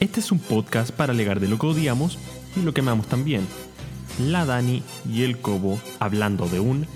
[0.00, 2.18] Este es un podcast para alegar de lo que odiamos
[2.56, 3.46] y lo que amamos también.
[4.18, 6.86] La Dani y el Cobo hablando de un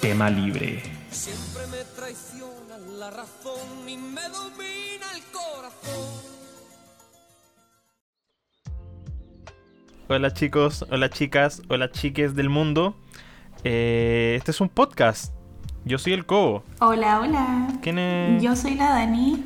[0.00, 0.80] tema libre.
[1.10, 6.04] Siempre me traiciona la razón y me domina el corazón.
[10.06, 12.94] Hola chicos, hola chicas, hola chiques del mundo.
[13.64, 15.34] Eh, este es un podcast.
[15.84, 16.62] Yo soy el Cobo.
[16.78, 17.68] Hola, hola.
[17.82, 18.40] ¿Quién es?
[18.40, 19.44] Yo soy la Dani.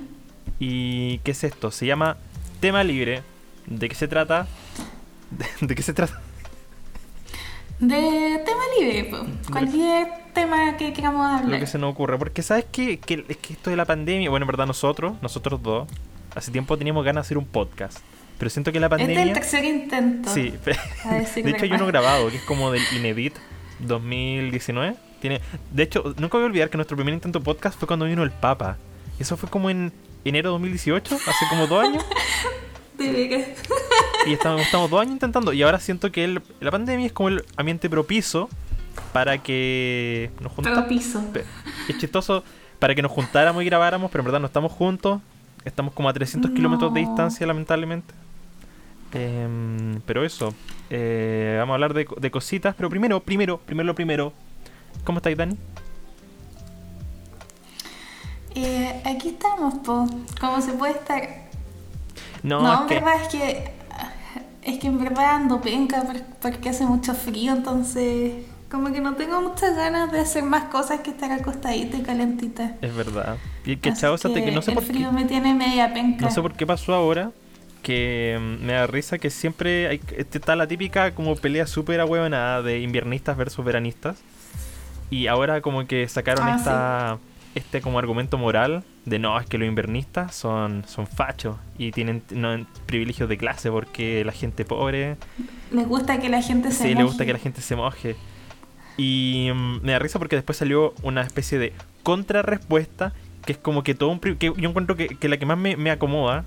[0.59, 1.71] ¿Y qué es esto?
[1.71, 2.19] Se llama
[2.61, 3.22] Tema Libre.
[3.66, 4.46] ¿De qué se trata?
[5.30, 6.21] ¿De, de qué se trata?
[7.79, 9.11] De tema libre,
[9.50, 11.61] cualquier tema que queramos Lo hablar.
[11.61, 12.18] que se nos ocurre.
[12.18, 12.99] Porque sabes qué?
[12.99, 15.88] que es que esto de la pandemia, bueno, en verdad nosotros, nosotros dos,
[16.35, 18.00] hace tiempo teníamos ganas de hacer un podcast.
[18.38, 19.22] Pero siento que la Este es pandemia...
[19.22, 20.29] el tercer intento.
[20.29, 20.52] Sí,
[21.04, 23.35] a decir de hecho hay uno grabado que es como del Inedit
[23.79, 24.96] 2019.
[25.22, 25.40] Tiene,
[25.71, 28.30] de hecho, nunca voy a olvidar que nuestro primer intento podcast fue cuando vino el
[28.30, 28.77] Papa.
[29.18, 29.90] Eso fue como en
[30.24, 32.05] enero de 2018, hace como dos años.
[34.27, 35.52] Y estamos, estamos dos años intentando.
[35.55, 38.48] Y ahora siento que el- la pandemia es como el ambiente propicio
[39.14, 40.84] para que nos juntáramos.
[40.84, 41.20] Propicio.
[41.88, 42.44] Es chistoso
[42.78, 45.22] para que nos juntáramos y grabáramos, pero en verdad no estamos juntos.
[45.64, 48.12] Estamos como a 300 kilómetros de distancia, lamentablemente.
[49.12, 50.55] Em, pero eso,
[50.90, 52.74] eh, vamos a hablar de, de cositas.
[52.77, 54.32] Pero primero, primero, primero lo primero.
[55.05, 55.56] ¿Cómo estáis, Dani?
[58.54, 60.06] Eh, aquí estamos, po.
[60.40, 61.22] ¿Cómo se puede estar?
[62.42, 62.94] No, No, es en que.
[62.94, 63.70] verdad es que.
[64.62, 68.44] Es que en verdad ando penca por- porque hace mucho frío, entonces.
[68.70, 72.76] Como que no tengo muchas ganas de hacer más cosas que estar acostadita y calentita.
[72.80, 73.36] Es verdad.
[73.64, 74.92] Y que Así chavo, que, no sé el por qué.
[74.92, 76.24] frío me tiene media penca.
[76.24, 77.32] No sé por qué pasó ahora.
[77.82, 81.98] Que mm, me da risa que siempre hay, este, está la típica como pelea súper
[81.98, 84.18] ahueonada de inviernistas versus veranistas.
[85.10, 87.18] Y ahora como que sacaron Ah, esta
[87.54, 92.22] este como argumento moral de no, es que los invernistas son, son fachos y tienen
[92.30, 95.16] no, privilegios de clase porque la gente pobre
[95.72, 97.04] Les gusta que la gente se sí moje.
[97.04, 98.16] gusta que la gente se moje.
[98.96, 101.72] Y mm, me da risa porque después salió una especie de
[102.02, 103.12] contrarrespuesta
[103.46, 104.20] que es como que todo un...
[104.20, 106.44] que yo encuentro que, que la que más me, me acomoda,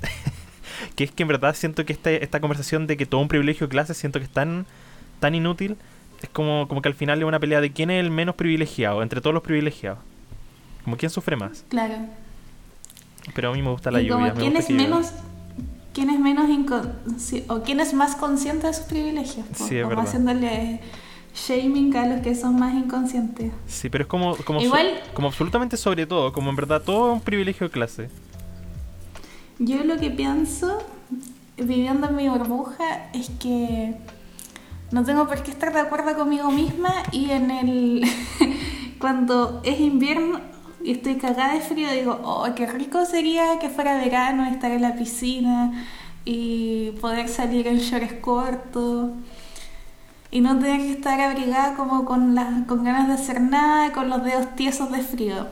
[0.96, 3.66] que es que en verdad siento que este- esta conversación de que todo un privilegio
[3.66, 4.66] de clase siento que es tan,
[5.20, 5.76] tan inútil,
[6.22, 9.02] es como, como que al final es una pelea de quién es el menos privilegiado
[9.02, 9.98] entre todos los privilegiados.
[10.84, 11.64] Como quién sufre más.
[11.68, 11.94] Claro.
[13.34, 14.34] Pero a mí me gusta la y como lluvia.
[14.34, 15.10] me quién gusta es menos
[15.94, 16.46] quién es menos
[17.48, 20.04] o quién es más consciente de sus privilegios po, Sí, es como verdad.
[20.06, 20.80] haciéndole
[21.34, 25.28] shaming a los que son más inconscientes Sí, pero es como, como, so- Igual- como
[25.28, 28.10] absolutamente sobre todo, como en verdad todo es un privilegio de clase.
[29.60, 30.78] yo lo que pienso
[31.56, 33.94] viviendo en mi burbuja es que
[34.90, 38.04] no tengo por qué estar de acuerdo conmigo misma y en el
[38.98, 40.40] cuando es invierno
[40.84, 44.82] y estoy cagada de frío digo oh qué rico sería que fuera verano estar en
[44.82, 45.72] la piscina
[46.26, 49.10] y poder salir en shorts cortos
[50.30, 54.10] y no tener que estar abrigada como con las con ganas de hacer nada con
[54.10, 55.46] los dedos tiesos de frío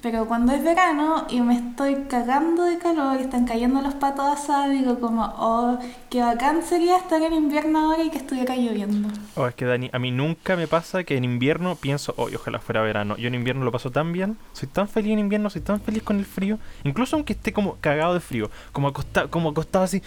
[0.00, 4.26] pero cuando es verano y me estoy cagando de calor y están cayendo los patos
[4.26, 5.78] asados, digo como, oh,
[6.08, 9.08] qué bacán sería estar en invierno ahora y que estuviera lloviendo.
[9.34, 12.60] Oh, es que Dani, a mí nunca me pasa que en invierno pienso, oh, ojalá
[12.60, 13.16] fuera verano.
[13.16, 16.04] Yo en invierno lo paso tan bien, soy tan feliz en invierno, soy tan feliz
[16.04, 20.00] con el frío, incluso aunque esté como cagado de frío, como acostado, como acostado así,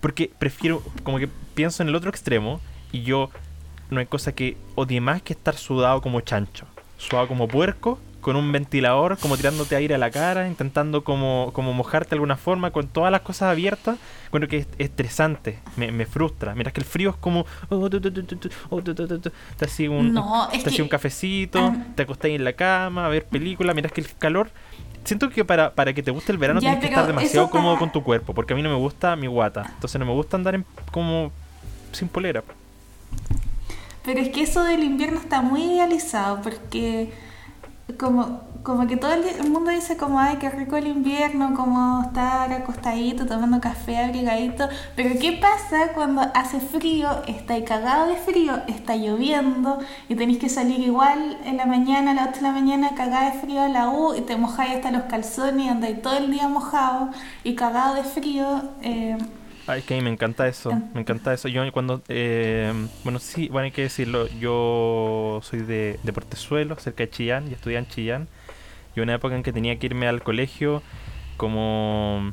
[0.00, 3.30] porque prefiero, como que pienso en el otro extremo y yo
[3.90, 6.66] no hay cosa que odie más que estar sudado como chancho,
[6.98, 11.74] sudado como puerco, con un ventilador, como tirándote aire a la cara, intentando como, como
[11.74, 13.98] mojarte de alguna forma, con todas las cosas abiertas,
[14.30, 16.54] bueno que es estresante, me, me frustra.
[16.54, 17.44] Miras que el frío es como...
[19.58, 23.04] Te hacía un, No, es te hacía que- un cafecito, te acostáis en la cama
[23.04, 24.50] a ver películas, miras que el calor...
[25.04, 27.76] Siento que para, para que te guste el verano Ya, tienes que estar demasiado cómodo
[27.78, 30.38] con tu cuerpo, porque a mí no me gusta mi guata, entonces no me gusta
[30.38, 31.30] andar en, como
[31.92, 32.42] sin polera.
[34.02, 37.12] Pero es que eso del invierno está muy idealizado porque
[37.98, 42.50] como, como que todo el, mundo dice como, ay, qué rico el invierno, como estar
[42.52, 44.68] acostadito, tomando café, abrigadito.
[44.96, 49.78] Pero ¿qué pasa cuando hace frío, está cagado de frío, está lloviendo
[50.08, 53.32] y tenéis que salir igual en la mañana, a las 8 de la mañana, cagada
[53.32, 56.30] de frío a la U y te mojáis hasta los calzones y andáis todo el
[56.30, 57.10] día mojado
[57.44, 58.62] y cagado de frío?
[58.82, 59.18] eh,
[59.66, 60.82] Ay, que a mí me encanta eso, Ah.
[60.94, 61.48] me encanta eso.
[61.48, 62.72] Yo cuando, eh,
[63.02, 67.54] bueno, sí, bueno, hay que decirlo, yo soy de, de Portezuelo, cerca de Chillán, y
[67.54, 68.28] estudié en Chillán.
[68.94, 70.82] Y una época en que tenía que irme al colegio
[71.36, 72.32] como,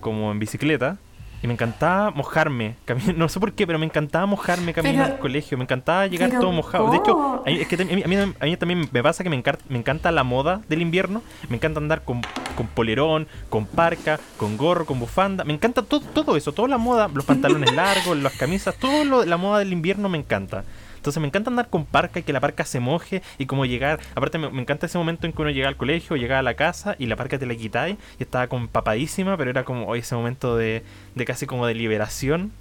[0.00, 0.96] como en bicicleta,
[1.42, 2.74] Y me encantaba mojarme.
[3.16, 5.56] No sé por qué, pero me encantaba mojarme camino Pero- al colegio.
[5.56, 6.90] Me encantaba llegar todo mojado.
[6.90, 7.42] De hecho, ¿cómo?
[7.46, 9.36] a mí, es que a mí, a mí- a mí también me pasa que me
[9.36, 11.22] encanta, me encanta la moda del invierno.
[11.48, 12.22] Me encanta andar con,
[12.56, 15.44] con polerón, con parca, con gorro, con bufanda.
[15.44, 19.24] Me encanta todo, todo eso, toda la moda, los pantalones largos, las camisas, todo lo,
[19.24, 20.64] la moda del invierno me encanta.
[20.98, 23.98] Entonces me encanta andar con parca y que la parca se moje y como llegar.
[24.14, 26.54] Aparte me, me encanta ese momento en que uno llega al colegio, llegaba a la
[26.54, 30.00] casa y la parca te la quitáis y estaba como empapadísima, pero era como hoy
[30.00, 30.84] ese momento de,
[31.14, 32.52] de casi como de liberación.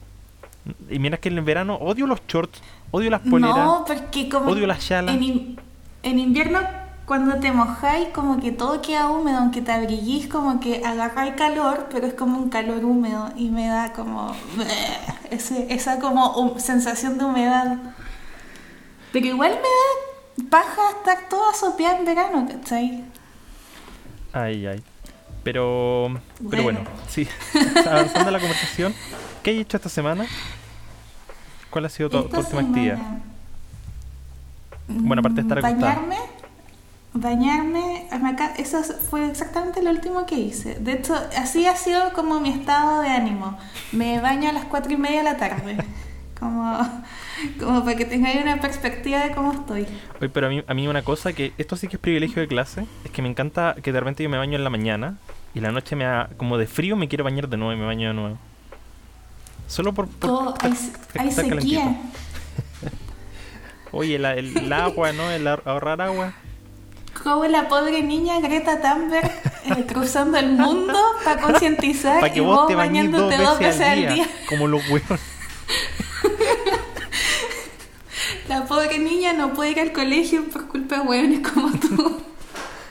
[0.89, 2.61] Y mira que en el verano odio los shorts,
[2.91, 3.55] odio las poleras.
[3.57, 5.15] No, porque como Odio las chalas.
[5.15, 5.59] En, in-
[6.03, 6.59] en invierno
[7.05, 11.87] cuando te mojáis como que todo queda húmedo, aunque te abriguís como que agarráis calor,
[11.89, 14.35] pero es como un calor húmedo y me da como
[15.31, 17.77] ese, esa como sensación de humedad.
[19.17, 23.03] Pero igual me da paja estar toda sopeada en verano, ¿cachai?
[24.31, 24.83] Ay, ay.
[25.43, 26.21] Pero,
[26.51, 26.99] pero bueno, Bueno.
[27.09, 27.27] sí.
[27.89, 28.93] Avanzando la conversación,
[29.41, 30.27] ¿qué has hecho esta semana?
[31.71, 32.99] ¿Cuál ha sido tu, tu última actividad?
[34.87, 35.61] Bueno, aparte de estar.
[35.63, 36.17] Bañarme,
[37.13, 38.07] bañarme,
[38.57, 40.75] eso fue exactamente lo último que hice.
[40.75, 43.57] De hecho, así ha sido como mi estado de ánimo.
[43.91, 45.77] Me baño a las cuatro y media de la tarde.
[46.39, 47.01] Como,
[47.59, 49.87] como para que tengáis una perspectiva de cómo estoy.
[50.19, 52.47] Oye, pero a mí, a mí una cosa que esto sí que es privilegio de
[52.47, 55.17] clase, es que me encanta que de repente yo me baño en la mañana
[55.55, 57.85] y la noche me da como de frío me quiero bañar de nuevo y me
[57.85, 58.37] baño de nuevo.
[59.67, 60.75] Solo por, por Todo, hay,
[61.31, 61.49] sequía.
[61.49, 61.95] calentito.
[63.91, 65.29] Oye, la- el, el agua, ¿no?
[65.31, 66.33] El ahor- ahorrar agua.
[67.23, 69.25] Como la pobre niña Greta Thunberg
[69.65, 74.13] eh, cruzando el mundo para concientizar que y vos te bañes dos bañándote veces, al
[74.13, 75.19] día, Como los huevos.
[78.49, 82.21] La pobre niña no puede ir al colegio por culpa de hueones como tú.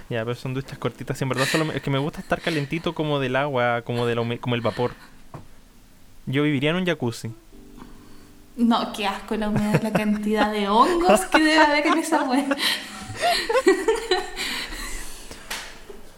[0.09, 1.21] Ya, pero son duchas cortitas.
[1.21, 4.15] en verdad solo me- es que me gusta estar calentito como del agua, como, de
[4.15, 4.93] la hume- como el vapor.
[6.27, 7.33] Yo viviría en un jacuzzi.
[8.57, 12.47] No, qué asco la humedad, la cantidad de hongos que debe haber en esa hueá.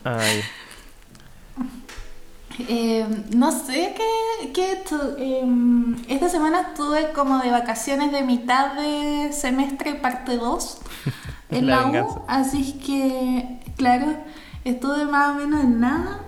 [0.04, 0.42] Ay,
[2.60, 3.06] Eh,
[3.36, 4.82] no sé qué, qué.
[5.18, 5.44] Eh,
[6.08, 10.78] esta semana estuve como de vacaciones de mitad de semestre, parte 2,
[11.50, 11.86] en La.
[12.02, 12.22] U.
[12.26, 14.06] Así que, claro,
[14.64, 16.20] estuve más o menos en nada.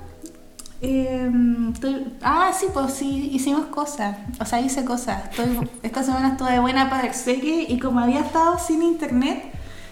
[0.82, 1.30] Eh,
[1.74, 4.16] estoy- ah, sí, pues sí, hicimos cosas.
[4.40, 5.24] O sea, hice cosas.
[5.30, 9.44] Estoy- esta semana estuve de buena para ver serie y como había estado sin internet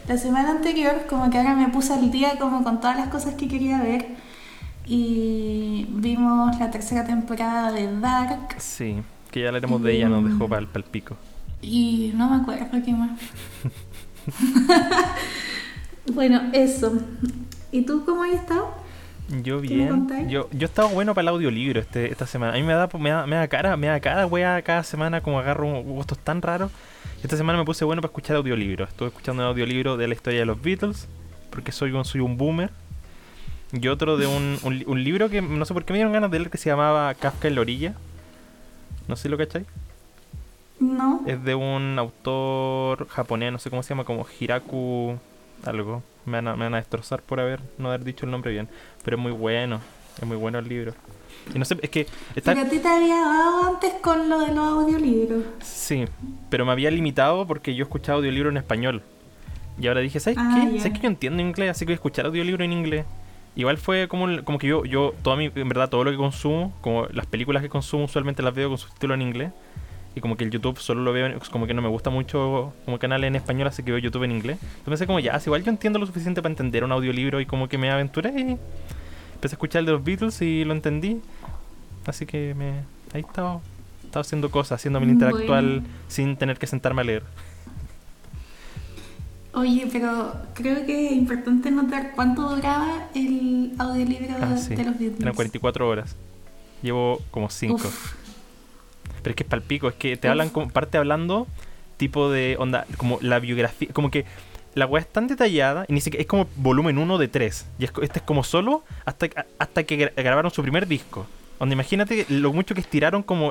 [0.06, 3.35] la semana anterior, como que ahora me puse al día como con todas las cosas
[3.35, 4.17] que quería ver.
[4.88, 9.02] Y vimos la tercera temporada de Dark sí.
[9.31, 11.14] Que ya hablaremos de ella, nos dejó para el pico.
[11.61, 13.20] y no me acuerdo qué más.
[16.14, 16.94] bueno, eso.
[17.70, 18.75] ¿Y tú cómo has estado?
[19.43, 20.29] Yo ¿Qué me bien.
[20.31, 22.55] Yo, yo he estado bueno para el audiolibro este, esta semana.
[22.55, 25.20] A mí me da, me da, me da cara, me da cada wea cada semana
[25.20, 26.73] como agarro gustos tan raros.
[27.23, 28.88] Esta semana me puse bueno para escuchar audiolibros.
[28.88, 31.08] Estuve escuchando un audiolibro de la historia de los Beatles,
[31.50, 32.70] porque soy un, soy un boomer.
[33.73, 36.12] Y otro de un, un, li- un libro que no sé por qué me dieron
[36.12, 37.94] ganas de leer que se llamaba Kafka en la orilla.
[39.09, 39.67] No sé si lo cachai.
[40.81, 41.23] No.
[41.26, 45.17] Es de un autor japonés, no sé cómo se llama, como Hiraku
[45.65, 46.03] algo.
[46.25, 48.69] Me van, a, me van a destrozar por haber no haber dicho el nombre bien.
[49.05, 49.81] Pero es muy bueno,
[50.21, 50.94] es muy bueno el libro.
[51.55, 52.06] Y no sé, es que
[52.37, 52.55] está...
[52.55, 55.44] Pero a ti te había dado antes con lo de los audiolibros.
[55.62, 56.05] Sí,
[56.50, 59.03] pero me había limitado porque yo escuchaba audiolibro en español.
[59.81, 60.79] Y ahora dije, ¿sabes Ah, qué?
[60.79, 61.71] ¿Sabes que yo entiendo inglés?
[61.71, 63.05] Así que voy a escuchar audiolibro en inglés.
[63.59, 66.73] Igual fue como, como que yo, yo toda mi, en verdad, todo lo que consumo,
[66.81, 69.53] como las películas que consumo usualmente las veo con subtítulos en inglés.
[70.15, 72.73] Y como que el YouTube solo lo veo, en- como que no me gusta mucho
[72.85, 74.59] como canal en español, así que veo YouTube en inglés.
[74.62, 77.47] Entonces pensé como, ya, si igual yo entiendo lo suficiente para entender un audiolibro y
[77.47, 78.57] como que me aventuré y
[79.35, 81.21] empecé a escuchar el de los Beatles y lo entendí.
[82.07, 82.71] Así que me
[83.12, 83.61] ahí estaba,
[84.05, 85.87] estaba haciendo cosas, haciendo mi intelectual Bueno.
[86.09, 87.23] sin tener que sentarme a leer.
[89.55, 94.75] Oye, pero creo que es importante notar cuánto duraba el audiolibro Ah, de, sí.
[94.75, 95.21] de los Beatles.
[95.21, 96.17] Eran 44 horas.
[96.83, 97.75] Llevo como 5.
[97.75, 98.14] Uf.
[99.23, 100.31] Pero es que es palpico, es que te Uf.
[100.33, 101.47] hablan como parte hablando
[101.97, 104.25] tipo de onda, como la biografía, como que
[104.75, 107.67] la weá es tan detallada y ni siquiera es como volumen 1 de 3.
[107.81, 109.28] Y es este es como solo hasta,
[109.59, 111.26] hasta que gra- grabaron su primer disco.
[111.59, 113.50] Donde imagínate lo mucho que estiraron como,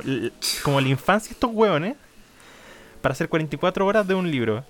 [0.63, 1.95] como la infancia estos hueones
[3.01, 4.63] para hacer 44 horas de un libro.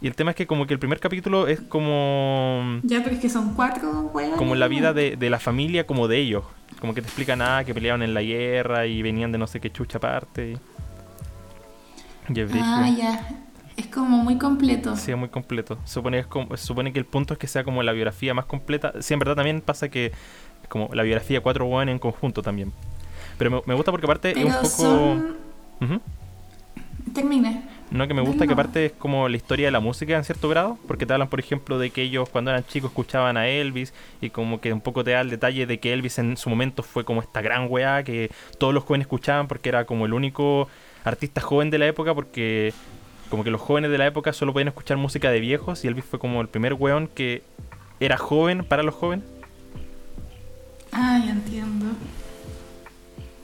[0.00, 3.20] Y el tema es que como que el primer capítulo es como Ya, pero es
[3.20, 4.36] que son cuatro huevos.
[4.36, 6.44] como la vida de, de la familia como de ellos.
[6.80, 9.60] Como que te explican nada, que peleaban en la guerra y venían de no sé
[9.60, 10.58] qué chucha aparte.
[12.28, 13.28] Y, y es Ah, ya.
[13.76, 14.96] Es como muy completo.
[14.96, 15.78] Sí, es muy completo.
[15.84, 18.44] Supone, que es como- supone que el punto es que sea como la biografía más
[18.46, 18.92] completa.
[19.00, 22.42] Sí, en verdad también pasa que es como la biografía de cuatro hueones en conjunto
[22.42, 22.72] también.
[23.38, 24.64] Pero me, me gusta porque aparte es un poco...
[24.66, 25.36] son...
[25.80, 26.00] Ujú.
[27.14, 27.62] Termine.
[27.90, 30.24] No, que me No, gusta que aparte es como la historia de la música en
[30.24, 33.48] cierto grado, porque te hablan, por ejemplo, de que ellos cuando eran chicos escuchaban a
[33.48, 36.50] Elvis y como que un poco te da el detalle de que Elvis en su
[36.50, 40.14] momento fue como esta gran weá que todos los jóvenes escuchaban porque era como el
[40.14, 40.68] único
[41.04, 42.74] artista joven de la época, porque
[43.30, 46.04] como que los jóvenes de la época solo podían escuchar música de viejos y Elvis
[46.04, 47.42] fue como el primer weón que
[48.00, 49.24] era joven para los jóvenes.
[50.92, 51.86] Ah, ya entiendo.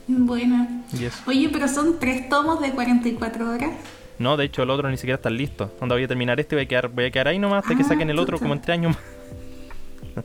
[0.08, 0.82] Bueno.
[1.26, 3.70] Oye, pero son tres tomos de 44 horas.
[4.19, 5.69] No, de hecho el otro ni siquiera está listo.
[5.78, 7.83] Cuando voy a terminar este voy a quedar, voy a quedar ahí nomás hasta que
[7.83, 8.45] Ah, saquen el otro chuta.
[8.45, 10.25] como en tres años más.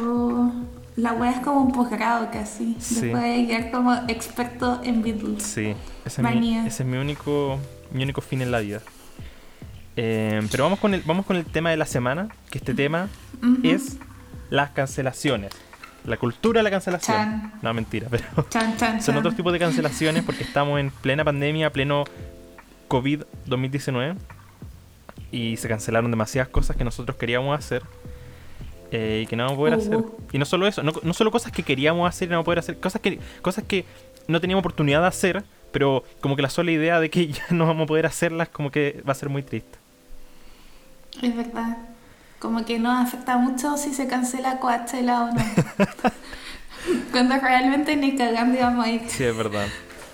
[0.00, 0.52] Oh,
[0.96, 2.76] la wea es como un posgrado casi.
[2.78, 2.94] Sí.
[3.06, 5.42] Después voy a quedar como experto en Beatles.
[5.42, 7.58] Sí, ese es, mi, ese es mi único
[7.90, 8.80] mi único fin en la vida.
[9.96, 13.08] Eh, pero vamos con el vamos con el tema de la semana, que este tema
[13.64, 13.96] es
[14.50, 15.50] las cancelaciones.
[16.04, 17.16] La cultura de la cancelación.
[17.16, 17.52] Chan.
[17.60, 21.70] No, mentira, pero Chan, chan, son otros tipos de cancelaciones porque estamos en plena pandemia,
[21.72, 22.04] pleno
[22.90, 24.16] COVID 2019
[25.30, 27.84] y se cancelaron demasiadas cosas que nosotros queríamos hacer
[28.90, 29.80] eh, y que no vamos a poder Uh.
[29.80, 29.98] hacer.
[30.32, 32.46] Y no solo eso, no, no solo cosas que queríamos hacer y no vamos a
[32.46, 33.84] poder hacer, cosas que, cosas que
[34.26, 37.66] no teníamos oportunidad de hacer, pero como que la sola idea de que ya no
[37.66, 39.78] vamos a poder hacerlas como que va a ser muy triste.
[41.22, 41.78] Es verdad.
[42.40, 45.44] Como que nos afecta mucho si se cancela Coachella o no.
[47.12, 49.02] Cuando realmente ni cagando íbamos a ir.
[49.08, 49.68] Sí, es verdad.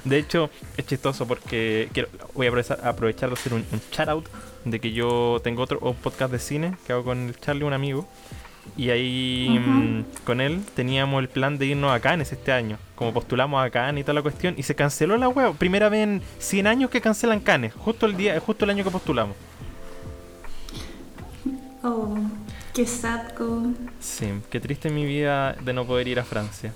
[0.07, 4.09] De hecho, es chistoso porque quiero, voy a aprovechar, aprovechar de hacer un, un shout
[4.09, 4.27] out
[4.65, 7.73] de que yo tengo otro un podcast de cine que hago con el Charlie, un
[7.73, 8.07] amigo.
[8.77, 12.79] Y ahí mm, con él teníamos el plan de irnos a Cannes este año.
[12.95, 14.55] Como postulamos a Cannes y toda la cuestión.
[14.57, 15.55] Y se canceló la web.
[15.57, 17.75] Primera vez en 100 años que cancelan Cannes.
[17.75, 19.37] Justo el día, justo el año que postulamos.
[21.83, 22.17] Oh,
[22.75, 23.33] qué sad.
[24.01, 26.73] Sí, qué triste mi vida de no poder ir a Francia.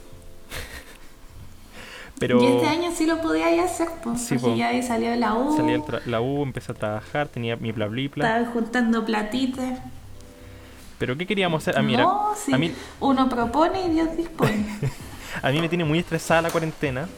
[2.21, 4.57] Pero Y este año sí lo podía ir a hacer, pues, Sí, porque po.
[4.57, 7.87] ya ahí salió la U, salí de la U, empecé a trabajar, tenía mi bla
[7.87, 8.29] bla bla.
[8.29, 9.81] estaba juntando platitas.
[10.99, 11.79] Pero ¿qué queríamos hacer?
[11.79, 12.53] Ah, mira, no, sí.
[12.53, 14.67] a mí Uno propone y Dios dispone.
[15.43, 17.09] A mí me tiene muy estresada la cuarentena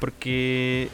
[0.00, 0.88] porque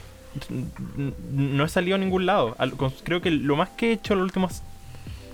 [1.33, 2.57] no he salido a ningún lado.
[3.05, 4.63] Creo que lo más que he hecho los últimos,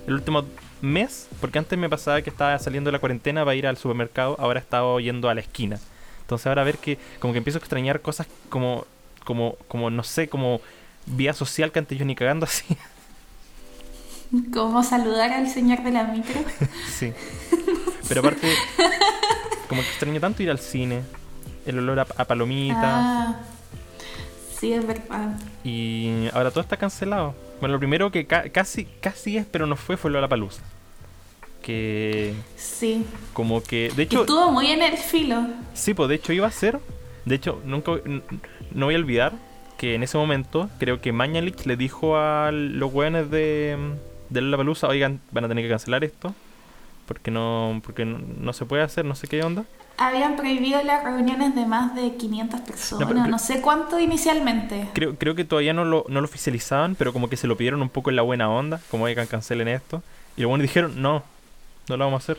[0.07, 0.45] el último
[0.81, 4.35] mes, porque antes me pasaba que estaba saliendo de la cuarentena para ir al supermercado,
[4.39, 5.79] ahora he estado yendo a la esquina.
[6.33, 8.85] Entonces ahora ver que como que empiezo a extrañar cosas como,
[9.23, 10.61] como, como no sé, como
[11.05, 12.65] vía social que antes yo ni cagando así.
[14.51, 16.41] Como saludar al señor de la micro.
[16.91, 17.13] sí.
[18.07, 18.51] Pero aparte,
[19.69, 21.03] como que extraño tanto ir al cine,
[21.65, 22.81] el olor a, a palomitas.
[22.83, 23.35] Ah,
[24.59, 25.35] sí, es verdad.
[25.63, 27.35] Y ahora todo está cancelado.
[27.59, 30.27] Bueno, lo primero que ca- casi casi es, pero no fue, fue lo de la
[30.27, 30.63] palusa.
[31.63, 33.05] Que Sí.
[33.33, 33.91] como que.
[33.95, 35.47] De hecho, Estuvo muy en el filo.
[35.73, 36.79] sí, pues de hecho iba a ser.
[37.25, 37.93] De hecho, nunca
[38.73, 39.33] no voy a olvidar
[39.77, 43.77] que en ese momento creo que Mañalich le dijo a los weones de,
[44.29, 46.35] de la palusa, oigan, van a tener que cancelar esto.
[47.07, 49.65] Porque no, porque no, no se puede hacer, no sé qué onda.
[49.97, 54.87] Habían prohibido las reuniones de más de 500 personas, No, sé cuánto inicialmente.
[54.93, 57.81] Creo, creo que todavía no lo, no lo oficializaban, pero como que se lo pidieron
[57.81, 60.01] un poco en la buena onda, como oigan, cancelen esto.
[60.35, 61.23] Y buenos dijeron, no,
[61.89, 62.37] no lo vamos a hacer.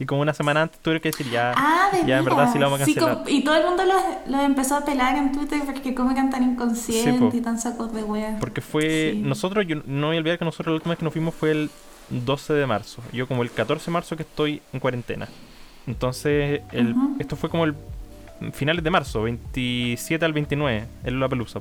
[0.00, 2.58] Y como una semana antes tuvieron que decir, ya, Ah, de ya en verdad sí
[2.58, 3.22] lo vamos a cancelar.
[3.28, 6.42] y todo el mundo los los empezó a pelar en Twitter porque como eran tan
[6.42, 8.36] inconscientes Sí, y tan sacos de wea.
[8.40, 9.20] Porque fue, Sí.
[9.22, 11.52] nosotros, yo no voy a olvidar que nosotros la última vez que nos fuimos fue
[11.52, 11.70] el
[12.10, 13.02] 12 de marzo.
[13.12, 15.28] Yo como el 14 de marzo que estoy en cuarentena.
[15.86, 17.74] Entonces, el, esto fue como el
[18.52, 21.60] finales de marzo, 27 al 29, en la pelusa.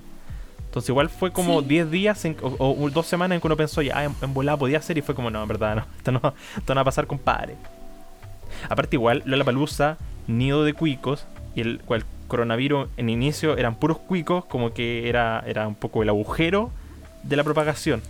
[0.73, 1.67] Entonces igual fue como Sí.
[1.67, 4.57] 10 días en- o, o dos semanas en que uno pensó, ya, en, en volada
[4.57, 6.85] podía ser y fue como, no, en verdad, no, esto no, esto no va a
[6.85, 7.55] pasar, compadre.
[8.67, 13.99] Aparte igual, Lola Palusa, nido de cuicos, y el, cual coronavirus en inicio eran puros
[13.99, 16.71] cuicos, como que era, era un poco el agujero
[17.21, 18.01] de la propagación.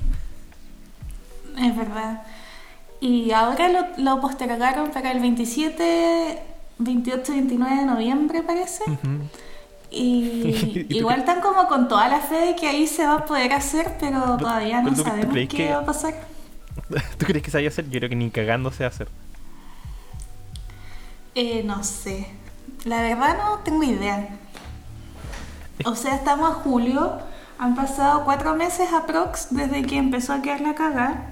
[1.59, 2.21] Es verdad.
[3.01, 6.39] Y ahora lo, lo postergaron para el 27,
[6.77, 8.85] 28, 29 de noviembre parece.
[8.87, 8.97] Y
[9.95, 13.53] ¿Y igual están como con toda la fe de que ahí se va a poder
[13.53, 16.13] hacer, pero todavía no tú- sabemos crees qué que- va a pasar.
[17.17, 17.89] ¿Tú crees que se vaya a hacer?
[17.89, 19.07] Yo creo que ni cagando se va a hacer.
[21.35, 22.27] Eh, no sé.
[22.85, 24.29] La verdad no tengo idea.
[25.85, 27.19] O sea, estamos a julio.
[27.59, 31.27] Han pasado cuatro meses aprox desde que empezó a quedar la caga.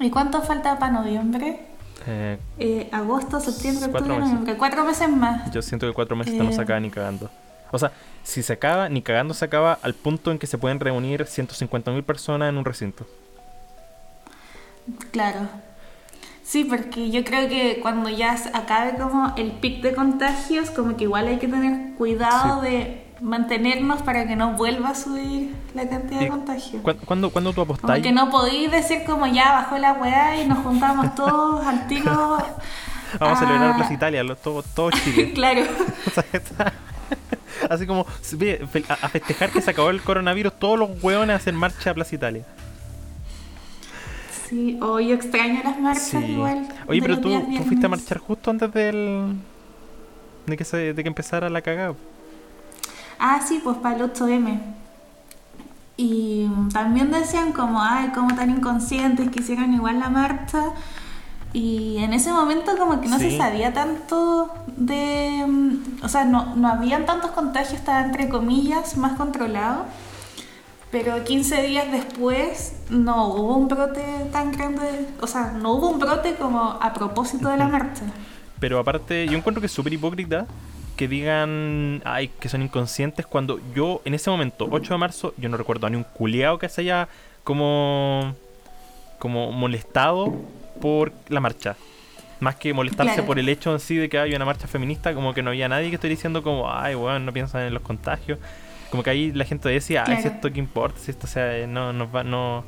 [0.00, 1.66] ¿Y cuánto falta para noviembre?
[2.06, 4.28] Eh, Eh, agosto, septiembre, Cuatro octubre, meses.
[4.30, 4.56] noviembre.
[4.56, 5.50] Cuatro meses más.
[5.52, 6.62] yo siento que cuatro meses se Eh.
[6.62, 7.30] acaba ni cagando.
[7.70, 10.80] O sea, si se acaba, ni cagando se acaba al punto en que se pueden
[10.80, 13.06] reunir 150.000 personas en un recinto.
[15.10, 15.40] Claro.
[16.42, 21.04] Sí, porque yo creo que cuando ya acabe como el pic de contagios, como que
[21.04, 22.68] igual hay que tener cuidado Sí.
[22.70, 26.80] de mantenernos para que no vuelva a subir la cantidad de contagios.
[26.82, 28.02] ¿Cuándo, cuándo, cuándo tú Como apostáis?
[28.02, 32.38] que no podéis decir como ya bajó la weá y nos juntamos todos al tiro.
[33.18, 33.76] Vamos a celebrar.
[33.76, 35.32] Plaza Italia, lo- todo, todo Chile.
[35.34, 35.62] claro.
[37.70, 38.06] Así como
[38.88, 42.44] a festejar que se acabó el coronavirus, todos los hueones hacen marcha a Plaza Italia.
[44.48, 46.66] Sí, o yo extraño las marchas igual.
[46.86, 47.30] Oye, pero tú,
[47.66, 49.34] fuiste a marchar justo antes del.
[50.46, 51.94] de que, se, de que empezara la cagada.
[53.18, 54.60] Ah, sí, pues para el 8M.
[55.98, 60.72] Y también decían como, ay, como tan inconscientes que hicieron igual la marcha.
[61.52, 63.30] Y en ese momento como que no Sí.
[63.30, 65.44] se sabía tanto de...
[65.46, 69.86] mm, O sea, no, no habían tantos contagios, estaba entre comillas más controlado.
[70.90, 74.02] Pero 15 días después no hubo un brote
[74.32, 78.02] tan grande, o sea, no hubo un brote como a propósito de la marcha.
[78.58, 80.46] Pero aparte, yo encuentro que es súper hipócrita
[80.96, 85.48] que digan, ay, que son inconscientes cuando yo, en ese momento, 8 de marzo, yo
[85.50, 87.06] no recuerdo a ni un culiao que se haya
[87.44, 88.34] como,
[89.18, 90.32] como molestado
[90.80, 91.76] por la marcha.
[92.40, 93.26] Más que molestarse Claro.
[93.26, 95.68] por el hecho en sí de que hay una marcha feminista, como que no había
[95.68, 98.38] nadie que estoy diciendo como, ay, weón, no piensan en los contagios.
[98.90, 101.66] Como que ahí la gente decía, ay, si esto que importa, si esto o sea,
[101.66, 102.64] no, nos va, no,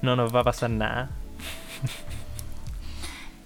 [0.00, 1.10] no nos va a pasar nada.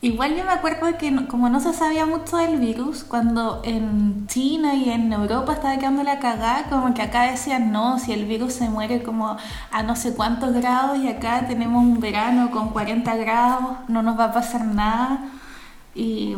[0.02, 4.74] Igual yo me acuerdo que como no se sabía mucho del virus, cuando en China
[4.74, 8.52] y en Europa estaba quedando la cagada, como que acá decían, no, si el virus
[8.52, 9.36] se muere como
[9.70, 14.18] a no sé cuántos grados y acá tenemos un verano con 40 grados, no nos
[14.18, 15.30] va a pasar nada.
[15.94, 16.36] Y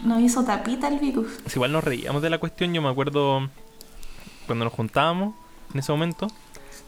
[0.00, 1.28] nos hizo tapita el virus.
[1.46, 3.48] Si igual nos reíamos de la cuestión, yo me acuerdo
[4.46, 5.34] cuando nos juntábamos
[5.72, 6.28] en ese momento,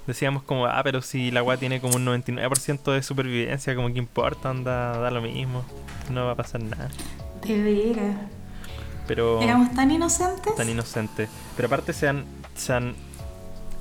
[0.09, 3.99] decíamos como, ah, pero si la weá tiene como un 99% de supervivencia, como que
[3.99, 5.63] importa, anda, da lo mismo,
[6.11, 6.89] no va a pasar nada.
[7.47, 8.17] De veras.
[9.07, 10.55] Pero Éramos tan inocentes.
[10.57, 11.29] tan inocente.
[11.57, 12.25] Pero aparte se han,
[12.57, 12.95] se han,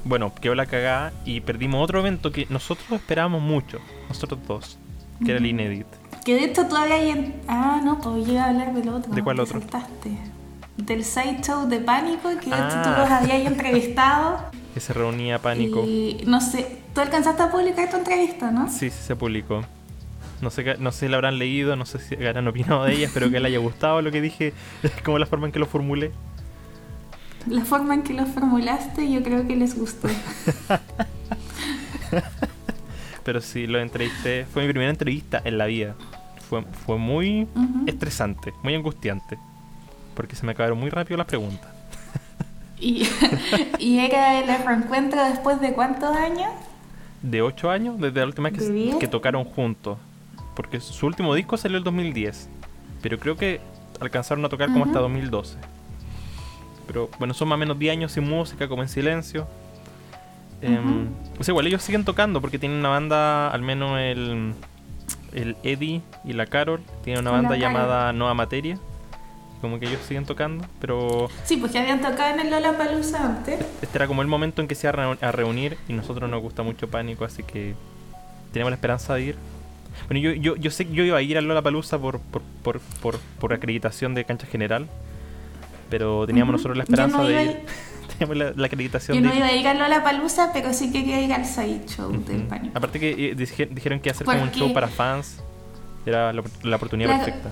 [0.03, 4.77] bueno, quedó la cagada y perdimos otro evento que nosotros esperábamos mucho, nosotros dos,
[5.25, 5.45] que era el.
[5.47, 5.87] Inedit.
[6.23, 7.41] Que de hecho todavía hay en...
[7.47, 9.13] Ah, no, pues yo iba a hablar del otro.
[9.13, 9.59] ¿De cuál otro?
[9.61, 10.11] saltaste.
[10.77, 12.95] Del sideshow de Pánico, que de hecho tú Ah.
[12.99, 14.39] los habías entrevistado.
[14.77, 15.83] Que se reunía pánico.
[15.87, 18.69] Y no sé, tú alcanzaste a publicar tu entrevista, ¿no?
[18.69, 19.63] Sí, sí se publicó.
[20.39, 23.07] No sé, no sé si la habrán leído, no sé si habrán opinado de ella,
[23.07, 24.53] espero que le haya gustado lo que dije,
[25.03, 26.11] como la forma en que lo formulé.
[27.47, 30.09] La forma en que lo formulaste, yo creo que les gustó.
[33.23, 34.45] Pero sí, lo entrevisté.
[34.45, 35.95] Fue mi primera entrevista en la vida.
[36.47, 37.47] Fue, fue muy
[37.87, 39.39] estresante, muy angustiante.
[40.13, 41.76] Porque se me acabaron muy rápido las preguntas.
[42.79, 43.07] Y,
[43.79, 46.51] y era el reencuentro después de cuántos años?
[47.21, 49.97] De 8 años, desde la última vez que, tocaron juntos.
[50.55, 52.49] Porque su último disco salió el 2010.
[53.01, 53.59] Pero creo que
[53.99, 55.57] alcanzaron a tocar como hasta 2012.
[56.85, 59.47] Pero bueno, son más o menos 10 años sin música, como en silencio.
[60.61, 61.09] Em,
[61.39, 64.53] o sea, igual ellos siguen tocando porque tienen una banda, al menos el,
[65.33, 68.79] el Eddie y la Carol, tienen una banda llamada Nueva Materia.
[69.61, 73.59] Como que ellos siguen tocando, pero Sí, pues que habían tocado en el Lollapalooza antes.
[73.81, 76.29] este era como el momento en que se iban a reu- a reunir y nosotros
[76.29, 77.73] nos gusta mucho Pánico, así que
[78.53, 79.35] tenemos la esperanza de ir.
[80.07, 82.79] Bueno, yo, yo, yo sé que yo iba a ir a Lollapalooza por, por, por,
[83.01, 84.87] por, por acreditación de cancha general,
[85.89, 87.59] pero teníamos nosotros la no esperanza iba de ir.
[88.19, 89.39] teníamos la, la acreditación Yo de no ir.
[89.39, 92.47] iba a ir a Lollapalooza, pero sí quería ir al sideshow del Ujú.
[92.47, 92.77] Pánico.
[92.77, 95.39] Aparte que eh, dije- dijeron que iba a ser como un show para fans.
[96.05, 97.25] Era la, la oportunidad Claro.
[97.25, 97.49] perfecta.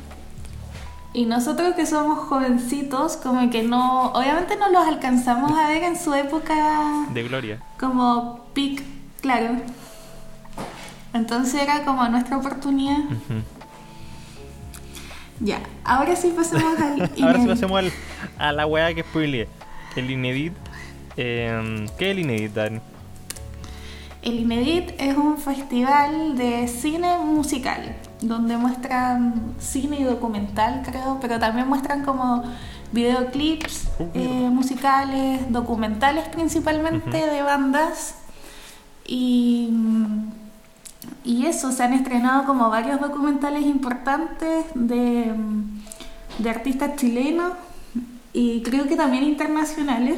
[1.15, 5.97] Y nosotros que somos jovencitos, como que no, obviamente no los alcanzamos a ver en
[5.97, 7.61] su época De gloria.
[7.79, 8.83] como peak,
[9.21, 9.55] claro.
[11.13, 12.97] Entonces era como nuestra oportunidad.
[15.39, 17.91] Ya, ahora sí pasemos al Ahora sí pasemos al,
[18.37, 19.47] a la weá que spoileé.
[19.95, 20.51] El Inedit.
[21.15, 22.79] Eh, ¿Qué es el Inedit, Dani?
[24.21, 27.95] El Inedit es un festival de cine musical,
[28.27, 32.43] donde muestran cine y documental, creo, pero también muestran como
[32.91, 38.15] videoclips Uh, eh, musicales, documentales principalmente de bandas.
[39.07, 39.69] Y,
[41.23, 45.33] y eso, se han estrenado como varios documentales importantes de,
[46.39, 47.53] de artistas chilenos
[48.33, 50.17] y creo que también internacionales.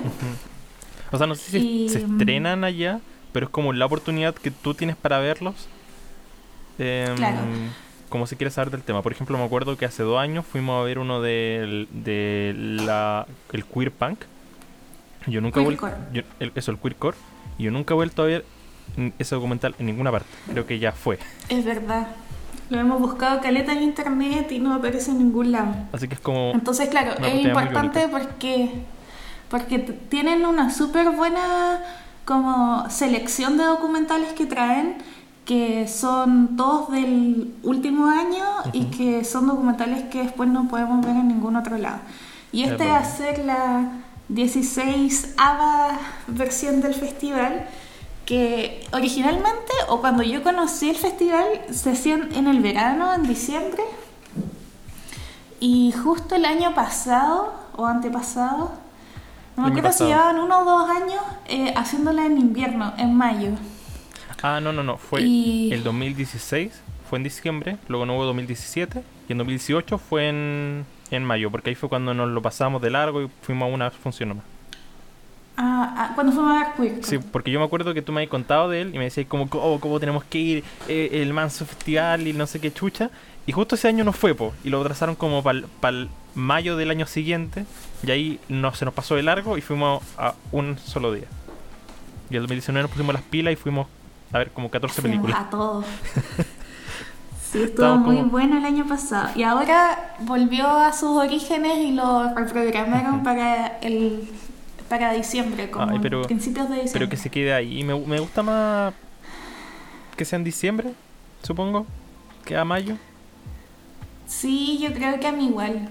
[1.12, 3.00] O sea, no sé si Y, se mm, estrenan allá,
[3.32, 5.68] pero es como la oportunidad que tú tienes para verlos.
[6.80, 7.42] Em, Claro.
[8.10, 9.02] Como si quieres saber del tema.
[9.02, 13.26] Por ejemplo, me acuerdo que hace dos años fuimos a ver uno del- de, la,
[13.52, 14.20] el queer punk.
[15.28, 15.90] Yo nunca he vuelto.
[16.40, 17.18] El- Eso, el queercore.
[17.58, 18.46] Y yo nunca he vuelto a ver
[19.20, 20.30] ese documental en ninguna parte.
[20.50, 21.20] Creo que ya fue.
[21.50, 22.08] Es verdad.
[22.70, 25.74] Lo hemos buscado caleta en internet y no aparece en ningún lado.
[25.92, 26.52] Así que es como...
[26.54, 28.72] Entonces, claro, es importante porque,
[29.50, 31.82] porque tienen una súper buena
[32.26, 34.98] como selección de documentales que traen,
[35.48, 38.92] que son todos del último año y Ujú.
[38.98, 42.00] que son documentales que después no podemos ver en ningún otro lado.
[42.52, 42.96] Y Es este verdad.
[42.96, 43.90] va a ser la
[44.30, 47.66] 16 ava versión del festival
[48.26, 53.82] que originalmente o cuando yo conocí el festival se hacían en el verano, en diciembre,
[55.62, 58.72] y justo el año pasado o antepasado,
[59.56, 63.52] no me acuerdo si llevaban uno o dos años eh, haciéndola en invierno, en mayo.
[64.44, 64.98] Ah, no, no, no.
[64.98, 66.72] Fue Y- el 2016,
[67.10, 71.70] fue en diciembre, luego no hubo 2017 y en 2018 fue en, en mayo, porque
[71.72, 74.46] ahí fue cuando nos lo pasamos de largo y fuimos a una función nomás.
[75.60, 77.04] Ah, ah, cuando fuimos a ver Queer.
[77.04, 79.26] Sí, porque yo me acuerdo que tú me habías contado de él y me decías
[79.26, 83.10] como, oh, cómo tenemos que ir, eh, el manso festival y no sé qué chucha.
[83.48, 85.58] Y justo ese año no fue, po, y lo trazaron como para
[85.98, 87.66] el mayo del año siguiente,
[88.06, 91.26] y ahí no, se nos pasó de largo y fuimos a un solo día.
[92.30, 93.88] Y el 2019 nos pusimos las pilas y fuimos
[94.34, 95.46] a ver como 14 Fuimos películas.
[95.46, 95.86] A todos.
[97.50, 99.30] Sí, estuvo Estábamos muy como- bueno el año pasado.
[99.34, 104.30] Y ahora volvió a sus orígenes y lo reprogramaron para el
[104.90, 107.00] para diciembre, como Ay, pero- principios de diciembre.
[107.00, 107.80] Pero que se quede ahí.
[107.80, 108.94] Y me, me gusta más
[110.18, 110.92] que sea en diciembre,
[111.42, 111.86] supongo,
[112.44, 112.98] que a mayo.
[114.26, 115.88] Sí, yo creo que a mí igual.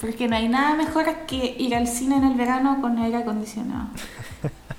[0.00, 3.86] Porque no hay nada mejor que ir al cine en el verano con aire acondicionado.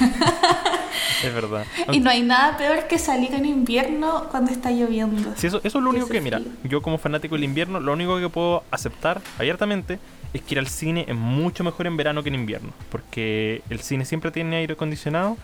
[1.22, 1.66] Es verdad.
[1.92, 5.32] Y no hay nada peor que salir en invierno cuando está lloviendo.
[5.36, 7.92] Sí, eso, eso es lo Que único que, mira, yo como fanático del invierno, lo
[7.92, 9.98] único que puedo aceptar abiertamente
[10.32, 12.70] es que ir al cine es mucho mejor en verano que en invierno.
[12.90, 15.36] Porque el cine siempre tiene aire acondicionado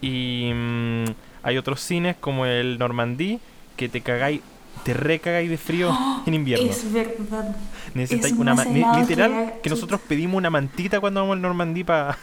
[0.00, 1.04] y mm,
[1.42, 3.40] hay otros cines como el Normandí
[3.76, 4.40] que te cagáis,
[4.84, 6.70] te recagáis de frío en invierno.
[6.70, 7.56] Es verdad.
[7.94, 11.84] Necesitáis es una que literal la que nosotros pedimos una mantita cuando vamos al Normandí
[11.84, 12.18] para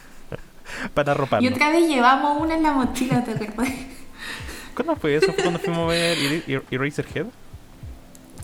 [0.93, 1.51] para Y arroparnos.
[1.53, 3.73] otra vez llevamos una en la mochila, ¿te acuerdas?
[4.75, 5.33] ¿Cuándo fue eso?
[5.33, 7.25] ¿Fue cuando fuimos a ver Er- Er- Eraserhead?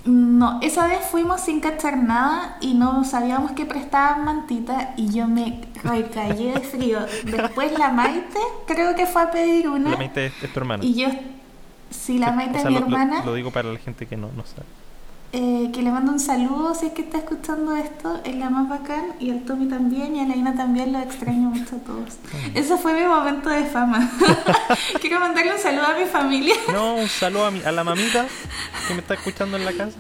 [0.06, 5.28] No, esa vez fuimos sin cachar nada y no sabíamos que prestaban mantita y yo
[5.28, 7.00] me recaí de frío.
[7.24, 10.84] Después la Maite creo que fue a pedir una La mente es, es tu hermana.
[10.84, 11.08] y yo,
[11.90, 14.06] si la O Maite sea, es mi lo- lo- hermana, Lo, digo para la gente
[14.06, 14.66] que no, no sabe.
[15.36, 18.70] Eh, que le mando un saludo si es que está escuchando esto, es la más
[18.70, 22.18] bacán y al Tommy también y a la Ina también, lo extraño mucho a todos.
[22.54, 24.12] Ese fue mi momento de fama.
[25.02, 26.54] Quiero mandarle un saludo a mi familia.
[26.72, 28.28] No, un saludo a, mi, a la mamita
[28.88, 29.98] que me está escuchando en la casa.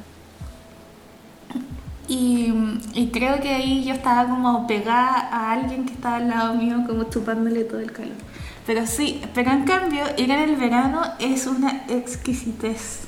[2.08, 2.54] Y,
[2.93, 6.84] y creo que ahí yo estaba como pegada a alguien que estaba al lado mío,
[6.86, 8.13] como chupándole todo el calor.
[8.67, 13.00] Pero sí, pero en cambio, ir en el verano es una exquisitez.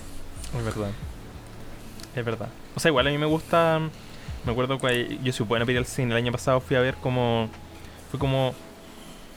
[0.58, 0.90] Es verdad.
[2.16, 2.48] Es verdad.
[2.76, 3.82] O sea, igual a mí me gusta.
[4.46, 6.12] Me acuerdo que yo soy buena para ir al cine.
[6.12, 7.50] El año pasado fui a ver como.
[8.10, 8.54] Fui como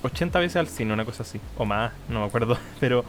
[0.02, 1.40] 80 veces al cine, una cosa así.
[1.56, 2.56] O más, no me acuerdo.
[2.80, 3.04] Pero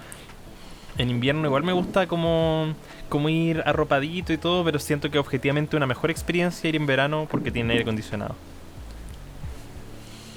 [0.98, 2.74] en invierno igual me gusta como,
[3.10, 4.64] como ir arropadito y todo.
[4.64, 8.36] Pero siento que objetivamente una mejor experiencia ir en verano porque tiene aire acondicionado.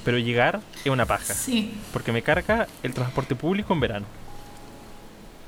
[0.05, 1.33] Pero llegar es una paja.
[1.33, 1.73] Sí.
[1.93, 4.07] Porque me carga el transporte público en verano.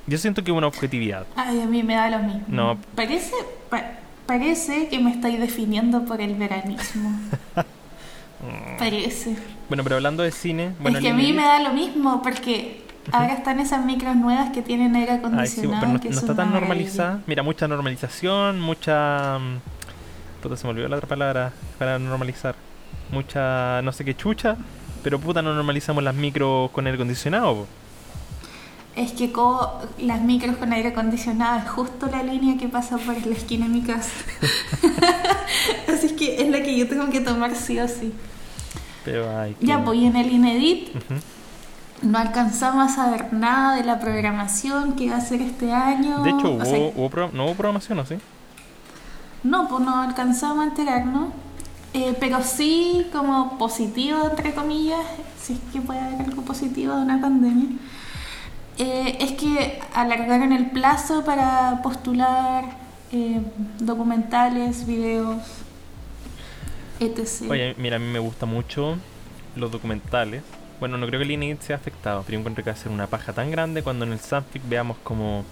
[0.07, 1.27] Yo siento que es una objetividad.
[1.37, 2.43] Ay, a mí me da lo mismo.
[2.49, 2.79] No.
[2.95, 3.33] Parece,
[3.71, 3.93] pa-
[4.27, 7.11] parece que me estoy definiendo por el veranismo.
[8.79, 9.37] Parece.
[9.69, 12.85] Bueno, pero hablando de cine, bueno, es que a mí me da lo mismo porque
[13.13, 15.81] ahora están esas micros nuevas que tienen aire Ay, sí, acondicionado.
[15.81, 17.21] pero no, que no son está tan normalizada.
[17.27, 19.39] Mira, mucha normalización, mucha.
[19.39, 19.59] mm,
[20.43, 22.55] Puta, se me olvidó la otra palabra para normalizar.
[23.11, 24.57] Mucha, no sé qué chucha,
[25.03, 27.55] pero puta, no normalizamos las micros con aire acondicionado.
[27.55, 27.67] po.
[28.97, 33.27] Es que como las micros con aire acondicionado es justo la línea que pasa por
[33.27, 34.11] la esquina de mi casa.
[35.93, 38.13] Así es que es la que yo tengo que tomar sí o sí.
[39.05, 39.57] Pero, ay.
[39.59, 40.89] qué- Ya, pues en el Inedit
[42.03, 46.23] no alcanzamos a saber nada de la programación que va a ser este año.
[46.23, 48.17] De hecho, O hubo, sea, hubo no hubo programación, ¿o sí?
[49.43, 51.29] no, pues no alcanzamos a enterarnos.
[51.93, 55.01] Eh, pero sí, como positivo, entre comillas,
[55.41, 57.69] si es que puede haber algo positivo de una pandemia,
[58.79, 62.65] eh, es que alargaron el plazo para postular
[63.13, 63.41] eh,
[63.79, 65.43] documentales, videos,
[67.01, 67.51] etc.
[67.51, 68.97] Oye, mira, a mí me gusta mucho
[69.57, 70.43] los documentales.
[70.81, 72.91] Bueno, no creo que el INEIT sea afectado, pero yo encuentro que va a ser
[72.91, 75.45] una paja tan grande cuando en el Sanfic veamos como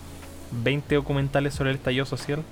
[0.50, 2.42] 20 documentales sobre el estallido social.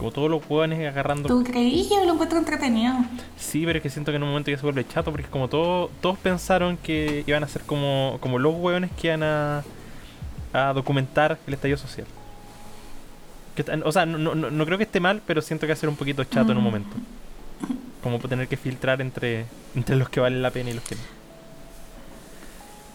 [0.00, 1.28] Como todos los hueones agarrando...
[1.28, 1.86] ¿Tú creí?
[1.90, 2.94] Yo lo encuentro entretenido.
[3.36, 5.46] Sí, pero es que siento que en un momento ya se vuelve chato porque como
[5.48, 9.62] todo, todos pensaron que iban a ser como, como los hueones que iban a,
[10.54, 12.06] a documentar el estallido social.
[13.54, 15.74] Que o sea, no, no, no- no creo que esté mal, pero siento que va
[15.74, 16.66] a ser un poquito chato en un Mm.
[16.66, 16.96] momento.
[18.02, 19.44] Como tener que filtrar entre,
[19.76, 21.00] entre los que valen la pena y los que no.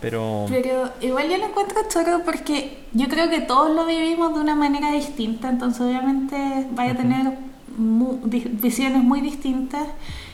[0.02, 0.46] Pero...
[0.50, 4.56] Pero igual yo lo encuentro choro porque yo creo que todos lo vivimos de una
[4.56, 7.38] manera distinta, entonces obviamente vaya a tener
[7.78, 9.84] mu- di- visiones muy distintas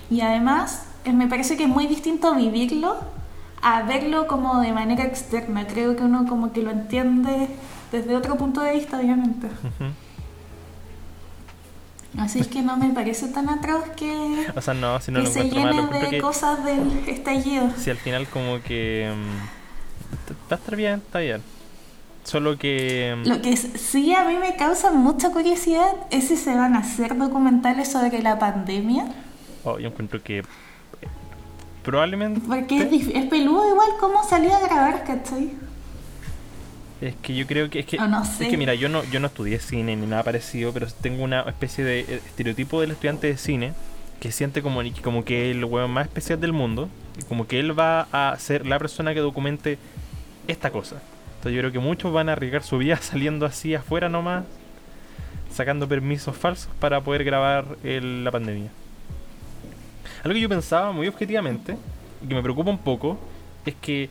[0.10, 2.98] y además eh, me parece que es muy distinto vivirlo
[3.62, 5.68] a verlo como de manera externa.
[5.68, 7.48] Creo que uno como que lo entiende
[7.92, 9.48] desde otro punto de vista, obviamente.
[12.18, 15.26] Así es que no me parece tan atroz que, O sea, no, si no que
[15.28, 16.20] lo se llene de que...
[16.22, 17.72] cosas del estallido.
[17.78, 19.14] Si al final como que...
[19.16, 21.42] mm, estar bien, está bien.
[22.26, 23.16] Solo que...
[23.18, 26.80] mm, Lo que sí a mí me causa mucha curiosidad es si se van a
[26.80, 29.06] hacer documentales sobre la pandemia.
[29.64, 30.40] oh, yo encuentro que...
[30.40, 30.44] eh,
[31.84, 32.42] Probablemente...
[32.46, 35.52] Porque es, es peludo igual cómo salía a grabar, ¿cachai?
[37.02, 38.44] Es que yo creo que es que no sé.
[38.46, 41.42] es que mira, yo no yo no estudié cine ni nada parecido, pero tengo una
[41.42, 43.74] especie de eh, estereotipo del estudiante de cine
[44.20, 47.60] que siente como como que es el hueón más especial del mundo y como que
[47.60, 49.80] él va a ser la persona que documente
[50.48, 51.02] esta cosa.
[51.38, 54.44] Entonces yo creo que muchos van a arriesgar su vida saliendo así afuera nomás,
[55.52, 58.70] sacando permisos falsos para poder grabar el- la pandemia.
[60.24, 61.76] Algo que yo pensaba muy objetivamente
[62.24, 63.18] y que me preocupa un poco
[63.66, 64.08] es que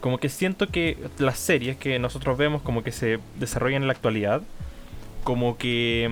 [0.00, 3.92] como que siento que las series que nosotros vemos como que se desarrollan en la
[3.94, 4.42] actualidad,
[5.24, 6.06] como que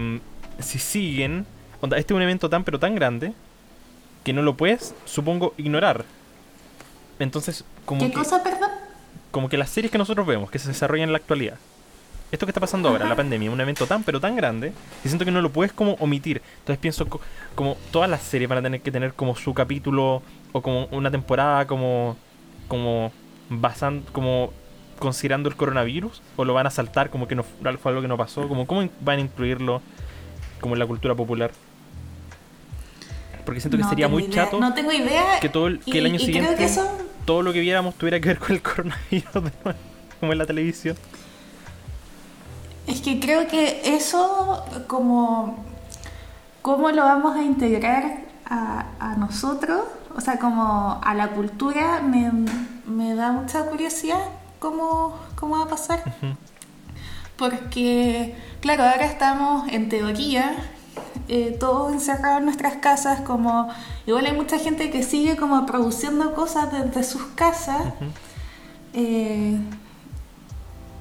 [0.59, 1.47] mm, si siguen,
[1.81, 3.33] onda, este es un evento tan pero tan grande
[4.25, 6.05] que no lo puedes, supongo, ignorar.
[7.19, 8.71] Entonces, como ¿Qué que, cosa, perdón?
[9.31, 11.59] como que las series que nosotros vemos que se desarrollan en la actualidad,
[12.33, 14.73] esto que está pasando ahora, la pandemia, un evento tan pero tan grande,
[15.05, 16.43] y siento que no lo puedes como omitir.
[16.59, 17.21] Entonces pienso co-
[17.55, 20.23] como todas las series van a tener que tener como su capítulo
[20.53, 22.17] o como una temporada como
[22.69, 23.13] como
[23.49, 24.53] basan como
[24.99, 28.09] considerando el coronavirus o lo van a saltar como que no fu- fue algo que
[28.09, 29.83] no pasó, como cómo van a incluirlo
[30.61, 31.51] como en la cultura popular.
[33.45, 35.39] Porque siento que No sería muy idea, chato No tengo idea.
[35.41, 36.87] que todo el, que y, el año siguiente eso
[37.25, 39.79] todo lo que viéramos tuviera que ver con el coronavirus de nuevo,
[40.21, 40.97] como en la televisión.
[42.87, 45.65] Es que creo que eso, como,
[46.63, 49.81] cómo lo vamos a integrar a, a nosotros,
[50.17, 52.33] o sea, como a la cultura, me,
[52.87, 54.21] me da mucha curiosidad
[54.59, 56.03] cómo, cómo va a pasar.
[57.37, 60.57] Porque, claro, ahora estamos en teoría
[61.29, 63.69] eh, todos encerrados en nuestras casas, como
[64.07, 67.83] igual hay mucha gente que sigue como produciendo cosas desde sus casas.
[68.95, 69.59] Eh,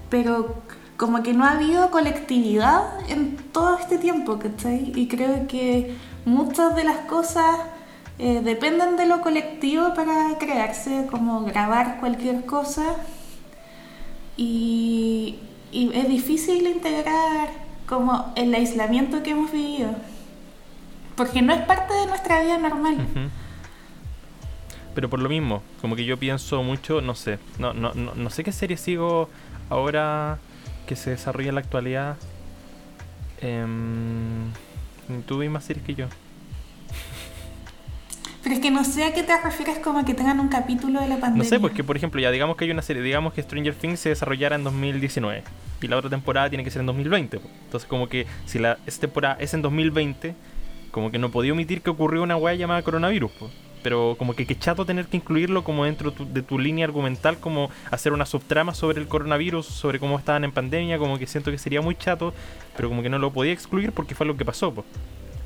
[0.09, 0.55] pero
[0.97, 4.91] como que no ha habido colectividad en todo este tiempo, ¿cachai?
[4.95, 7.55] Y creo que muchas de las cosas
[8.17, 12.95] eh, dependen de lo colectivo para crearse, como grabar cualquier cosa.
[14.37, 15.39] Y,
[15.71, 17.49] y es difícil integrar
[17.85, 19.95] como el aislamiento que hemos vivido.
[21.15, 22.97] Porque no es parte de nuestra vida normal.
[24.93, 28.29] Pero por lo mismo, como que yo pienso mucho, no sé, no, no, no, no
[28.29, 29.29] sé qué serie sigo
[29.69, 30.39] ahora
[30.87, 32.17] que se desarrolla en la actualidad.
[33.41, 34.51] Em,
[35.25, 36.07] tú ves más series que yo.
[38.45, 41.07] Pero es que no sé a qué te refieres como que tengan un capítulo de
[41.09, 41.43] la pandemia.
[41.43, 43.73] No sé, pues que por ejemplo, ya digamos que hay una serie, digamos que Stranger
[43.73, 45.43] Things se desarrollara en 2019
[45.81, 47.39] y la otra temporada tiene que ser en 2020.
[47.39, 47.51] pues.
[47.65, 50.35] Entonces, como que si la esta temporada es en 2020,
[50.91, 53.31] como que no podía omitir que ocurrió una weá llamada coronavirus.
[53.39, 53.51] pues.
[53.81, 57.37] Pero como que qué chato tener que incluirlo como dentro tu- de tu línea argumental,
[57.39, 61.49] como hacer una subtrama sobre el coronavirus, sobre cómo estaban en pandemia, como que siento
[61.51, 62.33] que sería muy chato,
[62.75, 64.71] pero como que no lo podía excluir porque fue lo que pasó.
[64.73, 64.85] pues.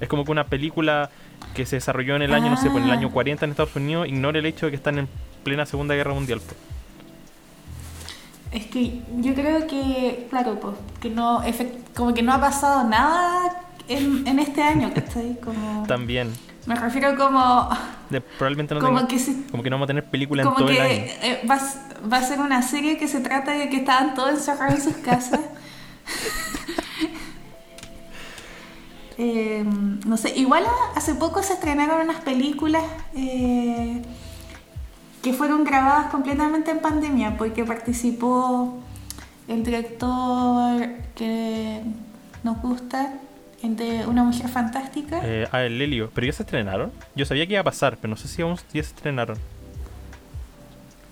[0.01, 1.09] Es como que una película
[1.53, 2.99] que se desarrolló en el año, no sé, pues en el Ah.
[2.99, 5.07] año 40 en Estados Unidos, ignore el hecho de que están en
[5.43, 6.41] plena Segunda Guerra Mundial.
[6.45, 6.55] pues.
[8.51, 11.41] Es que yo creo que, claro, pues, que no,
[11.95, 15.39] como que no ha pasado nada en, en este año, ¿cachai?
[15.39, 16.33] Como, También.
[16.65, 17.69] me refiero como,
[18.09, 20.49] De- probablemente no como tenga- que si- como que no vamos a tener película en
[20.53, 20.91] todo que el año.
[21.21, 21.59] eh, va,
[22.11, 24.95] va a ser una serie que se trata de que estaban todos encerrados en sus
[24.97, 25.41] casas.
[29.21, 29.65] Eh,
[30.05, 30.63] no sé, igual
[30.95, 34.01] hace poco se estrenaron unas películas eh,
[35.21, 38.81] que fueron grabadas completamente en pandemia, porque participó
[39.49, 41.81] el director que
[42.43, 43.13] nos gusta,
[43.61, 45.19] de Una Mujer Fantástica.
[45.21, 46.09] Eh, ah, el Lelio.
[46.13, 46.93] ¿Pero ya se estrenaron?
[47.13, 49.37] Yo sabía que iba a pasar, pero no sé si ya se estrenaron.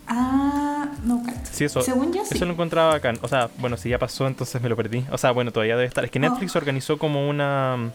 [0.07, 1.39] Ah, no, cacho.
[1.51, 2.35] Sí, eso, Según yo sí.
[2.35, 3.19] eso lo encontraba bacán.
[3.21, 5.05] O sea, bueno, si ya pasó, entonces me lo perdí.
[5.11, 6.05] O sea, bueno, todavía debe estar.
[6.05, 6.59] Es que Netflix Oh.
[6.59, 7.91] organizó como una,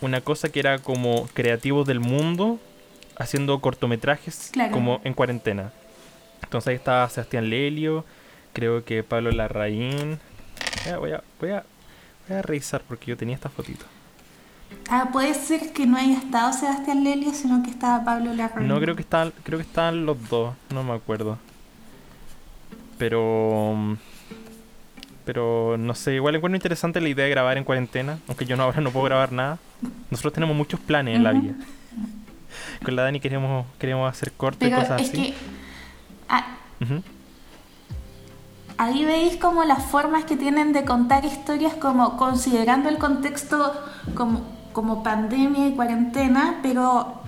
[0.00, 2.58] una cosa que era como creativos del mundo
[3.18, 4.72] haciendo cortometrajes Claro.
[4.72, 5.72] como en cuarentena.
[6.42, 8.04] Entonces ahí estaba Sebastián Lelio,
[8.52, 10.20] Creo que Pablo Larraín.
[10.98, 11.64] Voy, a, voy, a,
[12.28, 13.86] voy a revisar porque yo tenía esta fotito.
[14.90, 18.68] Ah, puede ser que no haya estado Sebastián Lelio, sino que estaba Pablo Larraín.
[18.68, 21.38] No, creo que estaban, creo que estaban los dos, no me acuerdo.
[22.98, 23.96] Pero.
[25.24, 28.64] Pero no sé, igual encuentro interesante la idea de grabar en cuarentena, aunque yo no,
[28.64, 29.58] ahora no puedo grabar nada.
[30.10, 31.54] Nosotros tenemos muchos planes en la vida.
[32.84, 35.22] Con la Dani queremos, queremos hacer cortes y cosas es así.
[35.22, 35.34] que
[36.28, 37.02] ah, Ujú.
[38.78, 43.72] ahí veis como las formas que tienen de contar historias, como considerando el contexto
[44.14, 47.20] como, como pandemia y cuarentena, pero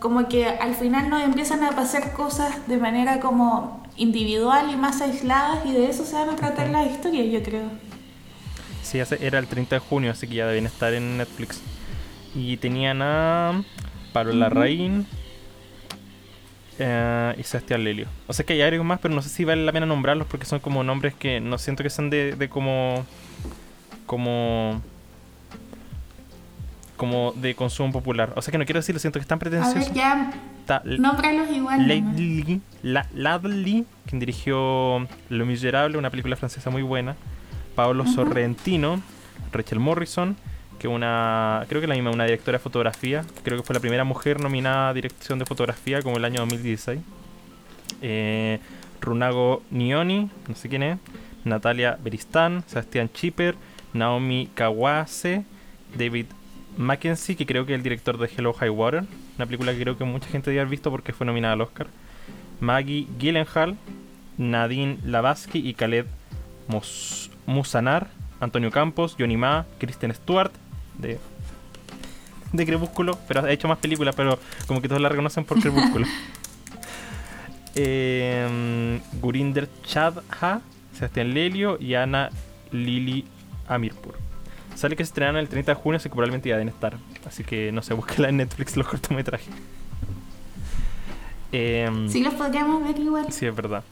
[0.00, 5.00] como que al final nos empiezan a pasar cosas de manera como individual y más
[5.00, 7.68] aisladas y de eso se van a tratar las historias, yo creo.
[8.82, 11.62] Sí, era el 30 de junio, así que ya deben estar en Netflix.
[12.34, 13.62] Y tenían a
[14.12, 14.40] Pablo Ujú.
[14.40, 15.06] Larraín
[16.78, 18.08] eh, y Sebastián Lelio.
[18.26, 20.44] O sea que hay algo más, pero no sé si vale la pena nombrarlos porque
[20.44, 23.06] son como nombres que no siento que sean de, de como.
[24.06, 24.82] como.
[26.96, 28.32] Como de consumo popular.
[28.36, 30.32] O sea que no quiero decirlo, siento que están A ver, ya,
[30.84, 31.86] nómbralos igual.
[31.88, 37.16] Ladley, La- Ladley, quien dirigió Lo Miserable, una película francesa muy buena.
[37.74, 38.06] Paolo.
[38.06, 39.02] Sorrentino,
[39.52, 40.36] Rachel Morrison,
[40.78, 43.24] que una, creo que la misma, una directora de fotografía.
[43.42, 47.00] Creo que fue la primera mujer nominada a dirección de fotografía como el año 2016.
[48.02, 48.60] Eh,
[49.00, 50.98] Runago Nioni, no sé quién es.
[51.44, 53.54] Natalia Beristan, Sebastián Chipper,
[53.92, 55.44] Naomi Kawase,
[55.98, 56.26] David
[56.76, 59.04] Mackenzie, que creo que es el director de Hello High Water,
[59.36, 61.86] una película que creo que mucha gente debe haber visto porque fue nominada al Oscar.
[62.60, 63.76] Maggie Gyllenhaal,
[64.38, 66.06] Nadine Lavatsky y Khaled
[67.46, 68.08] Musanar,
[68.40, 70.52] Antonio Campos, Johnny Ma, Kristen Stewart,
[70.98, 71.18] de,
[72.52, 76.06] de Crepúsculo, pero ha hecho más películas, pero como que todos la reconocen por Crepúsculo.
[77.76, 80.60] Eh, Gurinder Chadha,
[80.92, 82.30] Sebastián Lelio y Ana
[82.70, 83.24] Lili
[83.66, 84.23] Amirpur.
[84.74, 86.96] Sale que se estrenan el 30 de junio, así que probablemente ya deben estar.
[87.26, 89.48] Así que no sé, búsquela en Netflix los cortometrajes.
[91.52, 93.32] Em, Sí, los podríamos ver igual.
[93.32, 93.84] Sí, es verdad.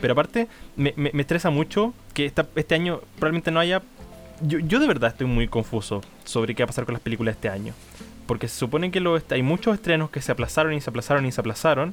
[0.00, 3.82] Pero aparte, me, me- me estresa mucho que esta- este año probablemente no haya...
[4.40, 7.34] Yo, yo de verdad estoy muy confuso sobre qué va a pasar con las películas
[7.34, 7.74] este año.
[8.26, 11.32] Porque se supone que lo hay muchos estrenos que se aplazaron y se aplazaron y
[11.32, 11.92] se aplazaron.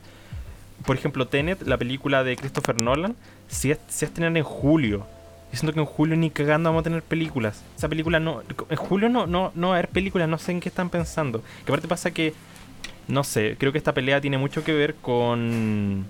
[0.86, 3.18] Por ejemplo, Tenet, la película de Christopher Nolan,
[3.50, 5.06] se, es- se estrenan en julio.
[5.52, 7.64] Y siento que en julio ni cagando vamos a tener películas.
[7.78, 8.42] Esa película no...
[8.70, 11.42] En julio no, no, no va a haber películas, no sé en qué están pensando.
[11.66, 12.34] Que aparte pasa que...
[13.08, 16.06] No sé, creo que esta pelea tiene mucho que ver con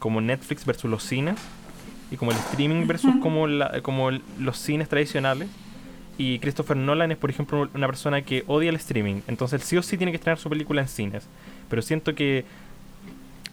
[0.00, 1.38] como Netflix versus los cines
[2.10, 5.48] y como el streaming versus como, la, como los cines tradicionales.
[6.18, 9.20] Y Christopher Nolan es, por ejemplo, una persona que odia el streaming.
[9.28, 11.26] Entonces, él sí o sí tiene que estrenar su película en cines.
[11.68, 12.44] Pero siento que,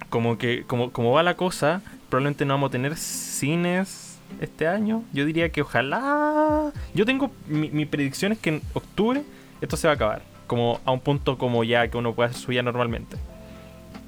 [0.09, 4.06] como que como, como va la cosa, probablemente no vamos a tener cines
[4.39, 5.03] este año.
[5.13, 6.71] Yo diría que ojalá.
[6.93, 7.31] Yo tengo.
[7.47, 9.23] Mi, predicción es que en octubre
[9.61, 10.21] esto se va a acabar.
[10.47, 13.17] Como a un punto como ya que uno pueda hacer normalmente.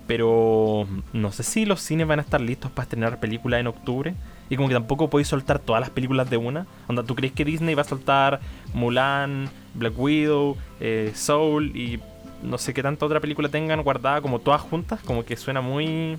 [0.07, 4.15] Pero no sé si los cines van a estar listos para estrenar películas en octubre.
[4.49, 6.65] Y como que tampoco podéis soltar todas las películas de una.
[6.87, 8.39] Onda, ¿tú crees que Disney va a soltar
[8.73, 11.99] Mulan, Black Widow, eh, Soul y
[12.41, 14.99] no sé qué tanta otra película tengan guardada como todas juntas?
[15.05, 16.17] Como que suena muy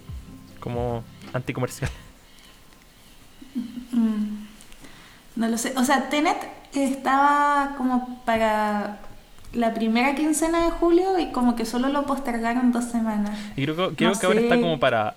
[0.60, 1.90] como anticomercial.
[3.92, 4.46] Mm,
[5.36, 5.72] No lo sé.
[5.76, 6.36] O sea, Tenet
[6.74, 8.98] estaba como para
[9.52, 13.36] la primera quincena de julio y como que solo lo postergaron dos semanas.
[13.56, 15.14] Y creo, que- creo No que ahora está como para...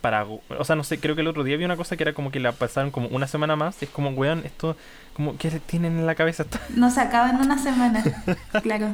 [0.00, 2.12] Para, o sea, no sé, creo que el otro día vi una cosa que era
[2.12, 3.76] como que la pasaron como una semana más.
[3.82, 4.76] y es como, weón, esto,
[5.14, 6.44] como, ¿qué tienen en la cabeza?
[6.76, 8.04] No se acaba en una semana,
[8.62, 8.90] claro.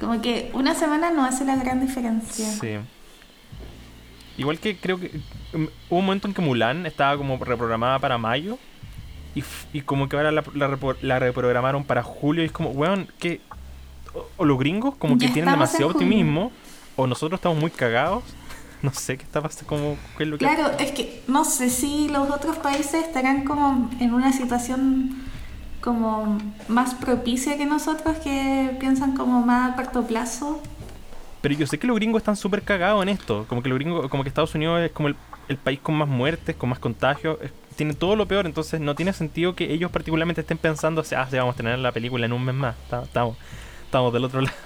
[0.00, 2.50] Como que una semana no hace la gran diferencia.
[2.50, 2.78] Sí.
[4.38, 5.10] Igual que creo que
[5.52, 8.58] mm, hubo un momento en que Mulan estaba como reprogramada para mayo
[9.34, 12.70] y, y como que ahora la, la repro- la reprogramaron para julio y es como,
[12.70, 13.40] weón, que
[14.14, 16.52] o, o los gringos como que Ya tienen demasiado optimismo
[16.96, 18.24] o nosotros estamos muy cagados.
[18.80, 20.44] No sé qué está pasando, como, qué es lo que...
[20.46, 25.16] Claro, es que no sé si los otros países estarán como en una situación
[25.80, 30.62] como más propicia que nosotros que piensan como más a corto plazo.
[31.40, 33.46] Pero yo sé que los gringos están súper cagados en esto.
[33.48, 36.56] Como que los gringos, como que Estados Unidos es como el, país con más muertes,
[36.56, 37.38] con más contagios.
[37.76, 41.36] tiene todo lo peor, entonces no tiene sentido que ellos particularmente estén pensando, ah, sí,
[41.36, 42.76] vamos a tener la película en un mes más.
[42.90, 43.36] Ta- Estamos,
[43.84, 44.56] estamos del otro lado.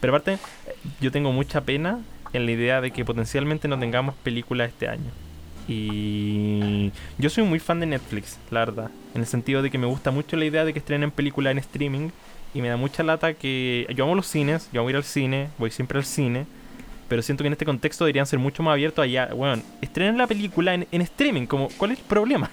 [0.00, 0.38] Pero aparte,
[1.00, 1.98] yo tengo mucha pena
[2.32, 5.10] en la idea de que potencialmente no tengamos películas este año.
[5.66, 8.90] Y yo soy muy fan de Netflix, la verdad.
[9.14, 11.58] En el sentido de que me gusta mucho la idea de que estrenen películas en
[11.58, 12.08] streaming.
[12.54, 13.86] Y me da mucha lata que.
[13.94, 16.46] Yo amo los cines, yo amo ir al cine, voy siempre al cine.
[17.08, 19.30] Pero siento que en este contexto deberían ser mucho más abiertos allá.
[19.34, 21.46] Bueno, estrenen la película en, en streaming.
[21.46, 22.50] Como, ¿Cuál es el problema?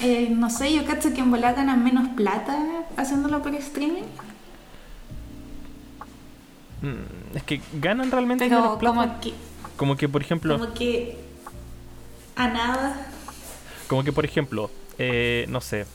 [0.00, 2.56] Eh, no sé, yo cacho que en volar ganan menos plata
[2.96, 4.02] haciéndolo por streaming.
[6.82, 8.96] Mm, Es que ganan realmente Pero menos plata.
[8.96, 9.32] como que,
[9.76, 11.16] Como que, por ejemplo, como que
[12.36, 13.06] a nada.
[13.88, 15.86] como que por ejemplo, eh, no sé,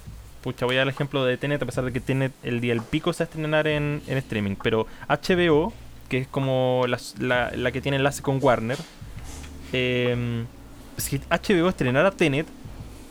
[0.44, 2.74] pucha, voy a dar el ejemplo de Tenet, a pesar de que Tenet el día
[2.74, 5.74] del pico se va a estrenar en, en streaming, pero HBO,
[6.08, 8.78] que es como la, la- la que tiene enlace con Warner,
[9.74, 10.46] eh,
[10.98, 12.48] si HBO estrenara Tenet,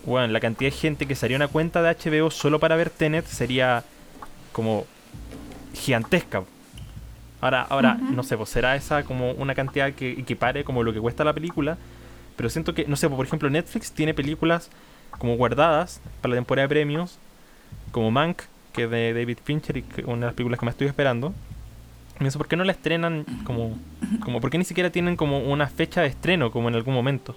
[0.04, 3.26] bueno, la cantidad de gente que sería una cuenta de HBO solo para ver Tenet
[3.26, 3.84] sería
[4.52, 4.86] como
[5.74, 6.44] gigantesca.
[7.40, 10.98] Ahora, ahora no sé, pues será esa como una cantidad que equipare como lo que
[11.00, 11.78] cuesta la película.
[12.36, 14.70] Pero siento que, no sé, pues, por ejemplo, Netflix tiene películas
[15.10, 17.18] como guardadas para la temporada de premios,
[17.92, 18.42] como Mank,
[18.72, 21.32] que es de David Fincher y que una de las películas que me estoy esperando.
[22.18, 23.78] Pienso, ¿por qué no la estrenan como,
[24.20, 27.36] como, por qué ni siquiera tienen como una fecha de estreno como en algún momento?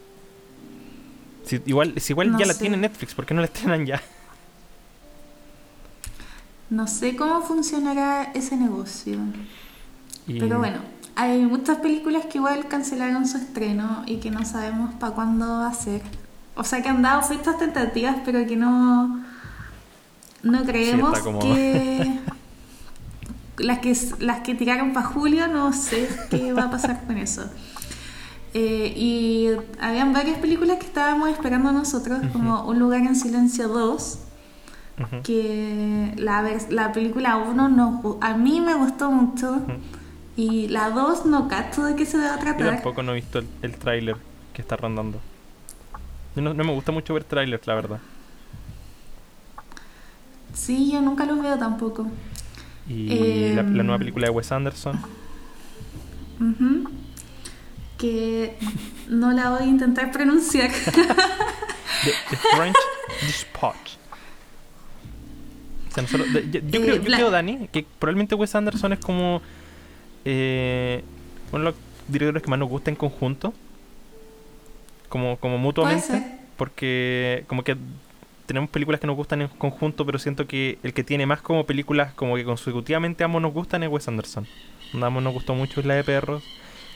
[1.46, 4.02] Si igual, si igual No ya la tiene Netflix, ¿por qué no la estrenan ya?
[6.70, 9.18] No sé cómo funcionará ese negocio.
[10.28, 10.80] Y- Pero bueno,
[11.16, 15.68] hay muchas películas que igual cancelaron su estreno y que no sabemos para cuándo va
[15.68, 16.02] a ser.
[16.56, 19.24] O sea que han dado fechas tentativas, pero que no.
[20.44, 22.20] No creemos como- que.
[23.58, 27.44] Las que, las que tiraron para julio, no sé qué va a pasar con eso.
[28.54, 29.50] Eh, y
[29.80, 34.20] habían varias películas que estábamos esperando nosotros, como Un lugar en silencio 2,
[35.00, 35.22] Ujú.
[35.24, 39.62] que la, la película 1 no, a mí me gustó mucho
[40.36, 42.74] y la 2 no cacho de qué se va a Yo tratar.
[42.76, 44.18] tampoco no he visto el, el tráiler
[44.54, 45.20] que está rondando.
[46.36, 48.00] No, no me gusta mucho ver trailers, la verdad.
[50.54, 52.08] Sí, yo nunca los veo tampoco.
[52.88, 53.74] Y la, la Em.
[53.86, 55.00] nueva película de Wes Anderson.
[56.40, 56.90] Ujú.
[57.98, 58.58] Que
[59.08, 60.72] no la voy a intentar pronunciar.
[60.72, 62.76] The, The French
[63.22, 63.92] Dispatch.
[65.90, 68.94] O sea, nosotros- de- yo, yo Eh, creo, yo creo, Dani, que probablemente Wes Anderson
[68.94, 69.42] es como
[70.26, 71.04] eh,
[71.52, 71.76] uno de los
[72.08, 73.54] directores que más nos gusta en conjunto.
[75.12, 76.40] Como, como mutuamente.
[76.56, 77.76] Porque como que
[78.46, 81.66] tenemos películas que nos gustan en conjunto, pero siento que el que tiene más como
[81.66, 84.48] películas como que consecutivamente ambos nos gustan es Wes Anderson.
[84.94, 86.44] Ambos nos gustó mucho la de Perros,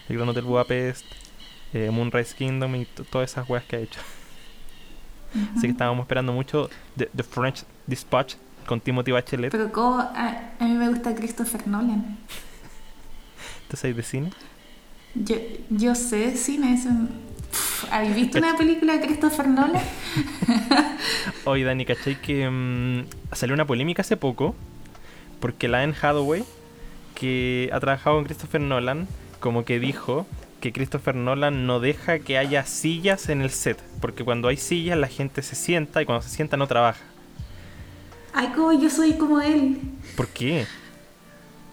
[0.07, 1.05] El Gran Hotel Budapest,
[1.74, 3.99] eh, Moonrise Kingdom y todas esas weas que ha hecho.
[5.51, 8.36] Así que estábamos esperando mucho The, The French Dispatch
[8.66, 9.51] con Timothy Bachelet.
[9.51, 12.18] Pero como a, a mí me gusta Christopher Nolan.
[13.63, 14.32] ¿Entonces hay de cine?
[15.16, 15.36] Yo,
[15.70, 17.24] yo sé de cine, es un...
[17.91, 19.81] ¿Habéis visto una película de Christopher Nolan?
[21.45, 24.55] Oye, Dani, ¿cachai que mm, salió una polémica hace poco?
[25.39, 26.43] Porque la Anne Hathaway,
[27.13, 29.07] que ha trabajado con Christopher Nolan,
[29.39, 30.25] como que dijo
[30.59, 33.81] que Christopher Nolan no deja que haya sillas en el set.
[34.01, 37.03] Porque cuando hay sillas la gente se sienta y cuando se sienta no trabaja.
[38.33, 39.79] Ay, como yo soy como él.
[40.17, 40.65] ¿Por qué?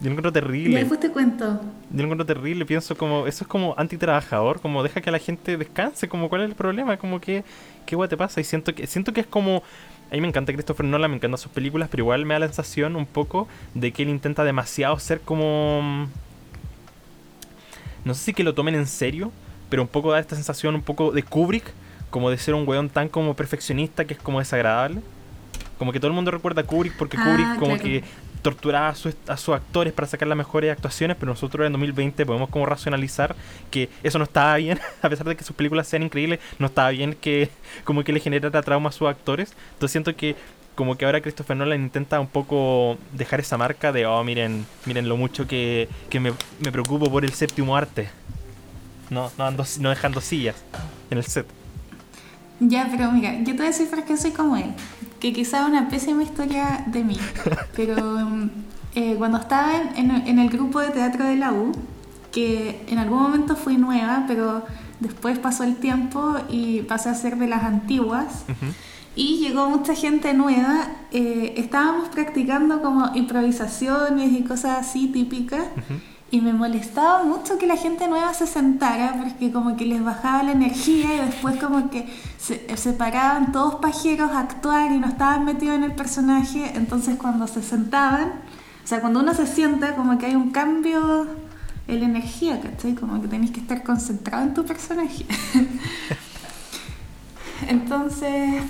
[0.03, 0.79] Yo lo encuentro Y terrible.
[0.81, 1.61] después te cuento.
[1.91, 2.67] Yo lo encuentro terrible.
[2.67, 4.61] Pienso como, eso es como antitrabajador.
[4.61, 6.09] Como deja que la gente descanse.
[6.09, 6.97] Como, ¿cuál es el problema?
[6.97, 7.45] Como que,
[7.87, 8.41] ¿qué guay te pasa?
[8.41, 9.63] Y siento que, siento que es como.
[10.11, 12.47] A mí me encanta Christopher Nolan, me encantan sus películas, pero igual me da la
[12.47, 16.09] sensación un poco de que él intenta demasiado ser como.
[18.05, 19.31] No sé si que lo tomen en serio,
[19.71, 21.65] pero un poco da esta sensación un poco de Kubrick,
[22.11, 25.01] como de ser un weón tan como perfeccionista que es como desagradable.
[25.83, 27.83] Como que todo el mundo recuerda a Kubrick porque Ah, Kubrick como claro.
[27.83, 28.05] que
[28.41, 32.25] torturaba a, sus- a sus actores para sacar las mejores actuaciones, pero nosotros en 2020
[32.25, 33.35] podemos como racionalizar
[33.73, 36.91] que eso no estaba bien, a pesar de que sus películas sean increíbles, no estaba
[36.91, 37.51] bien que
[37.85, 39.55] como que le generara trauma a sus actores.
[39.73, 40.37] Entonces siento que
[40.77, 45.09] como que ahora Christopher Nolan intenta un poco dejar esa marca de, oh, miren, miren
[45.09, 48.09] lo mucho que, que me, me preocupo por el séptimo arte.
[49.11, 50.55] No, no, ando- no dejando sillas
[51.11, 51.47] en el set.
[52.61, 54.73] Ya, pero mira, yo te voy a decir por qué soy como él.
[55.23, 57.17] Que quizá una pésima historia de mí.
[57.77, 57.97] Pero
[58.27, 58.51] mm,
[58.97, 61.71] eh, cuando estaba en, el grupo de teatro de la U,
[62.33, 64.65] que en algún momento fui nueva, pero
[65.01, 68.45] después pasó el tiempo y pasé a ser de las antiguas.
[69.15, 70.89] Y llegó mucha gente nueva.
[71.13, 75.67] eh, estábamos practicando como improvisaciones y cosas así típicas.
[76.33, 80.43] Y me molestaba mucho que la gente nueva se sentara porque como que les bajaba
[80.43, 82.07] la energía y después como que
[82.39, 86.73] se, se paraban todos pajeros a actuar y no estaban metidos en el personaje.
[86.75, 88.33] Entonces cuando se sentaban,
[88.83, 91.27] o sea, cuando uno se sienta como que hay un cambio
[91.87, 92.95] en la energía, ¿cachai?
[92.95, 95.27] Como que tenés que estar concentrado en tu personaje.
[97.69, 98.63] Entonces,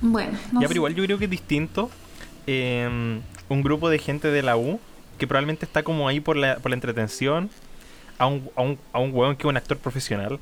[0.00, 0.68] bueno, no ya, sé.
[0.68, 1.90] pero igual yo creo que es distinto
[2.46, 3.20] eh,
[3.50, 4.80] un grupo de gente de la U
[5.18, 7.50] que probablemente está como ahí por la, por la entretención,
[8.18, 10.38] a un, a, un, a un weón que es un actor profesional.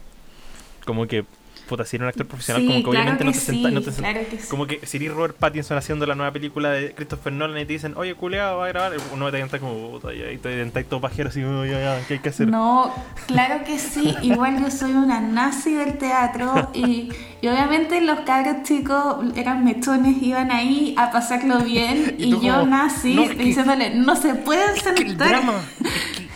[0.84, 1.24] Como que,
[1.68, 3.74] puta, si era un actor profesional, Sí, como que claro obviamente no te senta- sí,
[3.74, 4.36] no te senta- claro que.
[4.48, 7.72] Como que si eres Robert Pattinson haciendo la nueva película de Christopher Nolan y te
[7.74, 11.00] dicen, oye, culeado, va a grabar, uno te está como, puta, y ahí te todo
[11.00, 12.48] pajero así, "Oh, ya, ¿qué hay que hacer?
[12.48, 12.92] No,
[13.26, 14.14] claro que sí.
[14.22, 17.10] Igual yo soy una nazi del teatro y,
[17.40, 22.66] y obviamente los cabros chicos eran mechones, iban ahí a pasarlo bien Y yo como,
[22.66, 25.60] nazi "No, que- diciéndole, no se pueden Es que el sentar, drama,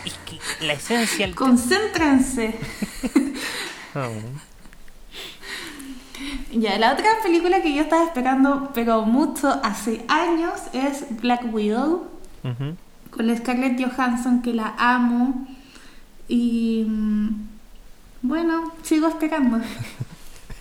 [0.05, 2.55] es que, es que la esencia del concéntrense.
[3.93, 4.11] Bueno.
[6.51, 12.07] Ya, la otra película que yo estaba esperando, pero mucho hace años, es Black Widow.
[12.43, 12.75] Ujú.
[13.11, 15.47] con la Scarlett Johansson que la amo
[16.27, 17.29] y mm,
[18.23, 19.61] bueno, sigo esperando.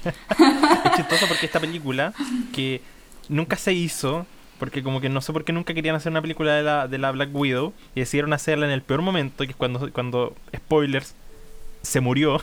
[0.05, 2.15] Es chistoso porque esta película
[2.55, 2.81] que
[3.29, 4.27] nunca se hizo,
[4.59, 6.97] porque como que no sé por qué nunca querían hacer una película de la, de
[6.97, 11.15] la Black Widow y decidieron hacerla en el peor momento, que es cuando, cuando spoilers,
[11.83, 12.43] se murió.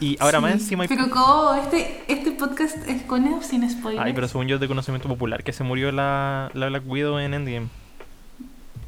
[0.00, 0.88] Y ahora más encima hay...
[0.88, 4.04] Pero como este, este podcast es con o sin spoilers.
[4.04, 7.18] Ay, pero según yo es de conocimiento popular, que se murió la, la Black Widow
[7.18, 7.68] en Endgame.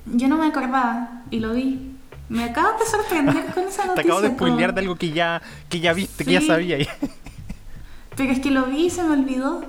[0.07, 1.93] Yo no me acordaba y lo vi.
[2.29, 3.95] Me acabo de sorprender con esa noticia.
[3.95, 6.79] Te acabo de como- spoilear de algo que ya, que ya viste, que ya sabía.
[8.17, 9.65] Pero es que lo vi y se me olvidó.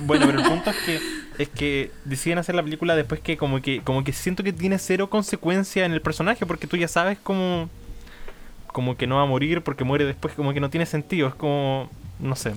[0.00, 1.00] Bueno, pero el punto es que
[1.38, 4.78] es que deciden hacer la película después que como que como que siento que tiene
[4.78, 7.68] cero consecuencia en el personaje porque tú ya sabes como
[8.74, 11.34] como que no va a morir porque muere después como que no tiene sentido, es
[11.36, 12.54] como no sé.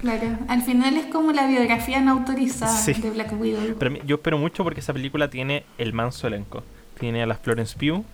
[0.00, 2.92] Claro, al final es como la biografía no autorizada Sí.
[2.94, 3.76] de Black Widow.
[3.78, 6.64] Pero yo espero mucho porque esa película tiene el manso elenco.
[6.98, 8.04] Tiene a la Florence Pugh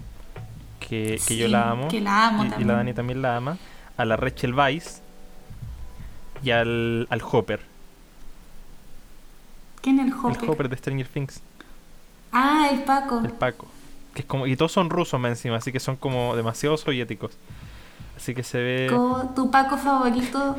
[0.78, 1.88] que, que yo la amo.
[1.88, 2.68] que la amo y, y también.
[2.68, 3.56] la Dani también la ama.
[3.96, 5.00] A la Rachel Weisz
[6.44, 7.60] y al, al Hopper.
[9.80, 10.42] ¿Quién es el Hopper?
[10.44, 11.40] El Hopper de Stranger Things.
[12.32, 13.20] Ah, el Paco.
[13.24, 13.66] El Paco.
[14.14, 17.32] Que es como, y todos son rusos más encima, así que son como demasiado soviéticos.
[18.16, 18.86] Así que se ve.
[18.90, 20.56] Como tu Paco favorito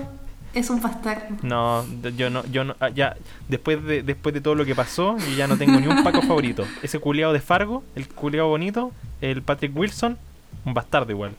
[0.54, 1.36] es un bastardo.
[1.43, 1.86] No,
[2.18, 3.16] yo no, yo no, ah, ya,
[3.47, 6.22] después de, después de todo lo que pasó, yo ya no tengo ni un Paco
[6.24, 6.66] favorito.
[6.82, 8.91] Ese culiado de Fargo, el culiado bonito,
[9.22, 10.18] el Patrick Wilson,
[10.66, 11.32] un bastardo igual.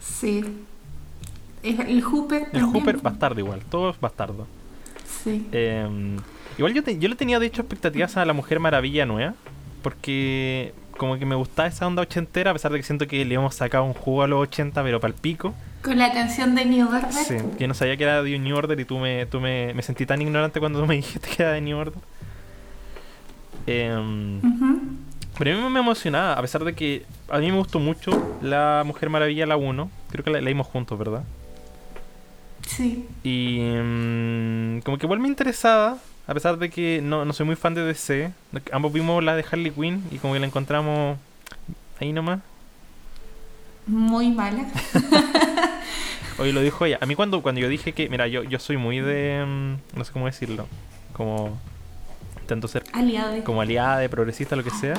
[0.00, 0.44] Sí.
[1.62, 2.72] El, el Hooper El también.
[2.72, 4.46] Hooper, bastardo igual, todos bastardos.
[5.22, 5.46] Sí.
[5.52, 5.86] Eh,
[6.58, 9.34] igual yo, te- yo le tenía de hecho expectativas a la Mujer Maravilla nueva,
[9.82, 13.34] porque como que me gustaba esa onda ochentera, a pesar de que siento que le
[13.34, 15.54] hemos sacado un jugo a los 80, pero para el pico.
[15.82, 17.12] Con la canción de New Order.
[17.12, 19.82] Sí, que no sabía que era de New Order y tú me, tú me, me
[19.82, 22.02] sentí tan ignorante cuando tú me dijiste que era de New Order.
[23.66, 24.40] Em,
[25.38, 28.82] pero a mí me emocionaba, a pesar de que a mí me gustó mucho La
[28.84, 29.90] Mujer Maravilla, la 1.
[30.10, 31.24] Creo que la leímos juntos, ¿verdad?
[32.66, 33.06] Sí.
[33.22, 37.56] Y mm, como que igual me interesaba, a pesar de que no, no soy muy
[37.56, 38.32] fan de DC.
[38.72, 41.18] Ambos vimos la de Harley Quinn y como que la encontramos
[42.00, 42.40] ahí nomás.
[43.86, 44.66] Muy mala.
[46.38, 46.98] Hoy lo dijo ella.
[47.00, 49.44] A mí cuando, cuando yo dije que, mira, yo, yo soy muy de...
[49.46, 50.66] mm, no sé cómo decirlo.
[51.12, 51.58] Como...
[52.40, 53.44] Intento ser Aliado.
[53.44, 54.94] como aliada, de progresista, lo que sea.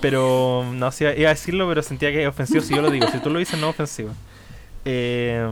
[0.00, 3.06] Pero no sé, iba a decirlo, pero sentía que es ofensivo si yo lo digo.
[3.08, 4.10] Si tú lo dices, no es ofensivo.
[4.84, 5.46] Eh,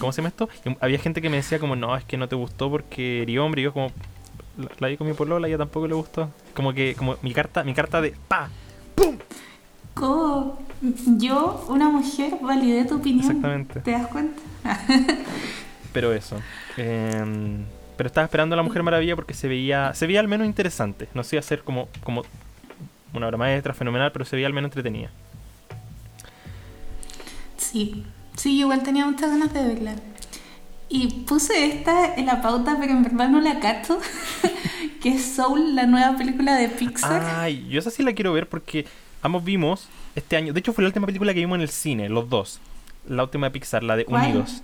[0.00, 0.48] ¿Cómo se llama esto?
[0.80, 3.62] Había gente que me decía como, no, es que no te gustó porque eres hombre.
[3.62, 3.92] Y yo como,
[4.56, 6.30] la, la vi con mi polola y a ella tampoco le gustó.
[6.54, 8.48] Como que, como mi carta, mi carta de ¡pa!
[8.94, 9.18] ¡Pum!
[9.94, 10.58] ¿Cómo?
[11.18, 13.26] Yo, una mujer, validé tu opinión.
[13.26, 13.80] Exactamente.
[13.80, 14.42] ¿Te das cuenta?
[15.92, 16.36] Pero eso.
[16.76, 17.64] Eh,
[17.96, 21.08] pero estaba esperando a la Mujer Maravilla porque se veía, se veía al menos interesante.
[21.14, 22.22] No sé, ser como, como
[23.14, 25.10] una obra maestra fenomenal, pero se veía al menos entretenida.
[27.56, 28.04] Sí.
[28.36, 29.94] Sí, igual tenía muchas ganas de verla.
[30.88, 33.98] Y puse esta en la pauta, pero en verdad no la cacho.
[35.00, 37.22] que es Soul, la nueva película de Pixar.
[37.36, 38.86] Ay, yo esa sí la quiero ver porque
[39.22, 40.52] ambos vimos este año.
[40.52, 42.60] De hecho, fue la última película que vimos en el cine, los dos.
[43.08, 44.30] La última de Pixar, la de ¿Cuál?
[44.30, 44.62] Unidos.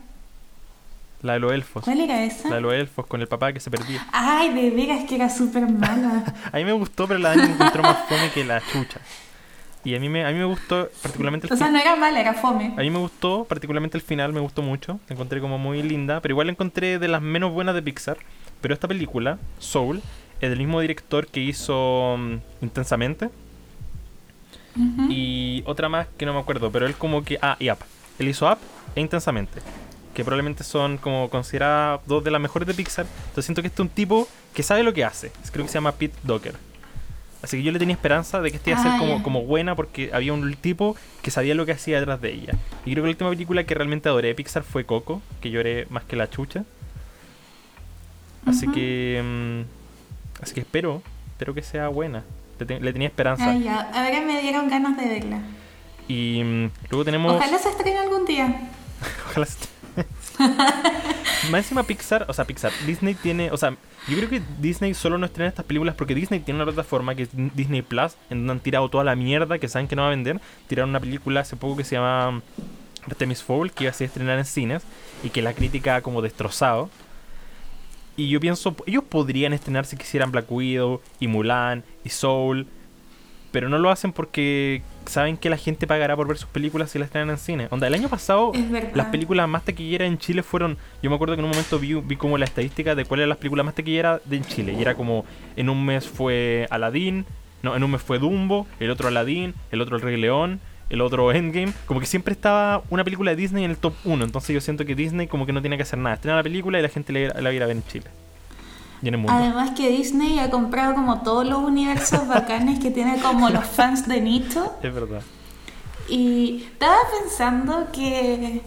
[1.23, 1.85] La de los elfos.
[1.85, 2.49] ¿Cuál era esa?
[2.49, 4.05] La de los elfos con el papá que se perdía.
[4.13, 6.25] Ay, de veras que era súper mala.
[6.53, 9.01] A mí me gustó, pero la me encontró más fome que la chucha.
[9.85, 12.21] Y a mí me, a mí me gustó particularmente el O sea, no era mala,
[12.21, 12.73] era fome.
[12.77, 15.01] A mí me gustó, particularmente el final me gustó mucho.
[15.09, 18.19] La encontré como muy linda, pero igual la encontré de las menos buenas de Pixar.
[18.61, 20.01] Pero esta película, Soul,
[20.41, 23.31] es del mismo director que hizo mm, Intensamente.
[25.11, 27.39] Y otra más que no me acuerdo, pero él como que...
[27.43, 27.79] Ah, y Up.
[28.19, 28.59] Él hizo Up
[28.95, 29.61] e Intensamente.
[30.15, 33.07] Que probablemente son como consideradas dos de las mejores de Pixar.
[33.07, 35.33] Entonces siento que este es un tipo que sabe lo que hace.
[35.53, 36.55] Creo que se llama Pete Docker.
[37.43, 39.43] Así que yo le tenía esperanza de que este iba a ser Ah, como, como
[39.43, 42.55] buena porque había un tipo que sabía lo que hacía detrás de ella.
[42.87, 45.87] Y creo que la última película que realmente adoré de Pixar fue Coco, que lloré
[45.91, 46.65] más que la chucha.
[48.47, 49.21] Así que...
[49.25, 52.23] mm, así que espero, espero que sea buena.
[52.59, 53.51] Le, te- le tenía esperanza.
[53.51, 53.81] Ah, ya.
[53.93, 55.41] Ahora me dieron ganas de verla.
[56.09, 57.35] Y mm, luego tenemos...
[57.35, 58.71] Ojalá se estrene algún día.
[59.31, 59.67] Ojalá se-
[61.51, 63.77] Más encima Pixar, o sea, Pixar, Disney tiene, o sea,
[64.09, 67.25] yo creo que Disney solo no estrena estas películas porque Disney tiene una plataforma que
[67.25, 70.09] es Disney Plus, en donde han tirado toda la mierda que saben que no va
[70.09, 70.41] a vender.
[70.69, 72.43] Tiraron una película hace poco que se llama
[73.07, 74.83] Artemis Fowl, que iba a ser estrenar en cines
[75.23, 76.91] y que la crítica ha como destrozado.
[78.17, 82.67] Y yo pienso, ellos podrían estrenar si quisieran Black Widow y Mulan y Soul,
[83.53, 86.99] pero no lo hacen porque saben que la gente pagará por ver sus películas si
[86.99, 87.69] las estrenan en cine.
[87.71, 88.53] Onda, el año pasado
[88.95, 90.79] las películas más taquilleras en Chile fueron.
[91.03, 93.31] Yo me acuerdo que en un momento vi, vi como la estadística de cuáles eran
[93.31, 94.75] las películas más taquilleras de en Chile.
[94.79, 95.25] Y era como:
[95.57, 97.25] en un mes fue Aladdin,
[97.63, 101.01] no, en un mes fue Dumbo, el otro Aladdin, el otro El Rey León, el
[101.01, 101.73] otro Endgame.
[101.87, 104.25] Como que siempre estaba una película de Disney en el top 1.
[104.25, 106.17] Entonces yo siento que Disney como que no tiene que hacer nada.
[106.17, 108.07] Estrena la película y la gente la, la va a ir a ver en Chile.
[109.03, 109.33] Y en el mundo.
[109.33, 114.07] Además que Disney ha comprado como todos los universos bacanes que tiene como los fans
[114.07, 114.79] de Nito.
[114.83, 115.23] Es verdad.
[116.09, 118.63] Y estaba pensando que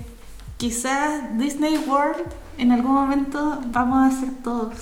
[0.58, 2.24] quizás Disney World
[2.58, 4.74] en algún momento vamos a ser todos.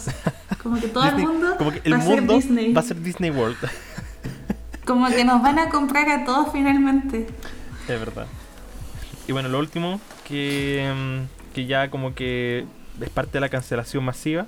[0.61, 2.73] Como que todo Disney- el mundo como que el va a ser Disney.
[2.73, 3.57] va a ser Disney World.
[4.85, 7.27] Como que nos van a comprar a todos finalmente.
[7.87, 8.27] Es verdad.
[9.27, 12.65] Y bueno, lo último, que, mm, que ya como que
[13.01, 14.45] es parte de la cancelación masiva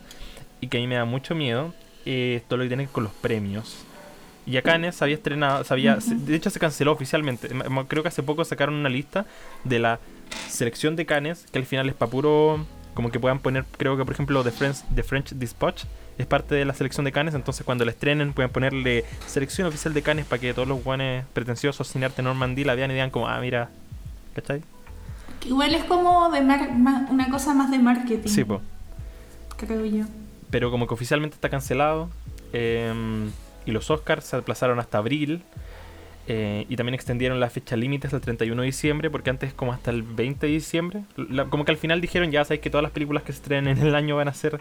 [0.62, 1.74] y que a mí me da mucho miedo,
[2.06, 3.78] eh, todo lo que tiene que ver con los premios.
[4.48, 7.50] Y acá Cannes había estrenado, se había- se- de hecho se canceló oficialmente.
[7.88, 9.26] Creo que hace poco sacaron una lista
[9.64, 10.00] de la
[10.48, 14.06] selección de Cannes, que al final es para puro, como que puedan poner, creo que
[14.06, 15.84] por ejemplo The French, The French Dispatch
[16.20, 19.94] es parte de la selección de Cannes, entonces cuando la estrenen pueden ponerle selección oficial
[19.96, 23.10] de Cannes para que todos los guanes pretenciosos sin arte Normandy la vean y digan
[23.10, 23.70] como, ah, mira,
[24.36, 24.62] ¿cachai?
[25.40, 28.30] Que Igual es como de mar- ma- una cosa más de marketing.
[28.30, 28.62] Sí, po.
[29.58, 30.06] Creo yo.
[30.56, 32.10] Pero como que oficialmente está cancelado.
[32.54, 33.30] em,
[33.66, 35.42] y los Oscars se aplazaron hasta abril.
[36.28, 39.10] eh, y también extendieron la fecha límite hasta el 31 de diciembre.
[39.10, 41.02] Porque antes como hasta el 20 de diciembre.
[41.18, 43.78] La- como que al final dijeron ya sabéis que todas las películas que se estrenen
[43.78, 44.60] en el año van a ser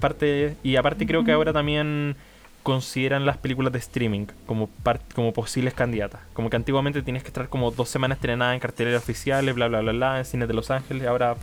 [0.00, 0.56] parte...
[0.62, 2.16] Y aparte creo que ahora también
[2.62, 4.70] consideran las películas de streaming como
[5.14, 6.20] como posibles candidatas.
[6.32, 9.80] Como que antiguamente tienes que estar como dos semanas estrenadas en carteleras oficiales, bla bla
[9.82, 11.06] bla bla, en cines de Los Ángeles.
[11.06, 11.36] Ahora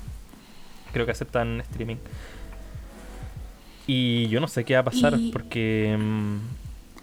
[0.93, 1.97] creo que aceptan streaming.
[3.91, 6.35] Y yo no sé qué va a pasar Y- porque mm,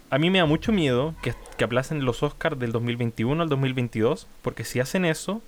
[0.09, 4.25] a mí me da mucho miedo que, que aplacen los Oscars del 2021 al 2022,
[4.41, 5.41] porque si hacen eso,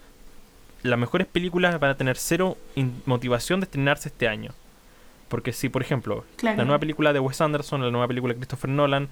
[0.83, 2.57] las mejores películas van a tener cero
[3.05, 4.51] motivación de estrenarse este año.
[5.29, 6.57] Porque si, por ejemplo, Claro.
[6.57, 9.07] la nueva película de Wes Anderson, la nueva película de Christopher Nolan,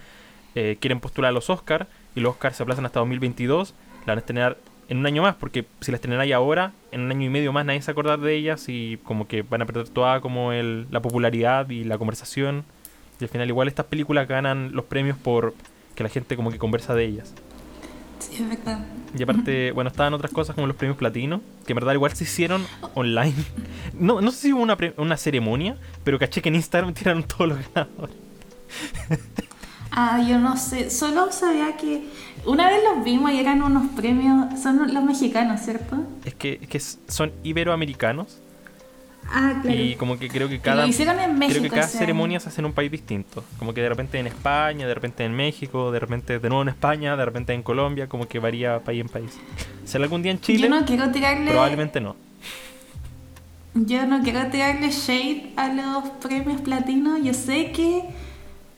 [0.56, 4.18] eh, quieren postular a los Oscars y los Oscars se aplazan hasta 2022, la van
[4.18, 4.58] a estrenar
[4.90, 7.66] en un año más, porque si la estrenáis ahora, en un año y medio más
[7.66, 11.02] nadie se acordar de ellas y como que van a perder toda como el, la
[11.02, 12.64] popularidad y la conversación.
[13.20, 15.54] Y al final igual estas películas ganan los premios por
[15.96, 17.34] que la gente como que conversa de ellas.
[18.20, 18.86] Sí, es verdad.
[19.18, 22.24] Y aparte, bueno, estaban otras cosas como los premios platino, que en verdad igual se
[22.24, 23.34] hicieron online.
[23.94, 27.24] No, no sé si hubo una, pre- una ceremonia, pero caché que en Instagram tiraron
[27.24, 28.16] todos los ganadores.
[29.92, 30.90] Ah, yo no sé.
[30.90, 32.04] Solo sabía que
[32.48, 34.60] una vez los vimos y eran unos premios.
[34.60, 35.98] Son los mexicanos, ¿cierto?
[36.26, 36.80] Es que, es que
[37.12, 38.40] son iberoamericanos
[39.30, 39.78] Ah, claro.
[39.78, 40.84] y como que creo que cada...
[40.84, 41.60] lo hicieron en México.
[41.60, 43.44] Creo que cada ceremonia se hace en un país distinto.
[43.60, 46.70] Como que de repente en España, de repente en México, de repente de nuevo en
[46.70, 49.38] España, de repente en Colombia, como que varía país en país.
[49.86, 50.70] ¿Será algún día en Chile?
[50.70, 51.52] Yo no quiero tirarle.
[51.52, 52.16] Probablemente no.
[53.74, 57.20] Yo no quiero tirarle shade a los premios platinos.
[57.22, 58.04] Yo sé que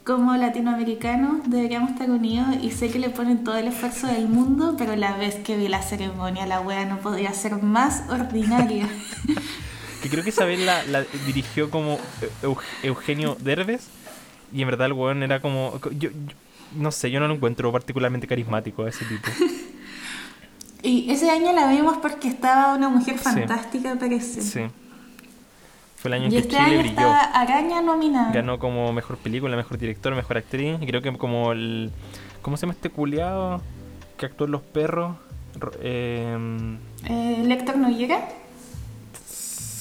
[0.10, 4.74] como latinoamericanos deberíamos estar unidos y sé que le ponen todo el esfuerzo del mundo,
[4.76, 8.88] pero la vez que vi la ceremonia la wea no podía ser más ordinaria.
[10.02, 12.00] Que creo que esa vez la, la dirigió como
[12.42, 13.82] Eu- Eugenio Derbez.
[14.54, 15.78] Y en verdad el weón era como.
[15.92, 16.10] Yo, yo-
[16.74, 19.28] no sé, yo no lo encuentro particularmente carismático a ese tipo.
[20.84, 23.24] y ese año la vimos porque estaba una mujer Sí.
[23.26, 24.42] fantástica, parece.
[24.42, 24.62] Sí.
[26.02, 27.12] Fue el año en que este Chile año brilló.
[27.34, 28.32] Araña nominada.
[28.32, 30.78] Ganó como mejor película, mejor director, mejor actriz.
[30.82, 31.92] Y creo que como el.
[32.42, 33.62] ¿Cómo se llama este culiado
[34.18, 35.18] que actuó en Los Perros?
[35.60, 38.28] Ro- em, Eh, ¿Lector no llega?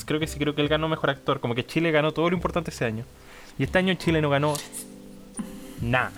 [0.07, 1.39] creo que sí, creo que él ganó mejor actor.
[1.39, 3.05] Como que Chile ganó todo lo importante ese año.
[3.59, 4.55] Y este año Chile no ganó
[5.83, 6.11] nada.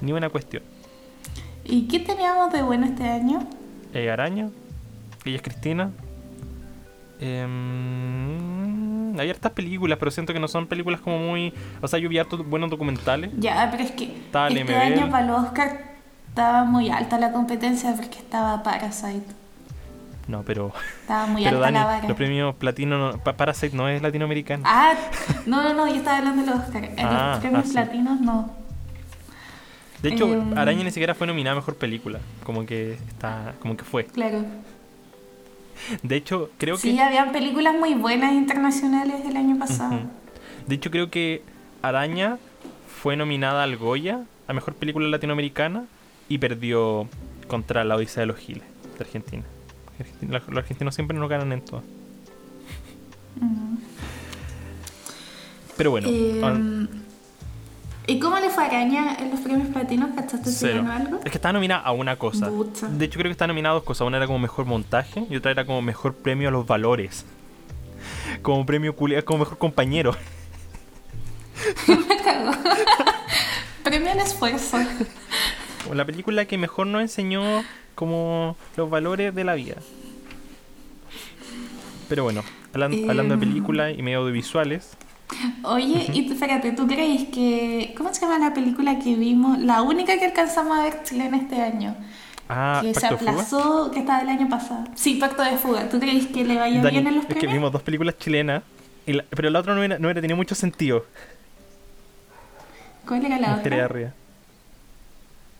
[0.00, 0.62] Ni una cuestión.
[1.64, 3.40] ¿Y qué teníamos de bueno este año?
[3.92, 4.48] Eh, Araña,
[5.24, 5.90] ella es Cristina.
[7.20, 11.52] Em, hay hartas películas, pero siento que no son películas como muy.
[11.80, 13.30] O sea, yo vi hartos buenos documentales.
[13.38, 14.12] Ya, pero es que el
[14.58, 14.74] este MBL.
[14.74, 15.94] año para los Oscar
[16.28, 19.24] estaba muy alta la competencia porque estaba Parasite.
[20.26, 20.72] No, pero.
[21.02, 22.08] Estaba muy pero alta Dani, la vara.
[22.08, 22.98] los premios platino.
[23.12, 24.62] No, Pa- Parasite no es latinoamericano.
[24.66, 24.94] Ah,
[25.46, 26.84] no, no, no, yo estaba hablando de los Oscar.
[26.84, 27.72] En Ah, los premios ah, sí.
[27.74, 28.50] platinos no.
[30.02, 30.56] De hecho, Em.
[30.58, 32.18] Araña ni siquiera fue nominada a mejor película.
[32.42, 33.54] Como que está.
[33.60, 34.04] como que fue.
[34.06, 34.44] Claro.
[36.02, 37.02] De hecho, creo Sí, que.
[37.02, 39.98] habían películas muy buenas internacionales el año pasado.
[40.66, 41.42] De hecho, creo que
[41.82, 42.38] Araña
[43.02, 45.84] fue nominada al Goya a mejor película latinoamericana
[46.28, 47.06] y perdió
[47.48, 48.64] contra La Odisea de los Giles
[48.98, 49.42] de Argentina.
[50.22, 51.82] Los argentinos siempre no ganan en todo.
[55.76, 56.60] Pero bueno, Eh, ahora-
[58.06, 60.10] ¿Y cómo le fue a Araña en los premios platinos?
[60.14, 61.16] ¿Cachaste si ganó algo?
[61.24, 62.48] Es que estaba nominada a una cosa.
[62.48, 62.86] Pucha.
[62.88, 64.06] De hecho, creo que estaba nominada a dos cosas.
[64.06, 67.24] Una era como mejor montaje y otra era como mejor premio a los valores.
[68.42, 70.14] Como premio culia, como mejor compañero.
[71.88, 72.52] Me cagó.
[73.82, 74.78] Premio al esfuerzo.
[75.92, 79.76] La película que mejor nos enseñó como los valores de la vida.
[82.08, 82.42] Pero bueno,
[82.74, 84.96] hablan- hablando de películas y medio audiovisuales,
[85.62, 87.94] Oye, y tú- espérate, ¿tú crees que...
[87.96, 89.58] ¿Cómo se llama la película que vimos?
[89.58, 91.96] La única que alcanzamos a ver chilena este año.
[92.48, 94.84] ah, que se aplazó, que estaba el año pasado.
[94.94, 95.88] Sí, Pacto de Fuga.
[95.88, 97.52] ¿Tú crees que le vaya Dani, bien en los es que premios?
[97.54, 98.62] vimos dos películas chilenas,
[99.06, 101.04] y la- pero la otra no hubiera, no hubiera tenido mucho sentido.
[103.06, 103.84] ¿Cuál era la de otra?
[103.84, 104.10] arriba.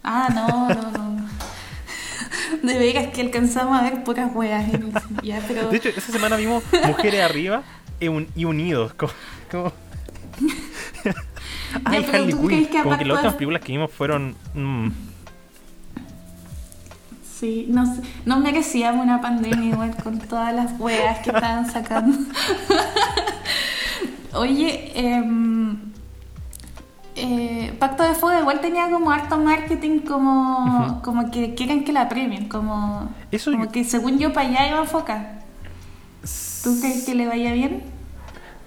[0.03, 1.25] Ah, no, no, no.
[2.62, 4.93] De veras que alcanzamos a ver puras weas en el.
[5.23, 5.69] Ya, pero...
[5.71, 7.62] De hecho, esa semana vimos Mujeres arriba
[8.01, 8.95] y, un- y Unidos.
[8.95, 9.12] Como,
[9.55, 9.73] como-
[11.85, 12.47] Ay, pero Harley ¿tú Quinn.
[12.49, 14.35] crees que Como que las últimas películas que vimos fueron.
[14.55, 14.89] mm,
[17.39, 22.17] Sí, no, sé, no merecíamos una pandemia igual con todas las weas que estaban sacando.
[24.35, 25.77] Oye, em,
[27.17, 32.09] eh, Pacto de Fuego igual tenía como harto marketing como, como que quieren que la
[32.09, 35.41] premien, como, Eso como yo- que según yo para allá iba a enfocar.
[36.63, 37.83] ¿Tú crees que le vaya bien?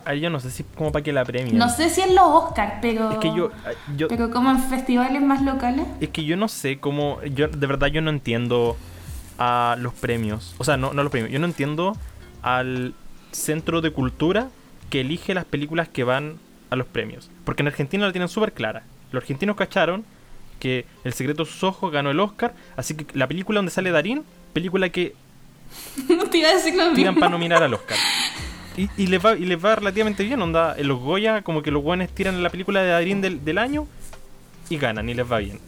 [0.08, 1.58] Ay, yo no sé si como para que la premien.
[1.58, 3.51] No sé si en los Oscar, pero, Es que yo,
[3.97, 5.86] yo pero como en festivales más locales.
[5.99, 8.78] es que yo no sé cómo, yo de verdad yo no entiendo
[9.38, 11.95] a los premios, o sea, no, no los premios, yo no entiendo
[12.41, 12.93] al
[13.32, 14.47] centro de cultura
[14.89, 16.38] que elige las películas que van
[16.70, 18.84] a los premios, porque en Argentina la tienen súper clara.
[19.12, 20.05] Los argentinos cacharon
[20.60, 23.91] que El secreto de sus ojos ganó el Oscar, así que la película donde sale
[23.91, 25.14] Darín, película que
[26.32, 27.20] Te iba a decir lo tiran mismo.
[27.20, 27.97] para nominar al Oscar.
[28.78, 31.71] Y, y les va, y les va relativamente bien, onda, en los Goya como que
[31.71, 33.88] los guanes tiran la película de Darín del, del año
[34.69, 35.59] y ganan y les va bien.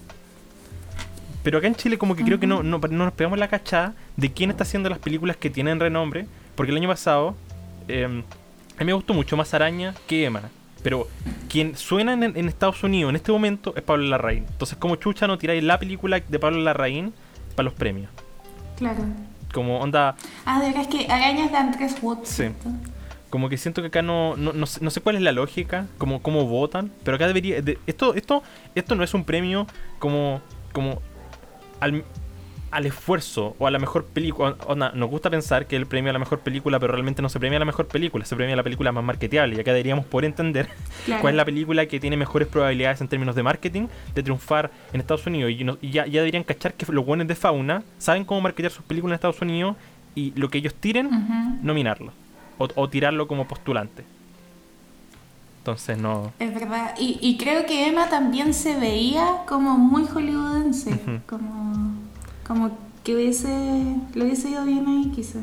[1.43, 3.93] Pero acá en Chile como que creo que no, no, no nos pegamos la cachada
[4.17, 7.35] de quién está haciendo las películas que tienen renombre, porque el año pasado
[7.87, 10.41] eh, a mí me gustó mucho más Araña que Emma.
[10.83, 11.07] Pero
[11.49, 14.45] quien suena en, en Estados Unidos en este momento es Pablo Larraín.
[14.49, 17.13] Entonces como chucha no tiráis la película de Pablo Larraín
[17.55, 18.09] para los premios.
[18.77, 18.99] Claro.
[19.53, 22.19] Como onda, Ah, de verdad es que Arañas de Andrés Wood.
[22.23, 22.45] Sí.
[23.29, 25.85] Como que siento que acá no, no, no, sé, no sé cuál es la lógica,
[25.97, 27.61] como cómo votan, pero acá debería...
[27.61, 28.41] de- esto, esto,
[28.75, 29.67] esto no es un premio
[29.99, 30.41] como,
[30.73, 30.99] como
[31.79, 32.03] al,
[32.71, 34.55] al esfuerzo o a la mejor película.
[34.95, 37.57] Nos gusta pensar que el premio a la mejor película, pero realmente no se premia
[37.57, 39.55] a la mejor película, se premia a la película más marketeable.
[39.55, 40.67] Y acá deberíamos poder entender
[41.05, 41.21] Claro.
[41.21, 45.01] cuál es la película que tiene mejores probabilidades en términos de marketing de triunfar en
[45.01, 45.51] Estados Unidos.
[45.51, 48.71] Y, no- y ya, ya deberían cachar que los buenos de fauna saben cómo marketear
[48.71, 49.75] sus películas en Estados Unidos
[50.15, 51.59] y lo que ellos tiren Ujú.
[51.61, 52.11] nominarlo
[52.59, 54.03] o, o tirarlo como postulante.
[55.59, 56.31] Entonces no.
[56.39, 56.93] Es verdad.
[56.99, 60.99] Y, y creo que Emma también se veía como muy hollywoodense.
[61.27, 61.93] Como,
[62.47, 62.71] como
[63.03, 63.47] que hubiese,
[64.13, 65.41] le hubiese ido bien ahí, quizás.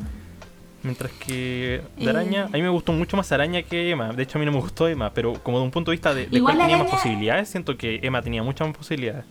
[0.83, 2.09] Mientras que de Eh.
[2.09, 4.13] Araña, a mí me gustó mucho más Araña que Emma.
[4.13, 6.15] De hecho, a mí no me gustó Emma, pero como de un punto de vista
[6.15, 9.25] de, de cuál tenía más posibilidades, siento que Emma tenía muchas más posibilidades.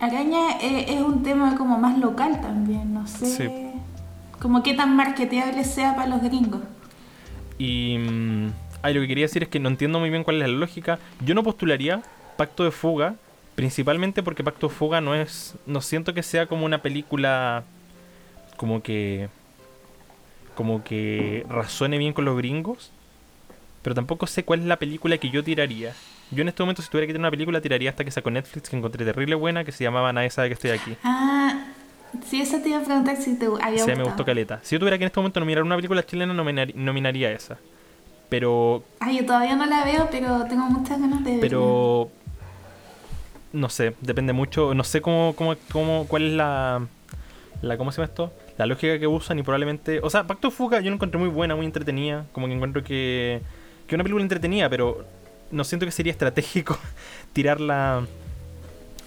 [0.00, 3.26] Araña es, es un tema como más local también, no sé.
[3.26, 3.48] Sí.
[4.40, 6.60] Como qué tan marketeable sea para los gringos.
[7.58, 7.96] Y
[8.82, 10.98] ay, lo que quería decir es que no entiendo muy bien cuál es la lógica.
[11.24, 12.02] Yo no postularía
[12.36, 13.16] Pacto de Fuga,
[13.54, 15.54] principalmente porque Pacto de Fuga no es.
[15.66, 17.64] No siento que sea como una película
[18.56, 19.28] como que.
[20.54, 22.90] como que razone bien con los gringos.
[23.82, 25.92] Pero tampoco sé cuál es la película que yo tiraría.
[26.30, 28.70] Yo en este momento, si tuviera que tirar una película, tiraría hasta que sacó Netflix,
[28.70, 30.96] que encontré terrible buena, que se llamaba Nadie sabe que estoy aquí.
[31.04, 31.66] Ah,
[32.26, 34.04] sí, eso te iba a preguntar si te había Sí, me gustado.
[34.04, 34.60] gustó Caleta.
[34.62, 37.58] Si yo tuviera que en este momento nominar una película chilena, nominar- nominaría esa.
[38.28, 41.40] Pero Ah, yo todavía no la veo, pero tengo muchas ganas de verla.
[41.40, 42.10] Pero
[43.52, 46.86] no sé, depende mucho, no sé cómo, cómo, cómo cuál es la,
[47.62, 48.32] la ¿cómo se llama esto?
[48.58, 51.54] La lógica que usan y probablemente, o sea, Pacto Fuga yo la encontré muy buena,
[51.54, 53.40] muy entretenida, como que encuentro que
[53.86, 55.04] que una película entretenida, pero
[55.50, 56.76] no siento que sería estratégico
[57.32, 58.06] tirarla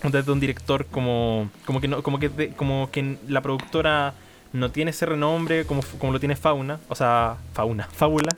[0.04, 4.14] desde un director como como que no como que de- como que la productora
[4.54, 8.30] no tiene ese renombre como, como lo tiene Fauna, o sea, Fauna, Fábula.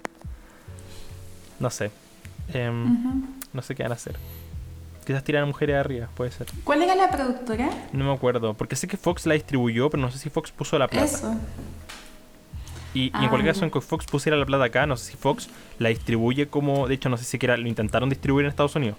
[1.59, 1.91] No sé.
[2.53, 4.15] Em, no sé qué van a hacer.
[5.05, 6.47] quizás tiran a mujeres arriba, puede ser.
[6.63, 7.69] ¿Cuál era la productora?
[7.93, 10.77] No me acuerdo, porque sé que Fox la distribuyó, pero no sé si Fox puso
[10.79, 11.05] la plata.
[11.05, 11.35] Eso.
[12.93, 13.65] Y, y en Ah, cualquier caso, ya.
[13.67, 15.47] en que Fox pusiera la plata acá, no sé si Fox
[15.77, 16.87] la distribuye como.
[16.87, 18.97] De hecho, no sé si siquiera lo intentaron distribuir en Estados Unidos.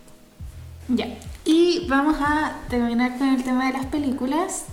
[0.88, 1.06] Ya.
[1.44, 4.64] Y vamos a terminar con el tema de las películas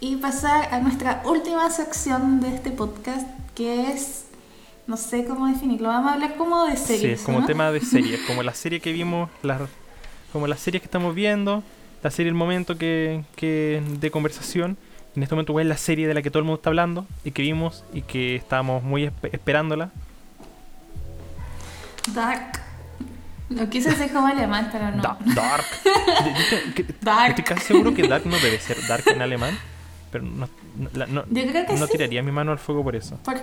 [0.00, 4.26] y pasar a nuestra última sección de este podcast, que es,
[4.86, 7.20] no sé cómo definirlo, vamos a hablar como de series.
[7.20, 7.46] sí, como ¿no?
[7.46, 9.60] tema de series, como la serie que vimos, las,
[10.32, 11.62] como las series que estamos viendo,
[12.02, 14.76] la serie El Momento que, que de conversación.
[15.16, 17.04] En este momento, ¿cuál es la serie de la que todo el mundo está hablando
[17.24, 19.90] y que vimos y que estábamos muy espe- esperándola?
[22.14, 22.60] Dark.
[23.50, 25.02] Lo quise hacer como alemán, pero no.
[25.02, 25.64] Da- Dark.
[25.84, 27.30] Yo- que- Dark.
[27.30, 29.58] Estoy casi seguro que Dark no debe ser Dark en alemán,
[30.12, 30.48] pero no,
[30.94, 31.92] no, no- Yo creo que no sí.
[31.92, 33.16] tiraría mi mano al fuego por eso.
[33.24, 33.40] Por-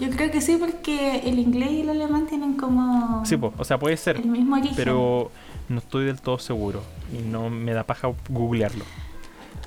[0.00, 3.64] Yo creo que sí, porque el inglés y el alemán tienen como Sí, po, o
[3.64, 4.74] sea, puede ser, el mismo origen.
[4.76, 5.30] pero
[5.68, 6.82] no estoy del todo seguro
[7.12, 8.84] y no me da paja googlearlo.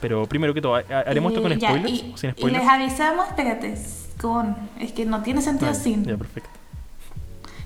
[0.01, 2.33] Pero primero que todo, ¿ha- ¿haremos esto Y con ya, spoilers y- o sin Y
[2.33, 2.63] spoilers?
[2.63, 3.75] les avisamos, espérate,
[4.21, 4.55] con.
[4.79, 6.03] Es que no tiene sentido Ah, sin.
[6.03, 6.49] Ya, perfecto.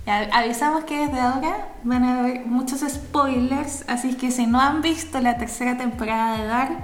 [0.10, 4.82] Ya, avisamos que desde ahora van a haber muchos spoilers, así que si no han
[4.82, 6.78] visto la tercera temporada de Dark,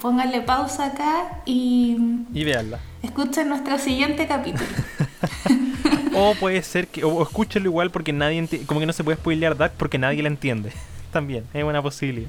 [0.00, 1.96] pónganle pausa acá y
[2.32, 2.78] Y veanla.
[3.02, 4.68] escuchen nuestro siguiente capítulo.
[6.14, 9.56] O puede ser que, o, escúchenlo igual porque nadie como que no se puede spoilear
[9.56, 10.70] Dark porque nadie la entiende.
[11.10, 12.28] También, es una posibilidad.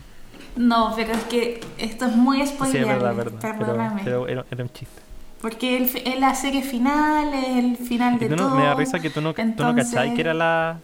[0.56, 3.38] No, pero es que esto es muy Sí, es verdad, verdad.
[3.40, 4.02] Pero, perdóname.
[4.04, 5.03] pero era, era un chiste.
[5.44, 8.56] Porque el es la serie final, es el final de no, todo.
[8.56, 10.80] me da risa que tú no, tú no Entonces- cachai que era la,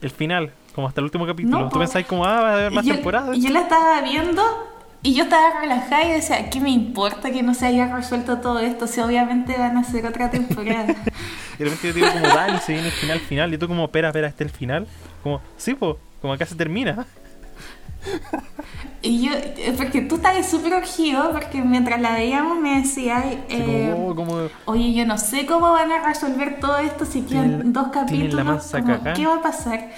[0.00, 1.60] el final, como hasta el último capítulo.
[1.60, 3.36] No, tú pensáis como, ah, va a haber más yo, temporadas.
[3.36, 4.42] y yo la estaba viendo
[5.02, 8.58] y yo estaba relajada y decía, ¿qué me importa que no se haya resuelto todo
[8.60, 8.86] esto?
[8.86, 10.94] Si obviamente van a hacer otra temporada.
[11.58, 13.52] Y de repente yo digo como, Dani, se viene el final final.
[13.52, 14.86] Y tú como, espera, espera, este es el final.
[15.22, 17.04] Como, sí, po, como acá se termina.
[19.02, 23.38] Y yo, eh, porque tú estabas súper urgido, porque mientras la veíamos me decías, Así
[23.48, 24.48] eh, como, oh, como...
[24.66, 28.70] oye, yo no sé cómo van a resolver todo esto si quedan dos capítulos.
[28.70, 29.14] como.
[29.14, 29.90] ¿Qué va a pasar?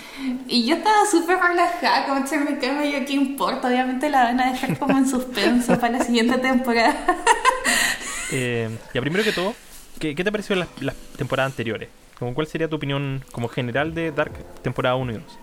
[0.46, 3.68] Y yo estaba súper relajada, como echarme mi cama, y yo, ¿qué importa?
[3.68, 6.94] Obviamente la van a dejar como en suspenso para la siguiente temporada.
[8.34, 9.54] Eh, ya, primero que todo,
[9.98, 11.90] ¿qué, qué te pareció las, las temporadas anteriores?
[12.18, 14.32] Como, ¿Cuál sería tu opinión como general de Dark
[14.62, 15.38] temporada 1 y 2?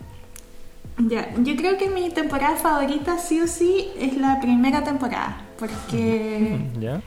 [1.07, 6.59] Ya, yo creo que mi temporada favorita sí o sí es la primera temporada, porque
[6.77, 7.01] ¿Ya?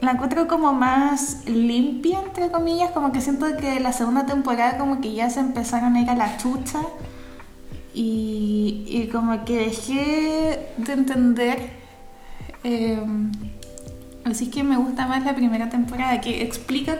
[0.00, 5.00] la encuentro como más limpia, entre comillas, como que siento que la segunda temporada como
[5.00, 6.82] que ya se empezaron a ir a la chucha
[7.92, 11.70] y, y como que dejé de entender,
[12.62, 13.02] eh,
[14.24, 16.96] así que me gusta más la primera temporada, que explica,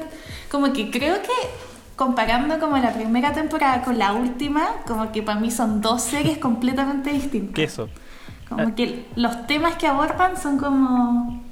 [0.50, 1.67] como que creo que
[1.98, 6.38] comparando como la primera temporada con la última, como que para mí son dos series
[6.48, 7.54] completamente distintas.
[7.54, 7.90] ¿Qué eso?
[8.48, 8.74] Como Ah.
[8.74, 11.42] que los temas que abordan son como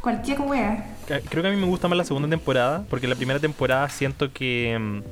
[0.00, 0.86] cualquier wea.
[1.28, 4.32] Creo que a mí me gusta más la segunda temporada, porque la primera temporada siento
[4.32, 4.76] que...
[4.80, 5.02] mm,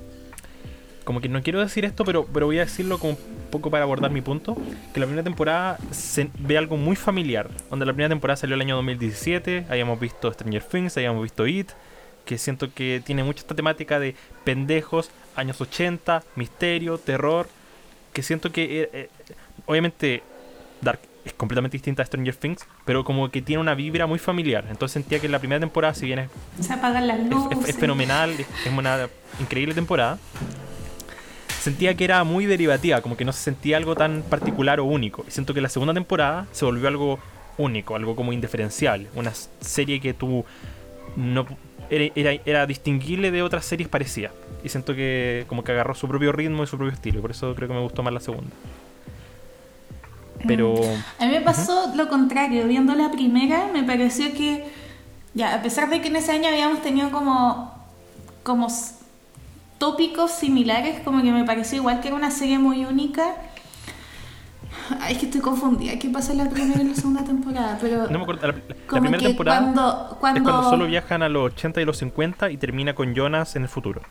[1.05, 3.19] Como que no quiero decir esto, pero, pero voy a decirlo como un
[3.51, 4.55] poco para abordar mi punto.
[4.93, 7.49] Que la primera temporada se ve algo muy familiar.
[7.71, 11.71] Donde la primera temporada salió el año 2017, habíamos visto Stranger Things, habíamos visto It.
[12.29, 14.15] Que siento que tiene mucha esta temática de
[14.45, 17.49] pendejos, años 80, misterio, terror.
[18.13, 18.83] Que siento que...
[18.83, 19.09] eh, eh,
[19.65, 20.23] obviamente
[20.83, 24.67] Dark es completamente distinta a Stranger Things, pero como que tiene una vibra muy familiar.
[24.71, 26.29] Entonces sentía que la primera temporada, si bien es
[26.61, 27.59] Se apagan las es, luces.
[27.63, 29.09] es- es fenomenal, es, una
[29.41, 30.19] increíble temporada.
[31.61, 35.25] Sentía que era muy derivativa, como que no se sentía algo tan particular o único.
[35.27, 37.19] Y siento que la segunda temporada se volvió algo
[37.57, 39.09] único, algo como indiferenciable.
[39.15, 40.45] Una serie que tú
[41.17, 41.47] no
[41.91, 44.33] era, era, era distinguible de otras series parecidas.
[44.65, 47.19] Y siento que como que agarró su propio ritmo y su propio estilo.
[47.19, 48.51] y Por eso creo que me gustó más la segunda.
[50.47, 50.75] Pero
[51.19, 52.67] A mí me pasó lo contrario.
[52.67, 54.65] Viendo la primera, me pareció que,
[55.35, 57.75] ya, a pesar de que en ese año habíamos tenido como,
[58.43, 58.69] como
[59.79, 63.35] tópicos similares, como que me pareció igual que era una serie muy única.
[65.01, 65.99] Ay, es que estoy confundida.
[65.99, 67.79] ¿Qué pasa en la primera y la segunda temporada?
[67.81, 68.47] Pero no me acuerdo.
[68.47, 68.55] La,
[69.01, 72.57] primera temporada cuando, cuando, es cuando solo viajan a los 80 y los 50 y
[72.57, 74.03] termina con Jonas en el futuro.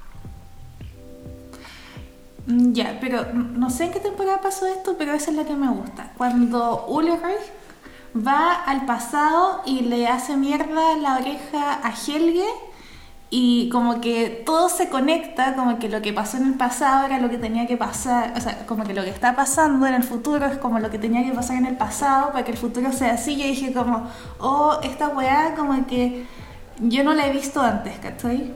[2.47, 5.55] Mm, Ya, pero no sé en qué temporada pasó esto, pero esa es la que
[5.55, 6.11] me gusta.
[6.17, 7.21] Cuando Ulrich
[8.15, 12.45] va al pasado y le hace mierda la oreja a Helge
[13.30, 17.19] y como que todo se conecta, como que lo que pasó en el pasado era
[17.19, 20.03] lo que tenía que pasar, o sea, como que lo que está pasando en el
[20.03, 22.91] futuro es como lo que tenía que pasar en el pasado para que el futuro
[22.93, 23.36] sea así.
[23.36, 24.09] Yo dije como,
[24.39, 26.25] oh, esta weá como que
[26.80, 28.53] yo no la he visto antes, ¿cachai?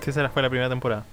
[0.00, 1.04] Sí, esa fue la primera temporada.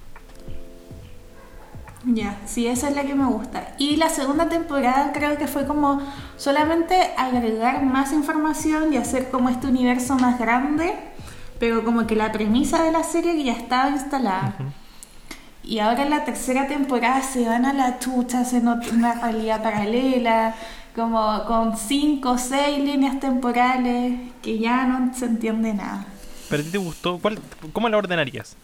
[2.06, 3.76] Ya, sí, esa es la que me gusta.
[3.78, 6.02] Y la segunda temporada creo que fue como
[6.36, 10.94] solamente agregar más información y hacer como este universo más grande,
[11.60, 14.54] pero como que la premisa de la serie ya estaba instalada.
[15.64, 20.56] Y ahora en la tercera temporada se van a la chucha, ot- una realidad paralela,
[20.94, 26.06] como con cinco o seis líneas temporales que ya no se entiende nada.
[26.50, 27.18] ¿Pero a ti te gustó?
[27.18, 27.40] ¿Cuál,
[27.72, 28.58] ¿Cómo la ordenarías?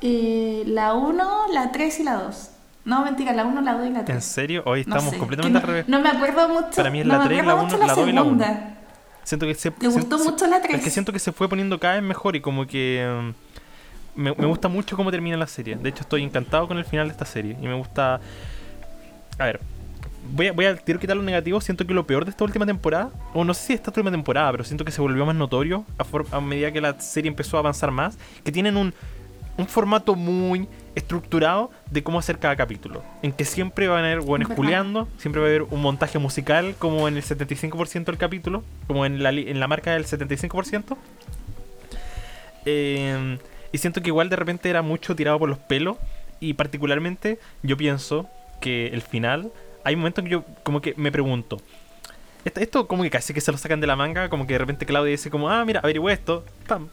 [0.00, 2.50] Eh, la 1, la 3 y la 2.
[2.84, 4.14] No, mentira, la 1, la 2 y la 3.
[4.16, 4.62] ¿En serio?
[4.66, 5.88] Hoy No estamos sé, completamente al revés.
[5.88, 6.70] no, no me acuerdo mucho.
[6.76, 8.22] Para mí es no la me 3, acuerdo la mucho 1, la 2 y la
[8.22, 8.30] 1.
[8.44, 8.72] segunda.
[9.24, 10.92] Siento que se, ¿Te gustó se- mucho la Es que 3?
[10.92, 13.32] siento que se fue poniendo cada vez mejor y como que
[14.14, 15.74] mm, me, me gusta mucho cómo termina la serie.
[15.76, 18.20] De hecho, estoy encantado con el final de esta serie y me gusta.
[19.38, 19.58] A ver,
[20.32, 21.60] voy a, voy a quiero quitar lo negativo.
[21.60, 24.52] Siento que lo peor de esta última temporada, o no sé si esta última temporada,
[24.52, 27.56] pero siento que se volvió más notorio a, for- a medida que la serie empezó
[27.56, 28.94] a avanzar más, que tienen un,
[29.58, 33.02] un formato muy estructurado de cómo hacer cada capítulo.
[33.22, 36.74] En que siempre van a haber buenos juliando, siempre va a haber un montaje musical
[36.78, 40.96] como en el 75% del capítulo, como en la, en la marca del 75%.
[42.66, 43.38] Eh,
[43.72, 45.96] y siento que igual de repente era mucho tirado por los pelos.
[46.40, 48.28] Y particularmente yo pienso
[48.60, 49.50] que el final,
[49.84, 51.58] hay momentos que yo como que me pregunto.
[52.44, 54.58] Esto, esto como que casi que se lo sacan de la manga, como que de
[54.58, 56.44] repente Claudia dice como, ah, mira, averigüe esto.
[56.66, 56.88] pam.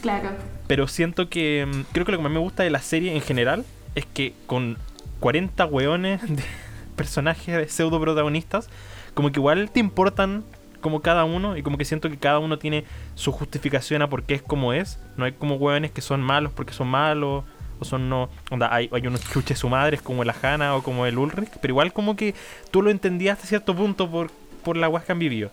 [0.00, 0.30] Claro.
[0.66, 3.20] Pero siento que mm, creo que lo que más me gusta de la serie en
[3.20, 4.76] general es que con
[5.20, 6.42] 40 weones de
[6.96, 8.68] personajes pseudo protagonistas,
[9.14, 10.44] como que igual te importan
[10.80, 12.84] como cada uno y como que siento que cada uno tiene
[13.14, 14.98] su justificación a por qué es como es.
[15.16, 17.44] No hay como weones que son malos porque son malos
[17.80, 18.28] o son no.
[18.50, 21.72] Onda, hay, hay unos chuches su madres como el Ajana o como el Ulrich, pero
[21.72, 22.34] igual como que
[22.70, 24.30] tú lo entendías hasta cierto punto por,
[24.62, 25.50] por la guas que han vivido.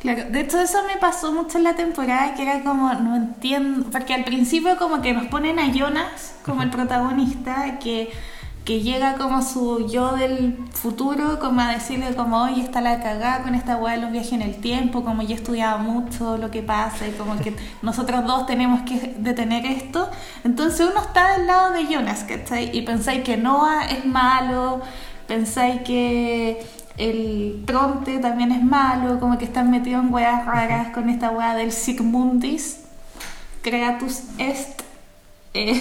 [0.00, 3.90] Claro, de hecho eso me pasó mucho en la temporada que era como, no entiendo,
[3.90, 8.12] porque al principio como que nos ponen a Jonas como el protagonista, que,
[8.64, 13.42] que llega como su yo del futuro, como a decirle como, oye, está la cagada
[13.42, 16.48] con esta weá de los viajes en el tiempo, como yo he estudiado mucho lo
[16.52, 20.08] que pasa y como que nosotros dos tenemos que detener esto.
[20.44, 22.70] Entonces uno está del lado de Jonas, ¿cachai?
[22.76, 24.80] Y pensáis que Noah es malo,
[25.26, 26.64] pensáis que
[26.98, 31.54] el Tronte también es malo, como que están metidos en weas raras con esta wea
[31.54, 32.80] del Sigmundis,
[33.62, 34.82] Creatus Est.
[35.54, 35.80] Eh,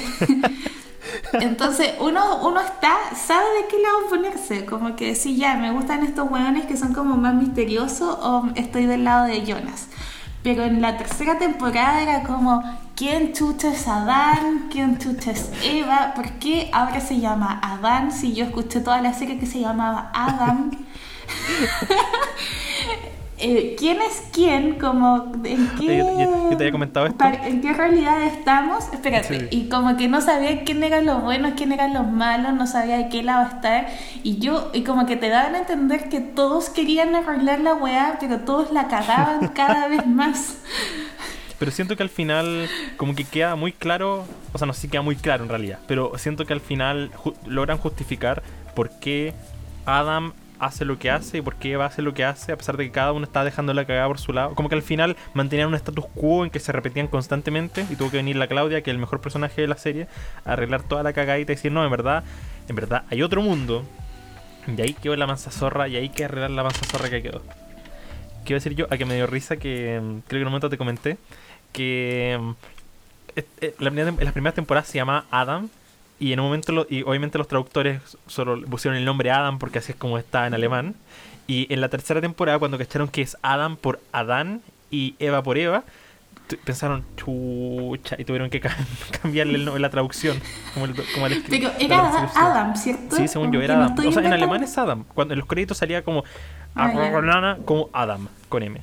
[1.34, 6.04] entonces uno, uno está, sabe de qué lado ponerse, como que sí, ya, me gustan
[6.04, 9.88] estos weones que son como más misteriosos o estoy del lado de Jonas.
[10.44, 12.64] Pero en la tercera temporada era como,
[12.96, 14.68] ¿quién chucha es Adán?
[14.72, 16.14] ¿Quién chucha es Eva?
[16.16, 20.12] ¿Por qué ahora se llama Adán si yo escuché toda la serie que se llamaba
[20.14, 20.72] Adam?
[23.40, 24.80] Eh, ¿Quién es quién?
[24.80, 27.20] Como, ¿en qué, Yo- yo- yo te había comentado esto.
[27.20, 28.86] par- ¿En qué realidad estamos?
[28.92, 29.48] Espérate, Sí.
[29.52, 32.98] y como que no sabía quién eran los buenos, quién eran los malos, no sabía
[32.98, 33.90] de qué lado estar.
[34.24, 38.18] Y yo, y como que te daban a entender que todos querían arreglar la weá,
[38.20, 40.58] pero todos la cagaban cada vez más.
[41.60, 42.68] Pero siento que al final
[42.98, 45.78] como que queda muy claro, o sea, no sé si queda muy claro en realidad,
[45.88, 48.42] pero siento que al final ju- logran justificar
[48.74, 49.36] por qué
[49.86, 52.78] Adam hace lo que hace y por qué Eva hace lo que hace, a pesar
[52.78, 54.56] de que cada uno está dejando la cagada por su lado.
[54.56, 58.12] Como que al final mantenían un status quo en que se repetían constantemente y tuvo
[58.12, 60.08] que venir la Claudia, que es el mejor personaje de la serie,
[60.46, 62.24] a arreglar toda la cagadita y decir, no, en verdad,
[62.68, 63.84] en verdad hay otro mundo.
[64.68, 67.42] Y ahí quedó la mansa zorra y ahí que arreglar la mansa zorra que quedó.
[68.44, 68.88] ¿Qué iba a decir yo?
[68.90, 71.18] A que me dio risa que mm, creo que en un momento te comenté
[71.72, 72.52] que mm,
[73.36, 75.70] eh, la primera en las primeras temporadas se llamaba Adam
[76.20, 79.80] y en un momento lo- y obviamente los traductores solo pusieron el nombre Adam porque
[79.80, 80.96] así es como está en alemán
[81.48, 84.62] y en la tercera temporada cuando cacharon que es Adam por Adán
[84.92, 85.84] y Eva por Eva
[86.64, 88.76] pensaron chucha y tuvieron que ca-
[89.22, 90.40] cambiarle el nombre la traducción
[90.74, 92.30] como el, como el escri- Pero era.
[92.36, 93.16] Adam, ¿cierto?
[93.16, 93.90] Sí, según yo era Adam.
[93.90, 95.04] estoy o sea, en alemán es Adam.
[95.14, 96.24] Cuando en los créditos salía como
[96.76, 96.92] Ah,
[97.66, 98.82] como Adam con M.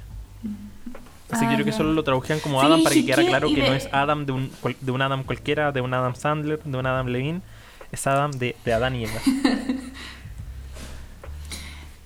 [1.30, 3.48] Así Ah, que creo que solo lo tradujían como Sí, Adam para que quedara claro
[3.48, 4.50] que no de- es Adam de un,
[4.80, 7.40] de un Adam cualquiera, de un Adam Sandler, de un Adam Levine.
[7.92, 9.20] Es Adam de, de Adán y Eva.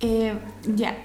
[0.00, 0.32] Eh,
[0.76, 0.96] ya.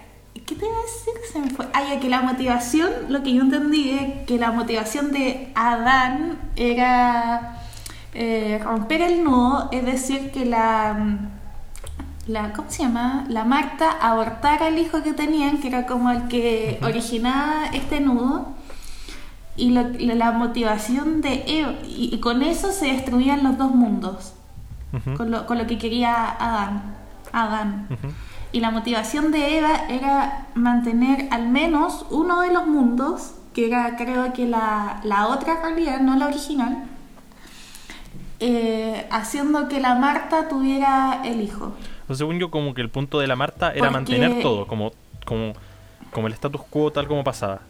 [0.46, 1.14] ¿Qué te iba a decir?
[1.32, 1.66] Se me fue.
[1.74, 6.38] Ah, ya que la motivación, lo que yo entendí es que la motivación de Adán
[6.56, 7.60] era
[8.14, 11.18] eh, romper el nudo, es decir, que la,
[12.28, 12.54] la.
[12.54, 13.26] ¿Cómo se llama?
[13.30, 18.48] La Marta abortara al hijo que tenían, que era como el que originaba este nudo.
[19.56, 24.34] Y lo- la, motivación de Eva, y, y con eso se destruían los dos mundos,
[25.16, 26.96] con lo, con lo que quería Adán.
[27.32, 27.88] Adán.
[28.52, 33.96] Y la motivación de Eva era mantener al menos uno de los mundos que era
[33.96, 36.86] creo que la, la otra realidad, no la original,
[38.40, 41.74] eh, haciendo que la Marta tuviera el hijo.
[42.10, 44.92] O según yo, como que el punto de la Marta era Porque- mantener todo, como,
[45.26, 45.54] como,
[46.12, 47.62] como el status quo tal como pasaba.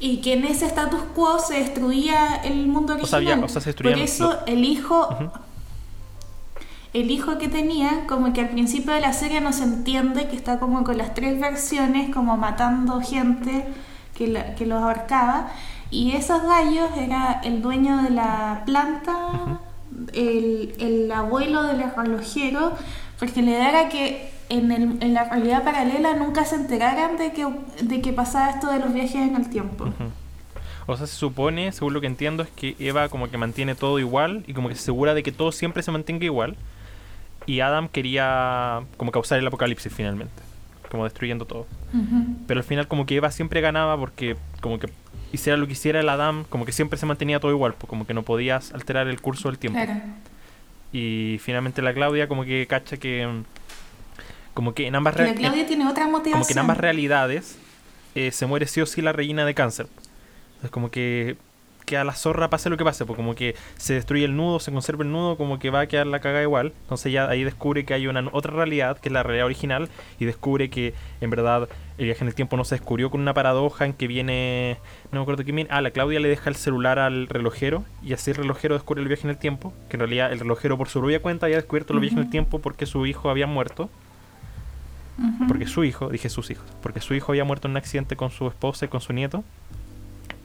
[0.00, 3.32] Y que en ese status quo se destruía el mundo O sea, original.
[3.34, 5.30] había- o sea, se Por eso lo- el hijo, Ujú.
[6.92, 10.36] el hijo que tenía, como que al principio de la serie no se entiende que
[10.36, 13.66] está como con las tres versiones, como matando gente
[14.14, 15.48] que, la- que los ahorcaba.
[15.90, 19.58] Y esos gallos era el dueño de la planta,
[20.12, 22.72] el, el abuelo del relojero,
[23.18, 27.46] porque idea era que en, el- en la realidad paralela nunca se enteraran de que,
[27.82, 29.92] de que pasaba esto de los viajes en el tiempo.
[30.86, 33.98] O sea, se supone, según lo que entiendo, es que Eva como que mantiene todo
[33.98, 36.56] igual y como que se asegura de que todo siempre se mantenga igual.
[37.44, 40.32] Y Adam quería como causar el apocalipsis finalmente,
[40.90, 41.66] como destruyendo todo.
[42.46, 44.88] Pero al final como que Eva siempre ganaba porque como que
[45.32, 48.06] hiciera lo que hiciera el Adam, como que siempre se mantenía todo igual, pues como
[48.06, 49.78] que no podías alterar el curso del tiempo.
[49.78, 50.00] Claro.
[50.92, 53.44] Y finalmente la Claudia como que cacha que mm,
[54.54, 56.32] como que en ambas la Claudia tiene otra motivación.
[56.32, 57.58] como que en ambas realidades
[58.14, 59.86] eh, se muere sí o sí la reina de cáncer.
[60.64, 61.36] Es como que
[61.88, 64.70] queda la zorra pase lo que pase, pues como que se destruye el nudo, se
[64.70, 66.72] conserva el nudo, como que va a quedar la caga igual.
[66.82, 69.88] Entonces ya ahí descubre que hay una otra realidad, que es la realidad original,
[70.20, 73.34] y descubre que en verdad el viaje en el tiempo no se descubrió con una
[73.34, 74.78] paradoja en que viene,
[75.10, 78.12] no me acuerdo quién viene, ah, la Claudia le deja el celular al relojero, y
[78.12, 80.88] así el relojero descubre el viaje en el tiempo, que en realidad el relojero por
[80.88, 83.90] su propia cuenta había descubierto el viaje en el tiempo porque su hijo había muerto
[85.48, 88.30] porque su hijo, dije sus hijos, porque su hijo había muerto en un accidente con
[88.30, 89.42] su esposa y con su nieto.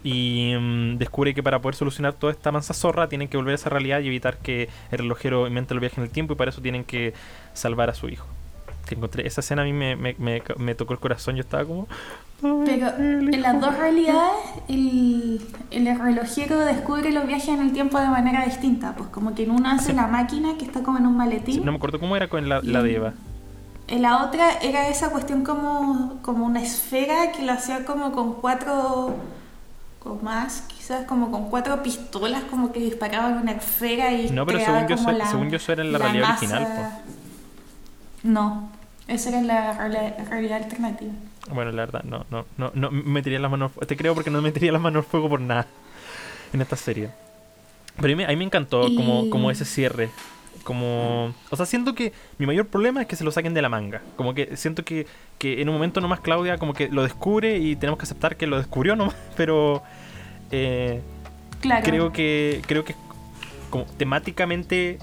[0.03, 3.55] Y mm, descubre que para poder solucionar toda esta mansa zorra tienen que volver a
[3.55, 6.49] esa realidad y evitar que el relojero invente el viaje en el tiempo y para
[6.51, 7.13] eso tienen que
[7.53, 8.25] salvar a su hijo.
[8.85, 11.63] Que encontré, esa escena a mí me, me, me, me tocó el corazón, yo estaba
[11.63, 11.87] como...
[12.43, 13.65] "Ay, Pero en las hijo".
[13.65, 14.35] dos realidades,
[14.67, 15.39] el,
[15.71, 18.93] el relojero descubre los viajes en el tiempo de manera distinta.
[18.97, 19.93] Pues como que en una hace Sí.
[19.93, 21.65] la máquina que está como en un Sí, maletín.
[21.65, 23.13] no me acuerdo cómo era con la, la de Eva.
[23.87, 28.33] En la otra era esa cuestión como, como una esfera que lo hacía como con
[28.33, 29.15] cuatro,
[30.05, 34.59] o más, quizás como con cuatro pistolas, como que disparaban una esfera y No, pero
[34.59, 36.45] según yo la- según yo eso era en la realidad masa.
[36.57, 36.99] original,
[38.23, 38.69] No,
[39.07, 41.11] esa era la reali- realidad alternativa.
[41.51, 43.71] Bueno, la verdad, no, no, no, no metería las manos.
[43.87, 45.67] Te creo porque no metería las manos al fuego por nada
[46.53, 47.09] en esta serie.
[47.95, 50.09] Pero a mí, me- a mí me encantó como, como ese cierre.
[50.63, 51.33] Como.
[51.49, 54.01] O sea, siento que mi mayor problema es que se lo saquen de la manga.
[54.15, 55.05] Como que siento que,
[55.37, 58.47] que en un momento nomás Claudia como que lo descubre y tenemos que aceptar que
[58.47, 59.15] lo descubrió nomás.
[59.37, 59.83] Pero.
[60.51, 61.01] eh,
[61.61, 61.85] Claro.
[61.85, 62.97] creo que creo que es
[63.69, 64.97] como temáticamente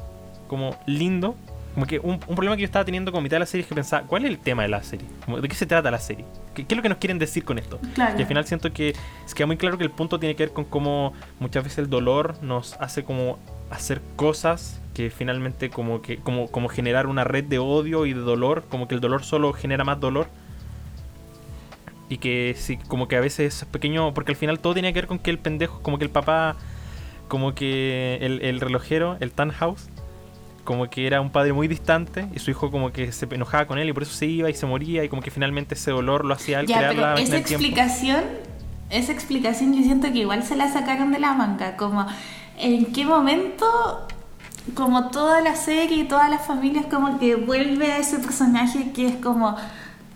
[0.46, 1.34] como lindo
[1.72, 3.66] como que un, un problema que yo estaba teniendo con mitad de la serie es
[3.68, 5.98] que pensaba cuál es el tema de la serie Como, de qué se trata la
[5.98, 8.18] serie ¿Qué, qué es lo que nos quieren decir con esto Claro.
[8.18, 8.90] y al final siento que
[9.24, 11.88] es queda muy claro que el punto tiene que ver con cómo muchas veces el
[11.88, 13.38] dolor nos hace como
[13.70, 18.20] hacer cosas que finalmente como que como como generar una red de odio y de
[18.20, 20.28] dolor como que el dolor solo genera más dolor
[22.08, 24.98] y que sí, como que a veces es pequeño, porque al final todo tiene que
[24.98, 26.56] ver con que el pendejo, como que el papá,
[27.28, 29.88] como que el, el relojero, el Tannhaus,
[30.64, 33.78] como que era un padre muy distante y su hijo como que se enojaba con
[33.78, 36.24] él y por eso se iba y se moría y como que finalmente ese dolor
[36.24, 37.48] lo hacía él Ya, crear pero la esa tiempo.
[37.48, 38.24] explicación,
[38.90, 42.06] esa explicación yo siento que igual se la sacaron de la manga, como
[42.60, 43.66] en qué momento,
[44.74, 49.06] como toda la serie y todas las familias como que vuelve a ese personaje que
[49.08, 49.56] es como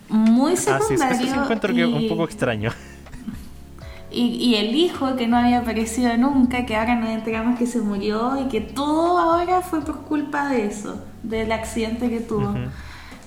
[0.08, 2.70] muy Ah, sí, secundario eso sí encuentro que es un y- poco extraño.
[4.10, 7.80] y, y el hijo que no había aparecido nunca, que ahora nos enteramos que se
[7.80, 12.54] murió y que todo ahora fue por culpa de eso, del accidente que tuvo.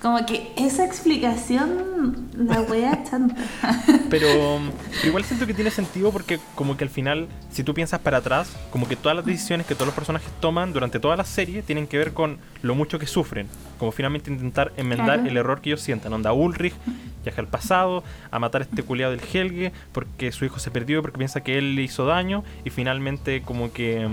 [0.02, 3.36] Como que esa explicación, la wea tanta.
[4.10, 4.70] Pero um,
[5.04, 8.56] igual siento que tiene sentido porque como que al final, si tú piensas para atrás,
[8.72, 11.88] como que todas las decisiones que todos los personajes toman durante toda la serie tienen
[11.88, 13.48] que ver con lo mucho que sufren.
[13.80, 15.30] Como finalmente intentar enmendar Claro.
[15.30, 16.14] el error que ellos sientan.
[16.14, 16.76] Onda Ulrich
[17.24, 21.02] viaja al pasado a matar a este culiado del Helge porque su hijo se perdió
[21.02, 24.08] porque piensa que él le hizo daño y finalmente como que...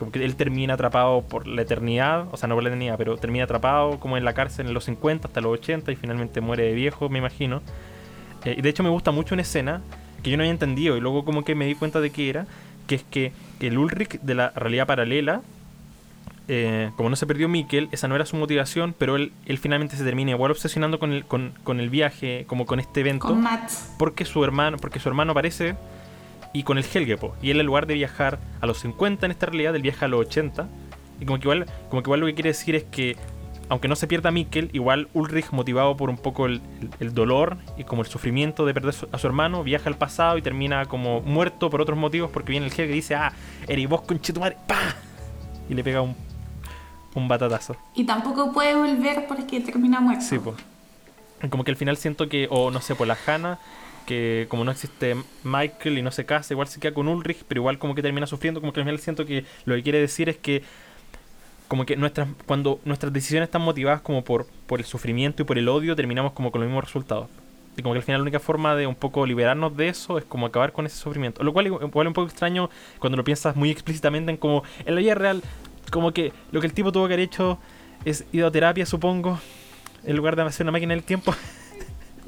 [0.00, 3.18] como que él termina atrapado por la eternidad, o sea, no por la eternidad, pero
[3.18, 6.62] termina atrapado como en la cárcel en los 50 hasta los 80 y finalmente muere
[6.64, 7.60] de viejo, me imagino.
[8.46, 9.82] Eh, y de hecho me gusta mucho una escena
[10.22, 12.46] que yo no había entendido y luego como que me di cuenta de qué era,
[12.86, 15.42] que es que el Ulrich de la realidad paralela,
[16.48, 19.96] eh, como no se perdió Mikkel, esa no era su motivación, pero él, él finalmente
[19.96, 23.42] se termina igual obsesionando con el, con, con el viaje, como con este evento, Con
[23.42, 23.70] Matt.
[23.98, 25.76] porque su hermano, porque su hermano aparece
[26.52, 27.34] y con el Helge, po.
[27.42, 30.08] y él en lugar de viajar a los 50 en esta realidad, él viaja a
[30.08, 30.68] los 80,
[31.20, 33.16] y como que igual, como que igual lo que quiere decir es que
[33.68, 37.56] aunque no se pierda Mikkel, igual Ulrich, motivado por un poco el, el- el dolor
[37.78, 40.86] y como el sufrimiento de perder su- a su hermano, viaja al pasado y termina
[40.86, 43.32] como muerto por otros motivos porque viene el jefe y dice, ah,
[43.68, 44.96] eres vos conchetumare, pa
[45.68, 46.16] Y le pega un,
[47.14, 47.76] un batatazo.
[47.94, 50.24] Y tampoco puede volver porque termina muerto.
[50.24, 50.56] Sí, pues.
[51.48, 53.58] Como que al final siento que, o no sé, por la Hannah,
[54.10, 55.14] que como no existe
[55.44, 58.26] Michael y no se casa, igual se queda con Ulrich, pero igual como que termina
[58.26, 60.64] sufriendo, como que al final siento que lo que quiere decir es que
[61.68, 65.58] como que nuestras cuando nuestras decisiones están motivadas como por, por el sufrimiento y por
[65.58, 67.28] el odio, terminamos como con los mismos resultados.
[67.76, 70.24] Y como que al final la única forma de un poco liberarnos de eso es
[70.24, 71.44] como acabar con ese sufrimiento.
[71.44, 72.68] Lo cual igual es un poco extraño
[72.98, 75.40] cuando lo piensas muy explícitamente en como en la vida real,
[75.92, 77.60] como que lo que el tipo tuvo que haber hecho
[78.04, 79.38] es ido a terapia, supongo,
[80.02, 81.32] en lugar de hacer una máquina del tiempo.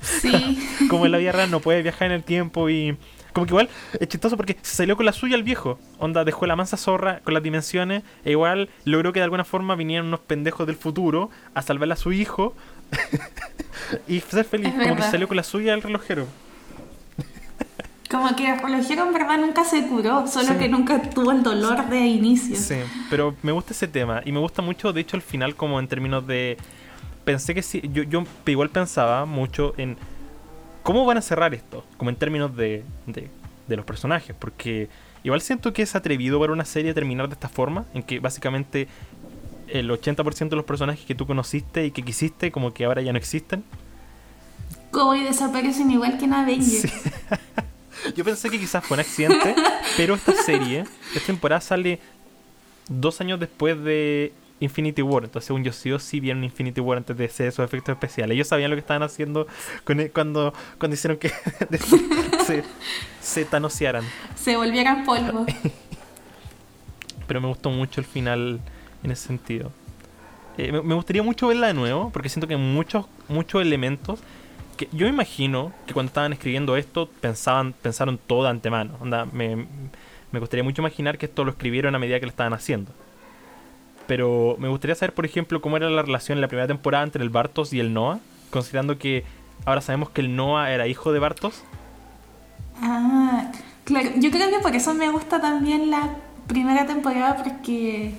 [0.02, 0.58] Sí.
[0.90, 2.96] como en la vida real no puede viajar en el tiempo y
[3.32, 3.68] como que igual
[3.98, 7.20] es chistoso porque se salió con la suya el viejo onda dejó la mansa zorra
[7.24, 11.30] con las dimensiones e igual logró que de alguna forma vinieran unos pendejos del futuro
[11.54, 12.54] a salvarle a su hijo
[14.08, 16.26] y ser feliz Es como que salió con la suya el relojero
[18.10, 20.54] Como que el relojero en verdad nunca se curó, solo Sí.
[20.58, 22.56] que nunca tuvo el dolor de inicio.
[22.56, 22.76] sí
[23.08, 25.88] pero me gusta ese tema y me gusta mucho de hecho el final como en
[25.88, 26.58] términos de
[27.24, 29.96] pensé que sí yo, yo igual pensaba mucho en
[30.82, 33.30] cómo van a cerrar esto como en términos de, de,
[33.68, 34.88] de los personajes porque
[35.22, 38.88] igual siento que es atrevido para una serie terminar de esta forma en que básicamente
[39.68, 43.12] el 80% de los personajes que tú conociste y que quisiste como que ahora ya
[43.12, 43.64] no existen
[44.90, 46.82] Como y desaparecen igual que en Avengers.
[46.82, 46.88] Sí.
[48.16, 49.54] Yo pensé que quizás fue un accidente,
[49.96, 50.84] pero esta serie,
[51.14, 52.00] esta temporada sale
[52.88, 54.32] dos años después de
[54.62, 55.24] Infinity War.
[55.24, 58.34] Entonces, según yo, sí o sí vieron Infinity War antes de hacer esos efectos especiales.
[58.34, 59.46] Ellos sabían lo que estaban haciendo
[59.84, 61.30] con el- cuando, cuando hicieron que
[62.46, 62.64] se,
[63.20, 64.04] se tanosearan.
[64.36, 65.44] Se volvieran polvo.
[67.26, 68.60] Pero me gustó mucho el final
[69.02, 69.70] en ese sentido.
[70.58, 74.20] Eh, me, me gustaría mucho verla de nuevo, porque siento que muchos, muchos elementos
[74.76, 78.96] que yo imagino que cuando estaban escribiendo esto pensaban, pensaron todo de antemano.
[79.00, 79.66] Onda, me,
[80.30, 82.90] me gustaría mucho imaginar que esto lo escribieron a medida que lo estaban haciendo.
[84.12, 87.22] Pero me gustaría saber, por ejemplo, cómo era la relación en la primera temporada entre
[87.22, 88.18] el Bartos y el Noah,
[88.50, 89.24] considerando que
[89.64, 91.64] ahora sabemos que el Noah era hijo de Bartos.
[92.82, 93.50] Ah,
[93.84, 94.10] claro.
[94.16, 96.10] Yo creo que por eso me gusta también la
[96.46, 98.12] primera temporada, porque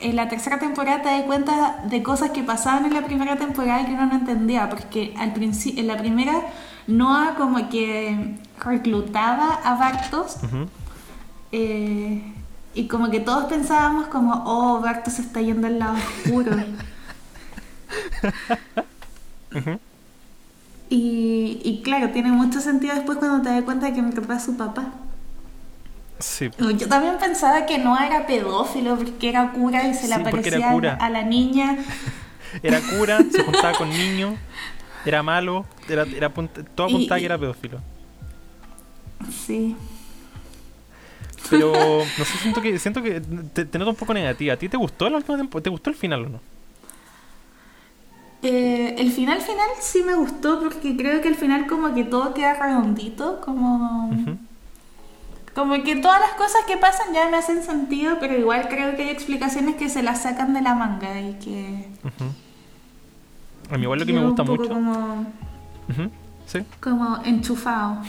[0.00, 3.86] en la tercera temporada te das cuenta de cosas que pasaban en la primera temporada
[3.86, 6.34] que uno no entendía, porque al principio, en la primera,
[6.88, 10.66] Noah como que reclutaba a Bartos Ujú.
[11.52, 12.22] eh,
[12.74, 16.56] y como que todos pensábamos como, oh, Bartos se está yendo al lado oscuro.
[20.90, 24.36] Y, y claro, tiene mucho sentido después cuando te das cuenta de que en verdad
[24.36, 24.86] es su papá.
[26.18, 26.50] Sí.
[26.78, 30.70] Yo también pensaba que no era pedófilo porque era cura y se le Sí, aparecía
[31.00, 31.76] a la niña.
[32.62, 34.34] Era cura, se juntaba con niños,
[35.04, 37.80] era malo, era, era todo Y- apuntaba que y- era pedófilo.
[39.46, 39.74] Sí.
[41.50, 43.20] Pero no sé, siento que siento que
[43.52, 44.54] te, te noto un poco negativa.
[44.54, 45.64] ¿A ti te gustó la última temporada?
[45.64, 46.40] ¿Te gustó el final o no?
[48.42, 52.34] Eh, el final final sí me gustó porque creo que al final como que todo
[52.34, 54.10] queda redondito, como...
[55.54, 59.04] Como que todas las cosas que pasan ya me hacen sentido, pero igual creo que
[59.04, 61.88] hay explicaciones que se las sacan de la manga y que...
[63.70, 64.68] A mí igual lo que me gusta mucho.
[64.68, 65.26] Como,
[65.88, 66.10] Ujú,
[66.46, 66.60] Sí.
[66.80, 68.02] como enchufado.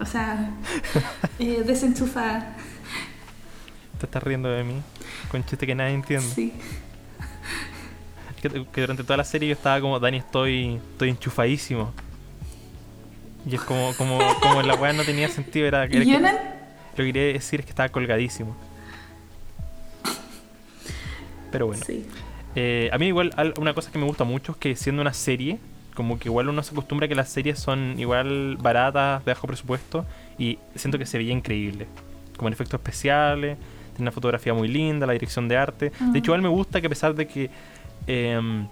[0.00, 0.50] o sea,
[1.38, 2.54] eh, desenchufada.
[3.98, 4.80] Te estás riendo de mí.
[5.30, 6.26] Con chiste que nadie entiende.
[6.26, 6.52] Sí.
[8.42, 11.92] Que, que durante toda la serie yo estaba como, Dani, estoy, estoy enchufadísimo.
[13.46, 15.66] Y es como, como, como la weá no tenía sentido.
[15.66, 18.56] Era, era que- no- Lo que quería decir es que estaba colgadísimo.
[21.50, 21.82] Pero bueno.
[21.84, 22.06] Sí.
[22.54, 25.12] Eh, a mí igual al- una cosa que me gusta mucho es que siendo una
[25.14, 25.58] serie,
[25.98, 29.48] como que igual uno se acostumbra a que las series son igual baratas, de bajo
[29.48, 30.06] presupuesto,
[30.38, 31.88] y siento que se veía increíble.
[32.36, 33.58] Como en efectos especiales,
[33.96, 35.90] tiene una fotografía muy linda, la dirección de arte.
[36.12, 37.50] De hecho, igual me gusta que a pesar de que
[38.06, 38.68] em,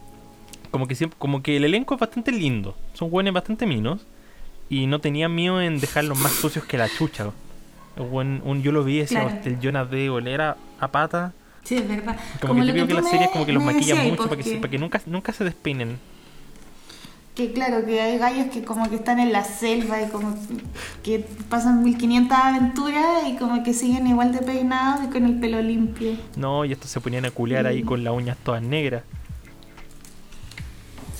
[0.71, 4.07] como que siempre, como que el elenco es bastante lindo, son buenos bastante minos,
[4.69, 7.33] y no tenía miedo en dejarlos más sucios que la chucha.
[7.97, 9.37] Un, un- yo lo vi, ese Claro.
[9.45, 11.33] el Jonas de olera a pata.
[11.65, 12.17] Sí, es verdad.
[12.41, 14.57] Como, que lo típico que, tú las series como que los maquillan mucho para que,
[14.59, 15.99] para que nunca, nunca se despeinen.
[17.37, 20.35] Que claro, que hay gallos que como que están en la selva y como
[21.03, 21.19] que
[21.51, 26.17] pasan 1500 aventuras y como que siguen igual de peinados y con el pelo limpio.
[26.35, 29.03] No, y estos se ponían a culear ahí con las uñas todas negras.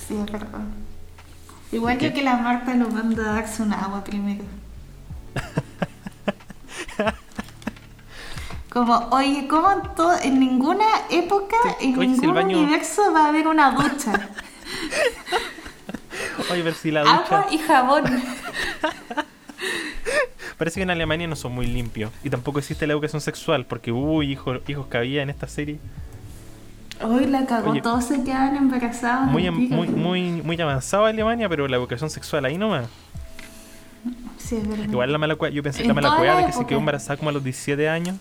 [0.09, 0.61] Sí, es verdad.
[1.71, 4.43] Igual yo que la Marta lo manda a darse un agua primero.
[8.71, 13.11] Como, oye, ¿cómo en, todo, en ninguna época, en oye, si el ningún baño- universo
[13.13, 14.31] va a haber una ducha?
[16.51, 17.41] Oye, ver si la ducha.
[17.41, 18.05] Agua y jabón.
[20.59, 22.11] Parece que en Alemania no son muy limpios.
[22.25, 25.79] Y tampoco existe la educación sexual, porque uy, hijo, hijos que había en esta serie.
[27.03, 29.27] Hoy la cagó, Oye, todos se quedan embarazados.
[29.31, 32.87] Muy, muy, muy, muy avanzada Alemania, pero la educación sexual ahí nomás.
[34.39, 34.87] Sí, es verdad.
[34.89, 37.19] Igual la mala cueva, yo pensé En la mala cueva de que se quedó embarazada
[37.19, 38.17] como a los 17 años.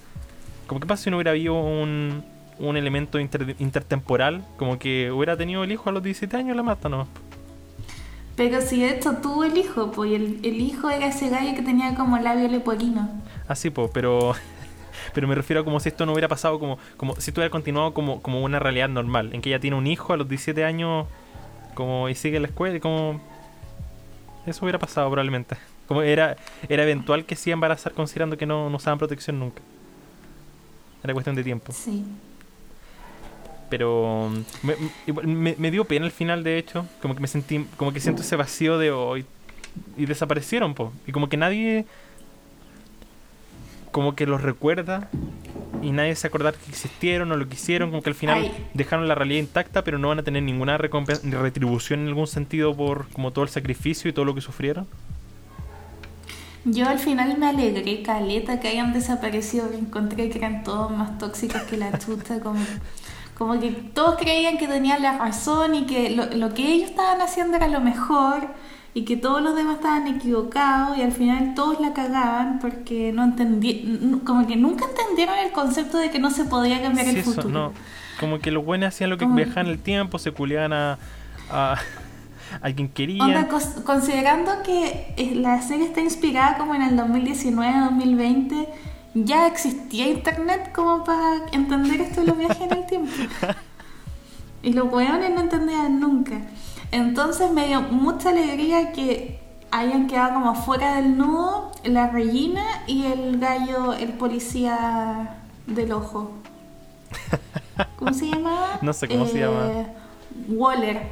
[0.67, 2.21] Como que pasa si no hubiera habido un,
[2.59, 6.63] un elemento inter- intertemporal, como que hubiera tenido el hijo a los 17 años, la
[6.63, 7.07] mata nomás.
[8.35, 11.61] Pero si de hecho tuvo el hijo, pues el, el hijo era ese gallo que
[11.61, 13.09] tenía como labio leporino.
[13.47, 14.33] Así, pues, pero
[15.13, 17.51] pero me refiero a como si esto no hubiera pasado, como, como si esto hubiera
[17.51, 20.63] continuado como, como una realidad normal, en que ella tiene un hijo a los 17
[20.65, 21.07] años
[21.73, 23.21] como y sigue en la escuela y como
[24.45, 25.57] eso hubiera pasado probablemente.
[25.87, 26.35] Como era
[26.67, 29.61] era eventual que a embarazar considerando que no, no usaban protección nunca.
[31.03, 31.71] Era cuestión de tiempo.
[31.73, 32.03] Sí.
[33.69, 34.31] Pero
[34.63, 34.75] me,
[35.23, 36.85] me- me- dio pena al final, de hecho.
[37.01, 39.25] Como que me sentí, como que siento ese vacío de hoy.
[39.97, 40.93] Y desaparecieron, po.
[41.07, 41.85] Y como que nadie.
[43.91, 45.09] Como que los recuerda.
[45.81, 47.89] Y nadie se acordar que existieron o lo que hicieron.
[47.89, 48.51] Como que al final Ay.
[48.73, 52.27] dejaron la realidad intacta, pero no van a tener ninguna recompensa, ni retribución en algún
[52.27, 54.87] sentido por como todo el sacrificio y todo lo que sufrieron.
[56.67, 59.71] Yo al final me alegré, caleta, que hayan desaparecido.
[59.71, 62.39] Encontré que eran todos más tóxicos que la chuta.
[62.39, 62.59] Como,
[63.37, 67.21] como que todos creían que tenían la razón y que lo, lo que ellos estaban
[67.21, 68.47] haciendo era lo mejor
[68.93, 73.25] y que todos los demás estaban equivocados y al final todos la cagaban porque no
[73.25, 77.17] entendí, como que nunca entendieron el concepto de que no se podía cambiar Sí, el
[77.17, 77.49] eso, futuro.
[77.53, 77.73] no.
[78.21, 80.97] Como que los buenos hacían lo que Como- viajaban el tiempo, se culiaban a,
[81.51, 81.75] a,
[82.61, 83.21] a quien querían.
[83.35, 83.49] Onda,
[83.83, 88.67] considerando que eh, la serie está inspirada como en el 2019-2020,
[89.15, 92.74] ya existía internet como para entender esto de los viajes en.
[94.63, 96.41] Y los hueones no entendían nunca.
[96.91, 99.39] Entonces me dio mucha alegría que
[99.69, 105.37] hayan quedado como fuera del nudo la Regina y el gallo, el policía
[105.67, 106.31] del ojo.
[107.97, 108.79] ¿Cómo se llamaba?
[108.81, 109.85] No sé cómo se llama.
[110.47, 111.03] Waller.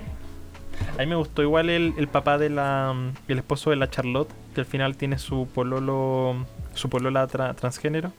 [0.98, 2.96] A mí me gustó igual el, el papá de la.
[3.28, 6.36] el esposo de la Charlotte, que al final tiene su pololo.
[6.74, 8.12] su polola tra- transgénero.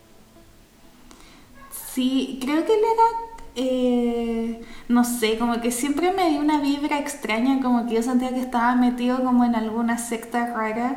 [1.71, 6.99] Sí, creo que él era, eh, no sé, como que siempre me dio una vibra
[6.99, 10.97] extraña, como que yo sentía que estaba metido como en alguna secta rara.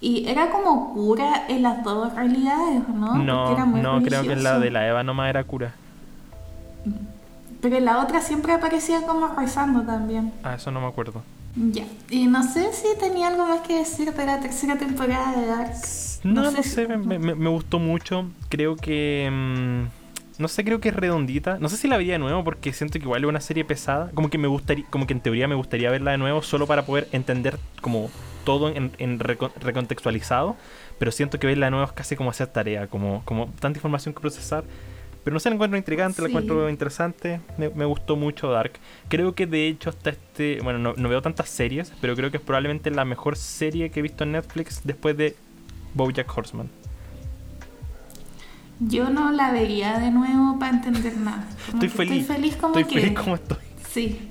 [0.00, 3.16] Y era como cura en las dos realidades, ¿o ¿no?
[3.16, 5.74] No, Porque era muy no, creo que en la de la Eva nomás era cura.
[7.60, 10.32] Pero la otra siempre aparecía como rezando también.
[10.44, 11.22] Ah, eso no me acuerdo.
[11.56, 11.84] Ya.
[12.10, 15.72] Y no sé si tenía algo más que decir de la tercera temporada de Dark.
[16.22, 18.26] No, no, sé sé, si- me, me- me gustó mucho.
[18.48, 19.28] Creo que.
[19.32, 19.97] mm,
[20.38, 21.58] no sé, creo que es redondita.
[21.58, 24.10] No sé si la vería de nuevo porque siento que igual es una serie pesada.
[24.14, 26.86] Como que me gustaría, como que en teoría me gustaría verla de nuevo solo para
[26.86, 28.10] poder entender como
[28.44, 30.56] todo en, en recon- recontextualizado.
[30.98, 34.14] Pero siento que verla de nuevo es casi como hacer tarea, como, como tanta información
[34.14, 34.64] que procesar.
[35.24, 37.40] Pero no sé, la encuentro intrigante, la encuentro interesante.
[37.58, 38.72] Me, me gustó mucho Dark.
[39.08, 40.60] Creo que de hecho hasta este...
[40.62, 44.00] Bueno, no, no veo tantas series, pero creo que es probablemente la mejor serie que
[44.00, 45.36] he visto en Netflix después de
[45.94, 46.70] Bojack Horseman.
[48.80, 51.44] Yo no la vería de nuevo para entender nada.
[51.70, 52.20] Como Estoy feliz.
[52.22, 53.00] Estoy feliz como Estoy que...
[53.00, 53.58] feliz como estoy.
[53.90, 54.30] Sí.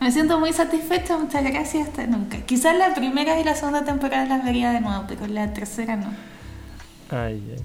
[0.00, 2.38] Me siento muy satisfecha, muchas gracias, hasta nunca.
[2.38, 6.08] Quizás la primera y la segunda temporada las vería de nuevo, pero la tercera no.
[7.10, 7.64] Ay, ay.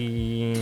[0.00, 0.52] Y...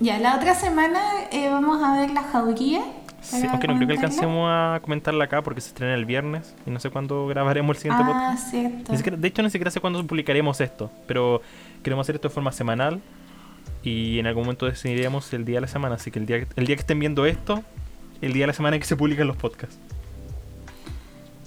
[0.00, 1.00] Ya, la otra semana
[1.32, 2.82] eh, vamos a ver la jauría.
[3.22, 6.70] Sí, aunque no creo que alcancemos a comentarla acá porque se estrena el viernes y
[6.70, 8.44] no sé cuándo grabaremos el siguiente podcast.
[8.46, 8.96] Ah, cierto.
[8.96, 11.40] Siquiera- de hecho, ni siquiera sé cuándo publicaremos esto, pero
[11.82, 13.00] queremos hacer esto de forma semanal
[13.82, 15.96] y en algún momento decidiremos el día de la semana.
[15.96, 17.62] Así que el día, que- el día que estén viendo esto,
[18.20, 19.76] el día de la semana en que se publican los podcasts.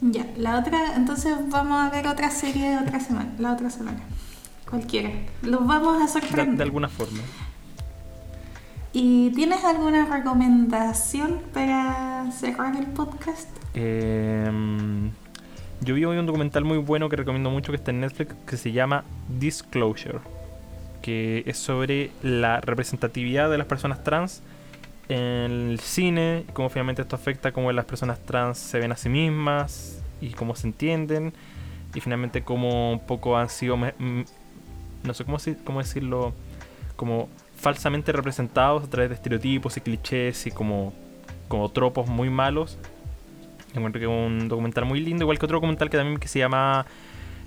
[0.02, 4.00] Ya, la otra, entonces vamos a ver otra serie de otra semana, la otra semana.
[4.70, 5.10] Cualquiera.
[5.42, 6.58] Los vamos a De, sorprender.
[6.58, 7.20] de alguna forma.
[8.94, 13.50] ¿Y tienes alguna recomendación para cerrar el podcast?
[13.74, 15.12] Em,
[15.82, 18.58] yo vi hoy un documental muy bueno que recomiendo mucho que está en Netflix que
[18.58, 19.04] se llama
[19.40, 20.20] Disclosure,
[21.08, 24.44] que es sobre la representatividad de las personas trans
[25.08, 29.08] en el cine, cómo finalmente esto afecta cómo las personas trans se ven a sí
[29.08, 31.32] mismas y cómo se entienden
[31.96, 36.34] y finalmente cómo un poco han sido, no sé cómo, cómo decirlo,
[36.98, 40.92] como falsamente representados a través de estereotipos y clichés y como,
[41.48, 42.78] como tropos muy malos.
[43.74, 46.86] Encuentro que un documental muy lindo, igual que otro documental que también que se llama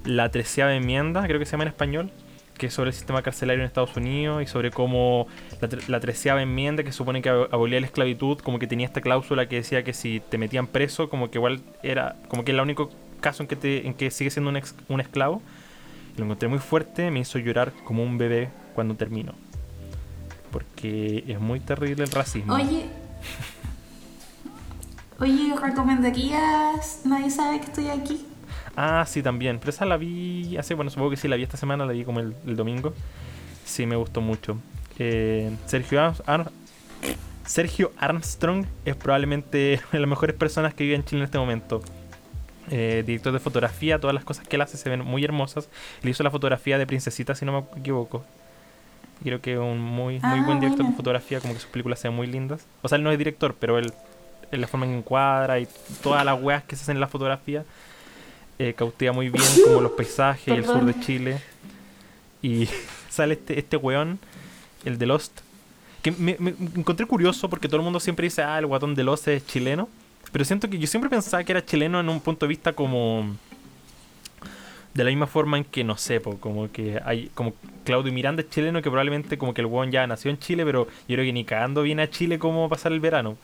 [0.06, 2.10] La Treceava Enmienda, creo que se llama en español,
[2.60, 5.26] que es sobre el sistema carcelario en Estados Unidos y sobre cómo
[5.62, 9.00] la, la treceava enmienda que supone que ab- abolía la esclavitud, como que tenía esta
[9.00, 12.54] cláusula que decía que si te metían preso, como que igual era, como que es
[12.54, 15.40] el único caso en que, te, en que sigue siendo un, ex- esclavo.
[16.18, 19.32] Lo encontré muy fuerte, me hizo llorar como un bebé cuando terminó.
[20.52, 22.52] Porque es muy terrible el racismo.
[22.54, 22.84] Oye.
[25.18, 28.26] Oye, ¿recomendarías Nadie sabe que estoy aquí?
[28.76, 29.59] Ah, sí, también.
[29.59, 32.05] Pero esa la vi hace, bueno, supongo que sí, la vi esta semana, la vi
[32.05, 32.94] como el, el domingo.
[33.64, 34.56] Sí, me gustó mucho.
[34.98, 36.51] Eh, Sergio, Ar- Ar-
[37.47, 41.38] Sergio Armstrong es probablemente una de las mejores personas que vive en Chile en este
[41.38, 41.80] momento.
[42.70, 45.68] Eh, director de fotografía, todas las cosas que él hace se ven muy hermosas.
[46.02, 48.24] Le hizo la fotografía de Princesita, si no me equivoco.
[49.22, 51.98] Creo que es un muy, muy Ah, buen director de fotografía, como que sus películas
[51.98, 52.66] sean muy lindas.
[52.82, 53.92] O sea, él no es director, pero él,
[54.51, 55.68] él la forma en que encuadra y
[56.02, 57.64] todas las weas que se hacen en la fotografía
[58.60, 61.00] eh, cautiva muy bien, como los paisajes y el sur de.
[61.00, 61.40] Chile.
[62.42, 62.68] Y
[63.08, 64.18] sale este, este weón,
[64.84, 65.40] el de Lost,
[66.02, 69.02] que me, me encontré curioso porque todo el mundo siempre dice, ah, el guatón de
[69.02, 69.88] Lost es chileno.
[70.30, 73.34] Pero siento que yo siempre pensaba que era chileno en un punto de vista como...
[74.92, 77.30] De la misma forma en que, no sé, po, como que hay...
[77.34, 77.54] Como
[77.84, 80.86] Claudio Miranda es chileno, que probablemente como que el weón ya nació en Chile, pero
[81.08, 83.38] yo creo que ni cagando viene a Chile como pasar el verano.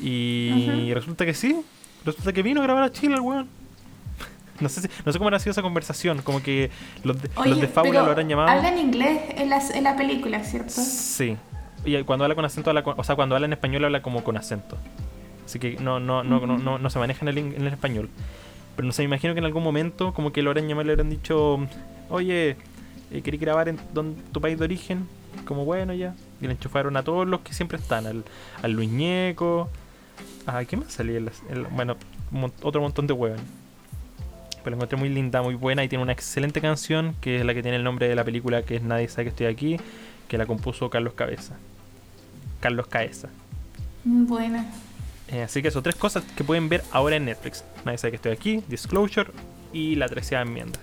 [0.00, 1.62] Y resulta que sí.
[2.04, 3.63] Resulta que vino a grabar a Chile el weón.
[4.60, 6.22] No sé, si- no sé cómo habrá sido esa conversación.
[6.22, 6.70] Como que
[7.02, 8.48] los de, los de Fábula lo habrán llamado.
[8.48, 10.70] Habla en inglés en la, en la película, ¿cierto?
[10.70, 11.36] Sí.
[11.84, 14.22] Y cuando habla con acento, habla con- o sea, cuando habla en español habla como
[14.24, 14.76] con acento.
[15.44, 18.08] Así que no, no, no, no, no, no se maneja en el, en el español.
[18.76, 20.92] Pero no sé, me imagino que en algún momento como que lo habrán llamado le
[20.92, 21.58] habrán dicho,
[22.08, 22.56] oye,
[23.12, 25.06] eh, ¿querés grabar en don- tu país de origen?
[25.46, 26.14] Como bueno ya.
[26.40, 28.06] Y le enchufaron a todos los que siempre están.
[28.06, 28.24] Al,
[28.62, 29.68] al Luis Ñeco.
[30.46, 31.18] ¿A qué más salía?
[31.18, 31.96] en las- en la- bueno,
[32.62, 33.40] otro montón de huevos.
[34.64, 37.52] Pero la encontré muy linda, muy buena y tiene una excelente canción que es la
[37.54, 39.76] que tiene el nombre de la película que es Nadie sabe que estoy aquí,
[40.26, 41.54] que la compuso Carlos Cabeza.
[42.60, 43.28] Carlos Caesa.
[44.04, 44.66] Mm, Buena.
[45.28, 47.62] Eh, así que son tres cosas que pueden ver ahora en Netflix.
[47.84, 49.30] Nadie sabe que estoy aquí, Disclosure
[49.72, 50.78] y la treceava enmienda.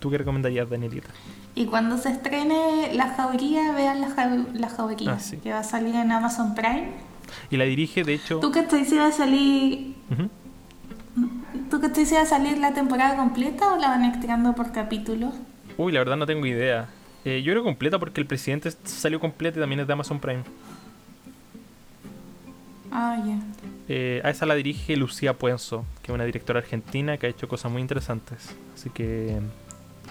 [0.00, 1.08] ¿Tú qué recomendarías, Danielita?
[1.54, 4.08] Y cuando se estrene La Jauría, vean La,
[4.54, 5.36] la Jauría, Ah, sí.
[5.38, 6.88] que va a salir en Amazon Prime.
[7.50, 8.38] Y la dirige, de hecho...
[8.40, 10.28] ¿Tú que te si va a salir Ujú.
[11.70, 15.34] ¿Tú que te a salir la temporada completa o la van estirando por capítulos?
[15.76, 16.88] Uy, la verdad no tengo idea.
[17.24, 20.42] Eh, yo creo completa porque el presidente salió completo y también es de Amazon Prime.
[22.90, 23.38] Ah, ya.
[23.88, 27.48] Eh, a esa la dirige Lucía Puenzo, que es una directora argentina que ha hecho
[27.48, 28.54] cosas muy interesantes.
[28.74, 29.38] Así que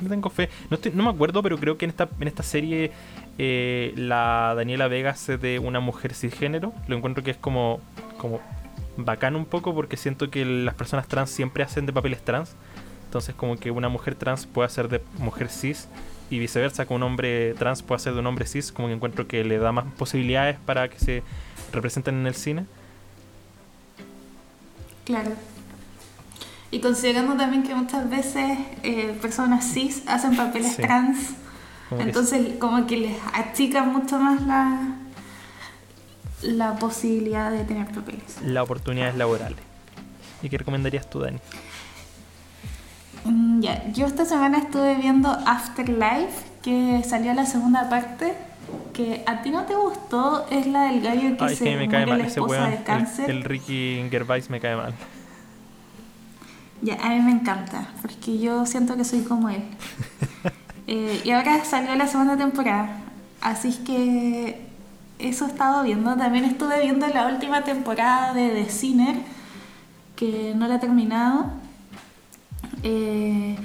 [0.02, 0.50] no tengo fe.
[0.70, 2.92] No, estoy- no me acuerdo, pero creo que en esta, en esta serie
[3.38, 6.74] eh, la Daniela Vega hace de una mujer cisgénero.
[6.88, 7.80] Lo encuentro que es como,
[8.18, 8.42] como
[8.98, 12.56] bacán un poco porque siento que las personas trans siempre hacen de papeles trans.
[13.06, 15.88] Entonces como que una mujer trans puede hacer de mujer cis
[16.30, 19.28] y viceversa, que un hombre trans puede hacer de un hombre cis, como que encuentro
[19.28, 21.24] que le da más posibilidades para que se
[21.72, 22.66] representen en el cine.
[25.06, 25.32] Claro.
[26.72, 30.82] Y considerando también que muchas veces eh, personas cis hacen papeles Sí.
[30.82, 31.34] trans,
[31.90, 34.80] Como entonces como que les achica mucho más la,
[36.44, 38.38] la posibilidad de tener papeles.
[38.44, 39.60] las oportunidades laborales.
[40.42, 41.38] ¿Y qué recomendarías tú, Dani?
[43.26, 48.34] Mm, Ya, yo esta semana estuve viendo Afterlife, que salió la segunda parte,
[48.94, 51.88] que a ti no te gustó, es la del gallo que Ay, se que me
[51.90, 52.70] cae mal la ese weón.
[52.72, 53.30] de El, cáncer.
[53.30, 54.94] el Ricky Gervais me cae mal.
[56.82, 59.64] Ya, a mí me encanta, porque yo siento que soy como él.
[60.86, 62.98] Eh, y ahora salió la segunda temporada,
[63.40, 64.68] así es que
[65.24, 66.16] eso he estado viendo.
[66.16, 69.16] También estuve viendo la última temporada de The Sinner,
[70.16, 71.52] que no la he terminado.
[72.84, 73.56] Eh,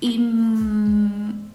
[0.00, 1.50] y mm,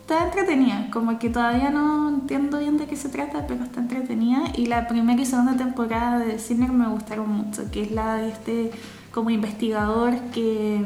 [0.00, 4.44] está entretenida, como que todavía no entiendo bien de qué se trata, pero está entretenida.
[4.54, 8.16] Y la primera y segunda temporada de The Sinner me gustaron mucho, que es la
[8.16, 8.70] de este
[9.12, 10.84] como investigador que,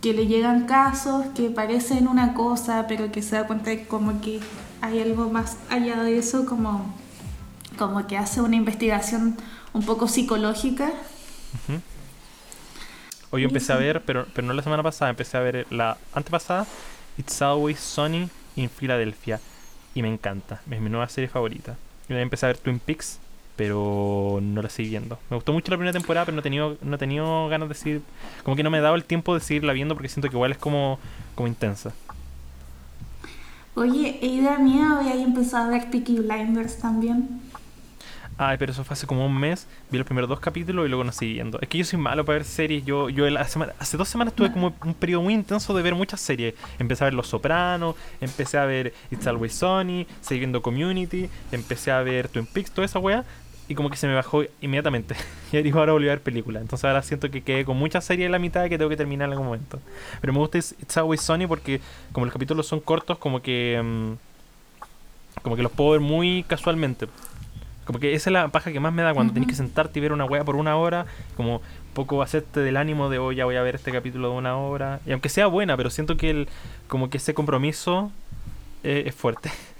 [0.00, 4.20] que le llegan casos que parecen una cosa, pero que se da cuenta de como
[4.20, 4.40] que
[4.84, 6.94] hay algo más allá de eso, como,
[7.78, 9.36] como que hace una investigación
[9.72, 10.92] un poco psicológica.
[11.54, 11.80] Ujú.
[13.30, 15.96] Hoy yo empecé a ver, pero, pero no la semana pasada, empecé a ver la
[16.12, 16.66] antepasada,
[17.16, 19.40] It's Always Sunny in Philadelphia.
[19.94, 21.76] Y me encanta, es mi nueva serie favorita.
[22.08, 23.18] Yo empecé a ver Twin Peaks,
[23.56, 25.18] pero no la seguí viendo.
[25.30, 27.74] Me gustó mucho la primera temporada, pero no he tenido, no he tenido ganas de
[27.74, 28.02] seguir.
[28.42, 30.52] Como que no me he dado el tiempo de seguirla viendo porque siento que igual
[30.52, 30.98] es como,
[31.34, 31.92] como intensa.
[33.76, 37.40] Oye, e idea mía, hoy ahí empezado a ver Peaky Blinders también.
[38.36, 39.66] Ay, pero eso fue hace como un mes.
[39.90, 41.60] Vi los primeros dos capítulos y luego no seguí viendo.
[41.60, 42.84] Es que yo soy malo para ver series.
[42.84, 45.94] Yo, yo la semana- hace dos semanas tuve como un periodo muy intenso de ver
[45.94, 46.54] muchas series.
[46.80, 51.92] Empecé a ver Los Sopranos, empecé a ver It's Always Sunny, seguí viendo Community, empecé
[51.92, 53.24] a ver Twin Peaks, toda esa wea.
[53.66, 55.14] Y como que se me bajó inmediatamente.
[55.52, 56.62] y dijo, ahora volví a ver películas.
[56.62, 59.26] Entonces ahora siento que quedé con muchas series en la mitad que tengo que terminar
[59.26, 59.80] en algún momento.
[60.20, 61.80] Pero me gusta It's Always Sunny porque
[62.12, 63.80] como los capítulos son cortos, como que...
[63.82, 64.12] mm,
[65.42, 67.06] como que los puedo ver muy casualmente.
[67.84, 70.02] Como que esa es la paja que más me da cuando tenés que sentarte y
[70.02, 71.06] ver una wea por una hora.
[71.36, 71.60] Como
[71.92, 75.00] poco hacerte del ánimo de hoy ya voy a ver este capítulo de una hora.
[75.06, 76.48] Y aunque sea buena, pero siento que el,
[76.88, 78.10] como que ese compromiso
[78.82, 79.50] eh, es fuerte.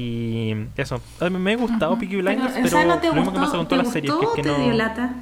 [0.00, 1.00] Y eso.
[1.30, 1.98] Me ha gustado.
[1.98, 3.92] Peaky Blinders, Pero, pero, no te lo mismo que gustó, pasa con ¿te todas las
[3.92, 5.14] series, que es que te no dio lata?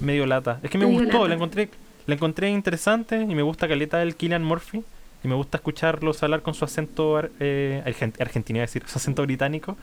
[0.00, 0.58] medio lata.
[0.62, 1.28] Es que me dio gustó, lata.
[1.28, 1.70] la encontré,
[2.06, 4.82] la encontré interesante y me gusta caleta del Killian Murphy.
[5.22, 9.22] Y me gusta escucharlos hablar con su acento eh, argent- argentino, a decir, su acento
[9.22, 9.76] británico.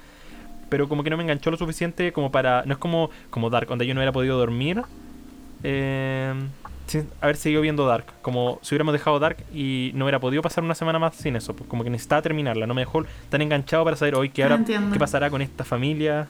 [0.70, 2.64] Pero como que no me enganchó lo suficiente como para.
[2.66, 4.82] No es como, como Dark, donde yo no hubiera podido dormir.
[5.64, 6.34] Eh,
[6.88, 8.06] sin haber seguido viendo Dark.
[8.22, 11.56] Como si hubiéramos dejado Dark y no hubiera podido pasar una semana más sin eso.
[11.56, 12.66] pues como que necesitaba terminarla.
[12.68, 15.64] No me dejó tan enganchado para saber hoy qué, Ah, ahora, qué pasará con esta
[15.64, 16.28] familia.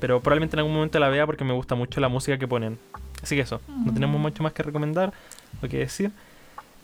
[0.00, 2.78] Pero probablemente en algún momento la vea porque me gusta mucho la música que ponen.
[3.22, 5.12] Así que eso, no tenemos mucho más que recomendar
[5.62, 6.10] o que decir.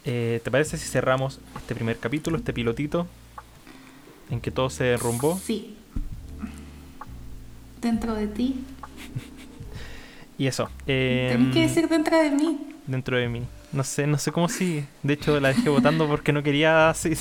[0.04, 3.08] Eh, ¿Te parece si cerramos este primer capítulo, este pilotito,
[4.30, 5.36] en que todo se derrumbó?
[5.36, 5.76] Sí.
[7.82, 8.64] Dentro de ti.
[10.38, 10.70] Y eso.
[10.86, 12.58] eh, Tenés que decir dentro de mí.
[12.86, 13.42] dentro de mí.
[13.72, 14.86] No sé, no sé cómo sigue.
[15.02, 17.18] De hecho, la dejé votando porque no quería se-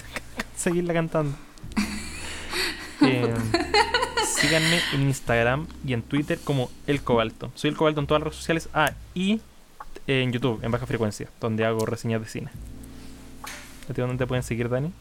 [0.56, 1.36] seguirla cantando.
[3.02, 3.32] Eh,
[4.26, 7.52] síganme en Instagram y en Twitter como El Cobalto.
[7.54, 8.70] Soy El Cobalto en todas las redes sociales.
[8.74, 9.34] Ah, y
[10.08, 12.50] eh, en YouTube, en baja frecuencia, donde hago reseñas de cine.
[13.88, 14.92] ¿A ti dónde te pueden seguir, Dani?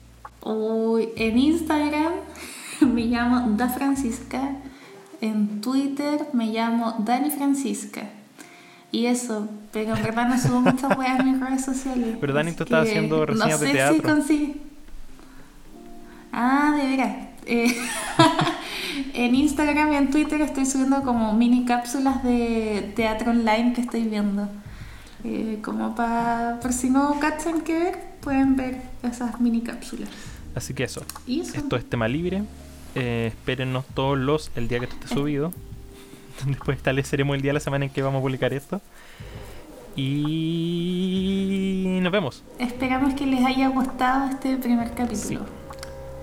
[0.43, 2.13] Uy, en Instagram
[2.83, 4.57] me llamo Da Francisca.
[5.21, 8.03] En Twitter me llamo Dani Francisca.
[8.93, 12.17] Y eso, pero en verdad no subo muchas weas en mis redes sociales.
[12.21, 14.23] Pero Dani, tú estás haciendo reseñas no de sé teatro.
[14.23, 14.61] Si.
[16.33, 17.17] Ah, de veras.
[17.47, 17.77] Eh,
[19.15, 24.05] en Instagram y en Twitter estoy subiendo como mini cápsulas de teatro online que estoy
[24.05, 24.49] viendo.
[25.25, 30.09] Eh, como para, por si no cachan que ver, pueden ver esas mini cápsulas.
[30.55, 31.03] Así que eso.
[31.27, 31.57] Y eso.
[31.57, 32.45] Esto es tema libre.
[32.97, 35.53] Eh, espérennos todos los el día que esto esté subido.
[36.47, 38.81] Después estableceremos el día de la semana en que vamos a publicar esto.
[39.97, 42.43] Y nos vemos.
[42.59, 45.41] Esperamos que les haya gustado este primer capítulo.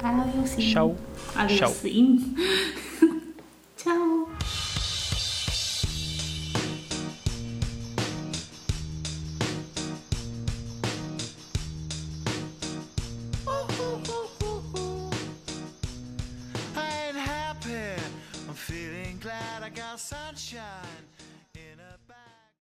[0.04, 0.56] Adiós.
[0.72, 0.95] Chau.
[1.36, 1.60] Adiós.
[1.60, 1.74] Chau.
[3.78, 4.28] Chao.
[19.64, 21.12] I got sunshine.